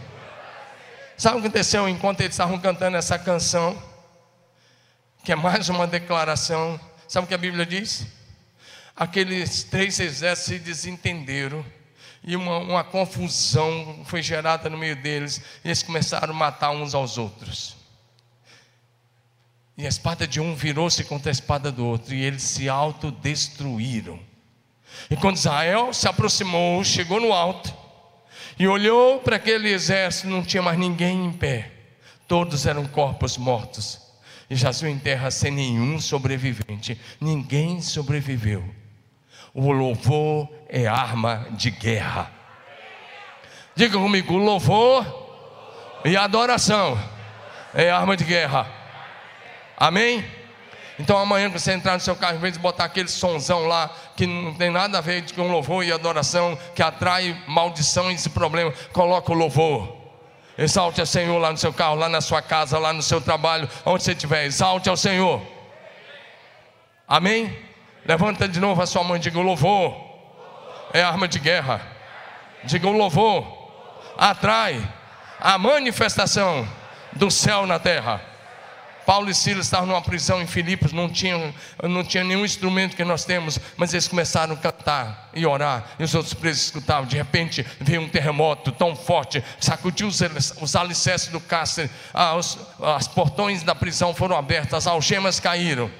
Sabe 1.17 1.39
o 1.39 1.41
que 1.43 1.47
aconteceu 1.47 1.89
enquanto 1.89 2.23
eles 2.23 2.35
estavam 2.35 2.59
cantando 2.59 2.97
essa 2.97 3.17
canção? 3.17 3.81
que 5.25 5.33
é 5.33 5.37
mais 5.37 5.71
uma 5.71 5.87
declaração. 5.87 6.79
Sabe 7.15 7.27
o 7.27 7.29
que 7.29 7.35
a 7.35 7.39
Bíblia 7.39 7.65
diz? 7.65 8.09
Aqueles 8.97 9.63
três 9.63 10.01
exércitos 10.01 10.47
se 10.47 10.59
desentenderam 10.59 11.65
e 12.25 12.35
uma, 12.35 12.59
uma 12.59 12.83
confusão 12.83 14.03
foi 14.05 14.21
gerada 14.21 14.69
no 14.69 14.77
meio 14.77 15.01
deles, 15.01 15.41
e 15.65 15.69
eles 15.69 15.81
começaram 15.81 16.35
a 16.35 16.37
matar 16.37 16.73
uns 16.73 16.93
aos 16.93 17.17
outros. 17.17 17.77
E 19.79 19.87
a 19.87 19.89
espada 19.89 20.27
de 20.27 20.41
um 20.41 20.57
virou-se 20.57 21.05
contra 21.05 21.31
a 21.31 21.39
espada 21.39 21.71
do 21.71 21.87
outro, 21.87 22.13
e 22.13 22.21
eles 22.21 22.43
se 22.43 22.69
autodestruíram. 22.69 24.19
E 25.09 25.15
quando 25.15 25.37
Israel 25.37 25.95
se 25.95 26.09
aproximou, 26.09 26.83
chegou 26.83 27.21
no 27.21 27.33
alto, 27.33 27.73
e 28.59 28.67
olhou 28.67 29.21
para 29.21 29.37
aquele 29.37 29.69
exército, 29.69 30.27
não 30.27 30.43
tinha 30.43 30.65
mais 30.65 30.77
ninguém 30.77 31.27
em 31.27 31.33
pé, 31.33 31.71
todos 32.27 32.67
eram 32.67 32.85
corpos 32.89 33.39
mortos 33.39 34.04
jazeu 34.57 34.89
em 34.89 34.99
terra 34.99 35.31
sem 35.31 35.51
nenhum 35.51 36.01
sobrevivente. 36.01 37.01
Ninguém 37.21 37.81
sobreviveu. 37.81 38.65
O 39.53 39.71
louvor 39.71 40.49
é 40.69 40.87
arma 40.87 41.47
de 41.53 41.71
guerra. 41.71 42.31
Diga 43.77 43.99
comigo: 43.99 44.37
louvor 44.37 45.05
e 46.05 46.17
adoração 46.17 46.99
é 47.73 47.91
arma 47.91 48.17
de 48.17 48.25
guerra. 48.25 48.67
Amém? 49.77 50.25
Então 50.99 51.19
amanhã 51.19 51.51
que 51.51 51.59
você 51.59 51.73
entrar 51.73 51.95
no 51.95 52.01
seu 52.01 52.15
carro, 52.15 52.37
em 52.37 52.41
vez 52.41 52.53
de 52.55 52.61
botar 52.61 52.85
aquele 52.85 53.09
sonzão 53.09 53.67
lá, 53.67 53.91
que 54.17 54.27
não 54.27 54.55
tem 54.55 54.71
nada 54.71 54.99
a 54.99 55.01
ver 55.01 55.25
com 55.33 55.51
louvor 55.51 55.85
e 55.85 55.93
adoração, 55.93 56.57
que 56.75 56.83
atrai 56.83 57.37
maldição 57.49 58.11
e 58.11 58.15
esse 58.15 58.31
problema, 58.31 58.73
coloca 58.93 59.33
o 59.33 59.35
louvor. 59.35 60.04
Exalte 60.57 61.01
ao 61.01 61.07
Senhor 61.07 61.37
lá 61.39 61.51
no 61.51 61.59
seu 61.59 61.73
carro, 61.73 61.97
lá 61.97 62.09
na 62.09 62.21
sua 62.21 62.41
casa, 62.41 62.79
lá 62.79 62.93
no 62.93 63.03
seu 63.03 63.21
trabalho, 63.21 63.69
onde 63.85 64.05
você 64.05 64.13
estiver. 64.13 64.45
Exalte 64.45 64.89
ao 64.89 64.97
Senhor. 64.97 65.43
Amém? 67.09 67.57
Levanta 68.07 68.47
de 68.47 68.61
novo 68.61 68.81
a 68.81 68.87
sua 68.87 69.03
mão 69.03 69.17
e 69.17 69.19
diga: 69.19 69.39
louvor 69.41 69.95
é 70.93 71.03
arma 71.03 71.27
de 71.27 71.39
guerra. 71.39 71.81
Diga: 72.63 72.87
o 72.87 72.93
louvor 72.93 73.45
atrai 74.17 74.81
a 75.41 75.59
manifestação 75.59 76.69
do 77.13 77.31
céu 77.31 77.67
na 77.67 77.79
terra. 77.79 78.34
Paulo 79.07 79.31
e 79.31 79.35
Silas 79.35 79.67
estavam 79.67 79.87
numa 79.87 80.03
prisão 80.03 80.41
em 80.41 80.47
Filipos, 80.47 80.93
não 80.93 81.09
tinham, 81.09 81.53
não 81.83 82.03
tinha 82.03 82.25
nenhum 82.25 82.45
instrumento 82.45 82.97
que 82.97 83.05
nós 83.05 83.25
temos, 83.25 83.59
mas 83.77 83.93
eles 83.93 84.09
começaram 84.09 84.55
a 84.55 84.57
cantar 84.57 85.31
e 85.35 85.45
orar, 85.45 85.85
e 85.99 86.05
os 86.05 86.15
outros 86.15 86.35
presos 86.35 86.65
escutavam. 86.65 87.07
De 87.07 87.17
repente 87.17 87.65
veio 87.81 88.01
um 88.01 88.09
terremoto 88.09 88.73
tão 88.73 88.97
forte, 88.97 89.43
sacudiu 89.61 90.09
os, 90.09 90.21
os 90.61 90.77
alicerces 90.77 91.29
do 91.29 91.41
cárcere, 91.41 91.91
ah, 92.13 92.35
os, 92.35 92.59
as 92.83 93.07
portões 93.09 93.63
da 93.63 93.75
prisão 93.75 94.15
foram 94.15 94.37
abertas, 94.37 94.75
as 94.75 94.87
algemas 94.87 95.39
caíram. 95.39 95.91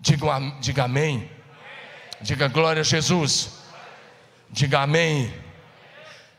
Diga, 0.00 0.26
diga 0.60 0.84
amém. 0.84 1.30
Diga 2.20 2.48
glória 2.48 2.80
a 2.80 2.84
Jesus. 2.84 3.60
Diga 4.50 4.80
amém. 4.80 5.32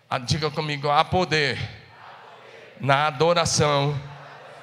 Ah, 0.09 0.17
diga 0.17 0.51
comigo, 0.51 0.89
há 0.89 1.05
poder 1.05 1.57
na 2.80 3.07
adoração 3.07 3.97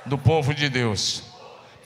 do 0.08 0.18
povo 0.18 0.54
de 0.54 0.68
Deus. 0.68 1.28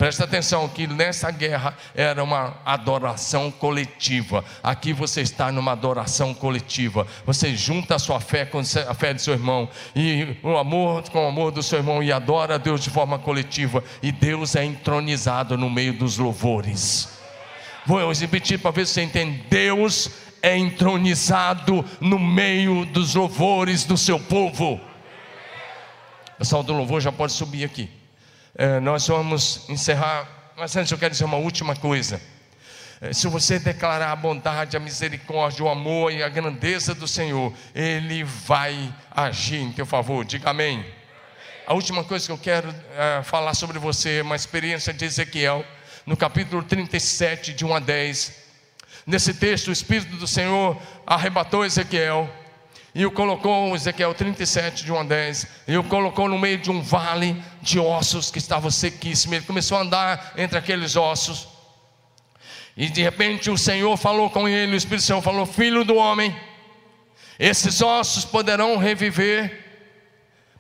Presta 0.03 0.25
atenção 0.25 0.69
que 0.69 0.85
nessa 0.87 1.31
guerra 1.31 1.77
era 1.95 2.25
uma 2.25 2.57
adoração 2.65 3.53
coletiva. 3.53 4.45
Aqui 4.61 4.93
você 4.93 5.21
está 5.21 5.53
numa 5.53 5.71
adoração 5.71 6.35
coletiva. 6.35 7.07
Você 7.25 7.55
junta 7.55 7.95
a 7.95 7.99
sua 8.01 8.19
fé 8.19 8.45
com 8.45 8.59
a 8.59 8.95
fé 8.95 9.15
do 9.15 9.21
seu 9.21 9.35
irmão 9.35 9.69
e 9.95 10.37
o 10.43 10.57
amor 10.57 11.09
com 11.11 11.25
o 11.25 11.29
amor 11.29 11.53
do 11.53 11.63
seu 11.63 11.79
irmão 11.79 12.03
e 12.03 12.11
adora 12.11 12.57
a 12.57 12.59
Deus 12.59 12.81
de 12.81 12.91
forma 12.91 13.17
coletiva. 13.17 13.85
E 14.03 14.11
Deus 14.11 14.57
é 14.57 14.65
entronizado 14.65 15.57
no 15.57 15.71
meio 15.71 15.93
dos 15.93 16.19
louvores. 16.19 17.09
Vou 17.87 18.13
repetir 18.13 18.59
para 18.59 18.73
ver 18.73 18.89
se 18.89 18.95
você 18.95 19.03
entende. 19.03 19.45
Deus 19.49 20.11
é 20.43 20.57
entronizado 20.57 21.85
no 22.01 22.19
meio 22.19 22.85
dos 22.87 23.15
louvores 23.15 23.85
do 23.85 23.97
seu 23.97 24.19
povo. 24.19 24.81
O 26.35 26.39
pessoal 26.39 26.65
do 26.65 26.73
louvor 26.73 27.01
já 27.01 27.13
pode 27.13 27.33
subir 27.35 27.63
aqui. 27.63 28.02
É, 28.55 28.79
nós 28.81 29.09
vamos 29.09 29.67
encerrar, 29.71 30.29
mas 30.59 30.77
antes 30.77 30.93
eu 30.93 30.99
quero 30.99 31.13
dizer 31.13 31.25
uma 31.25 31.39
última 31.39 31.75
coisa. 31.75 32.21
É, 33.01 33.11
se 33.11 33.27
você 33.27 33.59
declarar 33.59 34.13
a 34.13 34.17
bondade, 34.17 34.77
a 34.77 34.81
misericórdia, 34.81 35.65
o 35.65 35.71
amor 35.71 36.13
e 36.13 36.23
a 36.23 36.29
grandeza 36.29 36.95
do 36.95 37.09
Senhor, 37.09 37.51
Ele 37.75 38.23
vai 38.23 38.95
agir 39.11 39.57
em 39.57 39.73
teu 39.73 39.87
favor. 39.87 40.23
Diga 40.27 40.51
amém. 40.51 40.85
A 41.67 41.73
última 41.73 42.05
coisa 42.05 42.27
que 42.27 42.33
eu 42.33 42.37
quero 42.37 42.75
é, 42.95 43.23
falar 43.23 43.55
sobre 43.55 43.79
você 43.79 44.19
é 44.19 44.23
uma 44.23 44.37
experiência 44.37 44.93
de 44.93 45.07
Ezequiel, 45.07 45.65
no 46.05 46.15
capítulo 46.15 46.63
37, 46.63 47.55
de 47.55 47.65
1 47.65 47.75
a 47.75 47.81
10. 47.81 48.33
Nesse 49.07 49.33
texto, 49.33 49.69
o 49.69 49.73
Espírito 49.73 50.17
do 50.17 50.27
Senhor 50.27 50.81
arrebatou 51.07 51.65
Ezequiel 51.65 52.31
e 52.95 53.07
o 53.07 53.11
colocou, 53.11 53.75
Ezequiel 53.75 54.13
37, 54.13 54.85
de 54.85 54.93
1 54.93 54.99
a 54.99 55.03
10, 55.05 55.47
e 55.69 55.79
o 55.79 55.85
colocou 55.85 56.29
no 56.29 56.39
meio 56.39 56.59
de 56.59 56.71
um 56.71 56.83
vale 56.83 57.43
de 57.63 57.81
ossos 57.81 58.31
que 58.31 58.39
estava 58.39 58.71
sequíssimo. 58.71 59.35
Ele 59.35 59.47
começou 59.47 59.79
a 59.79 59.81
andar 59.81 60.35
entre 60.37 60.59
aqueles 60.59 60.95
ossos. 60.95 61.49
E 62.77 62.89
de 62.89 63.03
repente 63.03 63.51
o 63.51 63.57
Senhor 63.57 63.97
falou 63.97 64.29
com 64.29 64.47
ele, 64.47 64.75
o 64.75 64.77
Espírito 64.77 65.05
Santo 65.05 65.23
falou: 65.23 65.47
Filho 65.47 65.85
do 65.85 65.95
homem, 65.95 66.35
esses 67.39 67.81
ossos 67.81 68.27
poderão 68.27 68.77
reviver. 68.77 69.65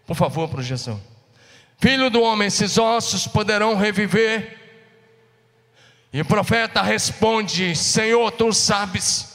Por 0.06 0.16
favor, 0.16 0.48
projeção. 0.48 1.00
Filho 1.78 2.08
do 2.08 2.22
homem, 2.22 2.48
esses 2.48 2.78
ossos 2.78 3.26
poderão 3.26 3.76
reviver. 3.76 4.58
E 6.12 6.20
o 6.20 6.24
profeta 6.24 6.80
responde: 6.80 7.76
Senhor, 7.76 8.30
tu 8.32 8.52
sabes. 8.52 9.31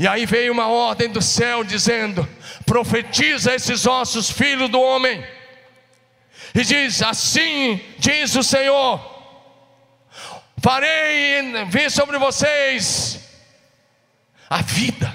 E 0.00 0.08
aí 0.08 0.24
veio 0.24 0.50
uma 0.50 0.66
ordem 0.66 1.10
do 1.10 1.20
céu 1.20 1.62
dizendo: 1.62 2.26
profetiza 2.64 3.54
esses 3.54 3.86
ossos, 3.86 4.30
filho 4.30 4.66
do 4.66 4.80
homem. 4.80 5.22
E 6.54 6.64
diz: 6.64 7.02
Assim 7.02 7.78
diz 7.98 8.34
o 8.34 8.42
Senhor: 8.42 8.98
farei 10.56 11.52
vir 11.66 11.90
sobre 11.90 12.16
vocês 12.16 13.20
a 14.48 14.62
vida. 14.62 15.14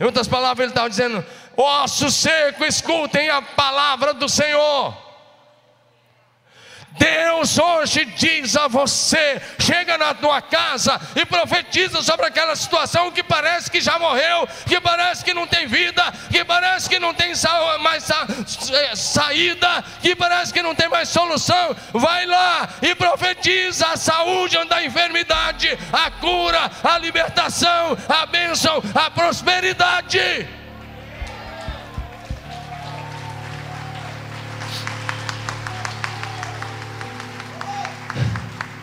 Em 0.00 0.04
outras 0.04 0.26
palavras, 0.26 0.64
ele 0.64 0.72
estava 0.72 0.90
dizendo: 0.90 1.24
ossos 1.56 2.16
secos, 2.16 2.66
escutem 2.66 3.30
a 3.30 3.40
palavra 3.40 4.12
do 4.12 4.28
Senhor. 4.28 5.11
Deus 6.98 7.58
hoje 7.58 8.04
diz 8.04 8.56
a 8.56 8.68
você: 8.68 9.40
chega 9.58 9.96
na 9.98 10.14
tua 10.14 10.40
casa 10.40 11.00
e 11.16 11.24
profetiza 11.24 12.02
sobre 12.02 12.26
aquela 12.26 12.54
situação 12.54 13.10
que 13.10 13.22
parece 13.22 13.70
que 13.70 13.80
já 13.80 13.98
morreu, 13.98 14.48
que 14.66 14.80
parece 14.80 15.24
que 15.24 15.34
não 15.34 15.46
tem 15.46 15.66
vida, 15.66 16.02
que 16.30 16.44
parece 16.44 16.88
que 16.88 16.98
não 16.98 17.14
tem 17.14 17.32
mais 17.80 18.08
é, 18.70 18.94
saída, 18.94 19.84
que 20.00 20.14
parece 20.14 20.52
que 20.52 20.62
não 20.62 20.74
tem 20.74 20.88
mais 20.88 21.08
solução. 21.08 21.74
Vai 21.92 22.26
lá 22.26 22.68
e 22.80 22.94
profetiza 22.94 23.88
a 23.88 23.96
saúde 23.96 24.58
onde 24.58 24.72
a 24.72 24.84
enfermidade, 24.84 25.78
a 25.92 26.10
cura, 26.10 26.70
a 26.84 26.98
libertação, 26.98 27.96
a 28.08 28.26
bênção, 28.26 28.82
a 28.94 29.10
prosperidade. 29.10 30.61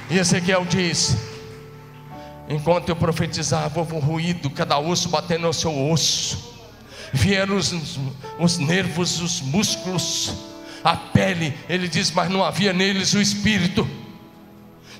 E 0.10 0.18
Ezequiel 0.18 0.66
diz: 0.66 1.16
Enquanto 2.48 2.90
eu 2.90 2.96
profetizava, 2.96 3.80
houve 3.80 3.94
um 3.94 4.00
ruído, 4.00 4.50
cada 4.50 4.80
osso 4.80 5.10
batendo 5.10 5.42
no 5.42 5.54
seu 5.54 5.92
osso. 5.92 6.58
Vieram 7.14 7.56
os, 7.56 7.74
os 8.40 8.58
nervos, 8.58 9.22
os 9.22 9.42
músculos, 9.42 10.34
a 10.84 10.96
pele. 10.96 11.54
Ele 11.70 11.88
diz: 11.88 12.12
Mas 12.12 12.30
não 12.30 12.44
havia 12.44 12.74
neles 12.74 13.14
o 13.14 13.22
espírito. 13.22 13.88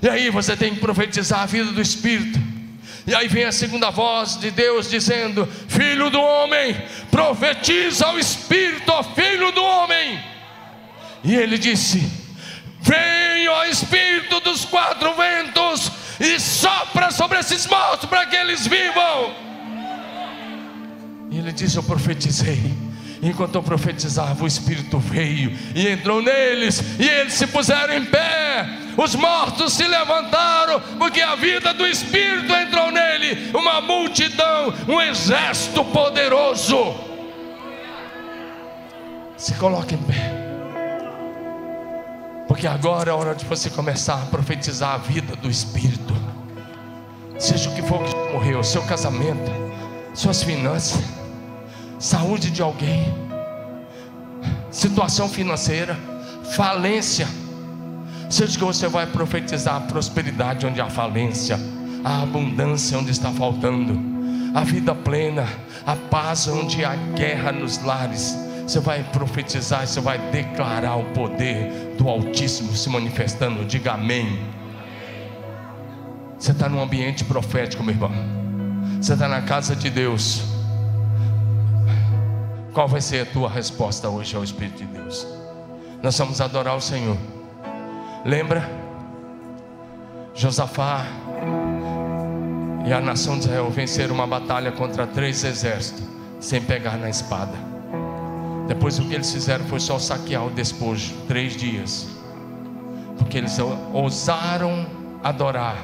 E 0.00 0.08
aí 0.08 0.30
você 0.30 0.56
tem 0.56 0.74
que 0.74 0.80
profetizar 0.80 1.40
a 1.40 1.46
vida 1.46 1.72
do 1.72 1.80
espírito. 1.80 2.38
E 3.06 3.14
aí 3.14 3.26
vem 3.28 3.44
a 3.44 3.52
segunda 3.52 3.90
voz 3.90 4.38
de 4.38 4.52
Deus 4.52 4.88
dizendo: 4.88 5.46
Filho 5.68 6.08
do 6.08 6.20
homem, 6.20 6.76
profetiza 7.10 8.08
o 8.10 8.18
Espírito, 8.18 8.92
filho 9.14 9.50
do 9.50 9.62
homem. 9.62 10.22
E 11.24 11.34
ele 11.34 11.58
disse: 11.58 12.19
Vem, 12.90 13.46
ó 13.46 13.64
Espírito 13.66 14.40
dos 14.40 14.64
quatro 14.64 15.14
ventos, 15.14 15.92
e 16.18 16.40
sopra 16.40 17.12
sobre 17.12 17.38
esses 17.38 17.64
mortos 17.68 18.08
para 18.08 18.26
que 18.26 18.34
eles 18.34 18.66
vivam. 18.66 19.32
E 21.30 21.38
ele 21.38 21.52
diz: 21.52 21.76
Eu 21.76 21.84
profetizei. 21.84 22.90
Enquanto 23.22 23.54
eu 23.54 23.62
profetizava, 23.62 24.42
o 24.42 24.46
Espírito 24.46 24.98
veio 24.98 25.56
e 25.74 25.86
entrou 25.86 26.22
neles, 26.22 26.82
e 26.98 27.06
eles 27.06 27.34
se 27.34 27.46
puseram 27.46 27.94
em 27.94 28.04
pé. 28.06 28.66
Os 28.96 29.14
mortos 29.14 29.74
se 29.74 29.86
levantaram, 29.86 30.80
porque 30.98 31.20
a 31.20 31.36
vida 31.36 31.72
do 31.72 31.86
Espírito 31.86 32.52
entrou 32.52 32.90
nele. 32.90 33.50
Uma 33.54 33.80
multidão, 33.80 34.74
um 34.88 35.00
exército 35.00 35.84
poderoso. 35.84 36.94
Se 39.36 39.54
coloque 39.54 39.94
em 39.94 39.98
pé. 39.98 40.29
Porque 42.50 42.66
agora 42.66 43.12
é 43.12 43.14
hora 43.14 43.32
de 43.32 43.44
você 43.44 43.70
começar 43.70 44.14
a 44.14 44.26
profetizar 44.26 44.94
a 44.94 44.98
vida 44.98 45.36
do 45.36 45.48
Espírito. 45.48 46.12
Seja 47.38 47.70
o 47.70 47.74
que 47.76 47.80
for 47.80 48.02
que 48.02 48.12
morreu, 48.32 48.64
seu 48.64 48.82
casamento, 48.82 49.48
suas 50.14 50.42
finanças, 50.42 51.00
saúde 51.96 52.50
de 52.50 52.60
alguém, 52.60 53.14
situação 54.68 55.28
financeira, 55.28 55.96
falência. 56.56 57.28
Seja 58.28 58.58
que 58.58 58.64
você 58.64 58.88
vai 58.88 59.06
profetizar 59.06 59.76
a 59.76 59.80
prosperidade 59.82 60.66
onde 60.66 60.80
há 60.80 60.90
falência, 60.90 61.56
a 62.02 62.22
abundância 62.22 62.98
onde 62.98 63.12
está 63.12 63.30
faltando, 63.30 63.96
a 64.52 64.64
vida 64.64 64.92
plena, 64.92 65.46
a 65.86 65.94
paz 65.94 66.48
onde 66.48 66.84
há 66.84 66.96
guerra 67.14 67.52
nos 67.52 67.80
lares 67.80 68.49
você 68.70 68.78
vai 68.78 69.02
profetizar, 69.02 69.84
você 69.84 70.00
vai 70.00 70.16
declarar 70.30 70.94
o 70.94 71.06
poder 71.06 71.92
do 71.98 72.08
Altíssimo 72.08 72.72
se 72.76 72.88
manifestando. 72.88 73.64
Diga 73.64 73.94
amém. 73.94 74.38
Você 76.38 76.52
está 76.52 76.68
num 76.68 76.80
ambiente 76.80 77.24
profético, 77.24 77.82
meu 77.82 77.94
irmão. 77.94 78.12
Você 79.00 79.14
está 79.14 79.26
na 79.26 79.42
casa 79.42 79.74
de 79.74 79.90
Deus. 79.90 80.44
Qual 82.72 82.86
vai 82.86 83.00
ser 83.00 83.22
a 83.22 83.26
tua 83.26 83.50
resposta 83.50 84.08
hoje 84.08 84.36
ao 84.36 84.44
Espírito 84.44 84.78
de 84.78 84.86
Deus? 84.86 85.26
Nós 86.00 86.16
vamos 86.16 86.40
adorar 86.40 86.76
o 86.76 86.80
Senhor. 86.80 87.16
Lembra? 88.24 88.70
Josafá 90.32 91.06
e 92.86 92.92
a 92.92 93.00
nação 93.00 93.36
de 93.36 93.46
Israel 93.46 93.68
venceram 93.68 94.14
uma 94.14 94.28
batalha 94.28 94.70
contra 94.70 95.08
três 95.08 95.42
exércitos 95.42 96.04
sem 96.38 96.62
pegar 96.62 96.96
na 96.96 97.10
espada. 97.10 97.69
Depois 98.70 99.00
o 99.00 99.04
que 99.04 99.14
eles 99.14 99.32
fizeram 99.32 99.64
foi 99.64 99.80
só 99.80 99.98
saquear 99.98 100.46
o 100.46 100.50
despojo, 100.50 101.12
três 101.26 101.56
dias. 101.56 102.08
Porque 103.18 103.36
eles 103.36 103.58
ousaram 103.92 104.86
adorar 105.24 105.76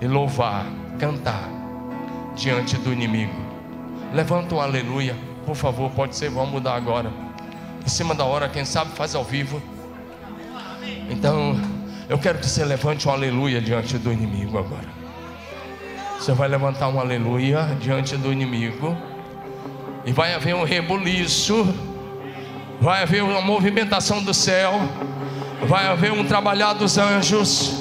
e 0.00 0.06
louvar, 0.06 0.64
cantar 0.98 1.46
diante 2.34 2.78
do 2.78 2.90
inimigo. 2.90 3.34
Levanta 4.10 4.54
um 4.54 4.60
aleluia, 4.60 5.14
por 5.44 5.54
favor, 5.54 5.90
pode 5.90 6.16
ser, 6.16 6.30
vamos 6.30 6.50
mudar 6.50 6.76
agora. 6.76 7.12
Em 7.84 7.90
cima 7.90 8.14
da 8.14 8.24
hora, 8.24 8.48
quem 8.48 8.64
sabe 8.64 8.92
faz 8.92 9.14
ao 9.14 9.22
vivo. 9.22 9.60
Então, 11.10 11.60
eu 12.08 12.18
quero 12.18 12.38
que 12.38 12.46
você 12.46 12.64
levante 12.64 13.06
um 13.06 13.12
aleluia 13.12 13.60
diante 13.60 13.98
do 13.98 14.10
inimigo 14.10 14.56
agora. 14.56 14.88
Você 16.18 16.32
vai 16.32 16.48
levantar 16.48 16.88
um 16.88 16.98
aleluia 16.98 17.76
diante 17.82 18.16
do 18.16 18.32
inimigo. 18.32 18.96
E 20.06 20.12
vai 20.12 20.32
haver 20.32 20.54
um 20.54 20.64
rebuliço. 20.64 21.92
Vai 22.80 23.02
haver 23.02 23.22
uma 23.22 23.40
movimentação 23.40 24.22
do 24.22 24.34
céu. 24.34 24.80
Vai 25.66 25.86
haver 25.86 26.12
um 26.12 26.24
trabalhar 26.24 26.74
dos 26.74 26.98
anjos. 26.98 27.72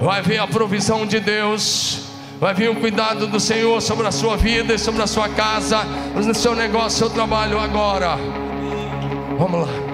Vai 0.00 0.20
haver 0.20 0.38
a 0.38 0.46
provisão 0.46 1.06
de 1.06 1.20
Deus. 1.20 2.02
Vai 2.40 2.52
vir 2.52 2.68
o 2.68 2.74
cuidado 2.74 3.26
do 3.26 3.38
Senhor 3.38 3.80
sobre 3.80 4.06
a 4.06 4.12
sua 4.12 4.36
vida 4.36 4.74
e 4.74 4.78
sobre 4.78 5.02
a 5.02 5.06
sua 5.06 5.28
casa, 5.28 5.84
no 6.14 6.34
seu 6.34 6.54
negócio, 6.54 6.98
seu 6.98 7.10
trabalho 7.10 7.58
agora. 7.58 8.18
Vamos 9.38 9.66
lá. 9.66 9.93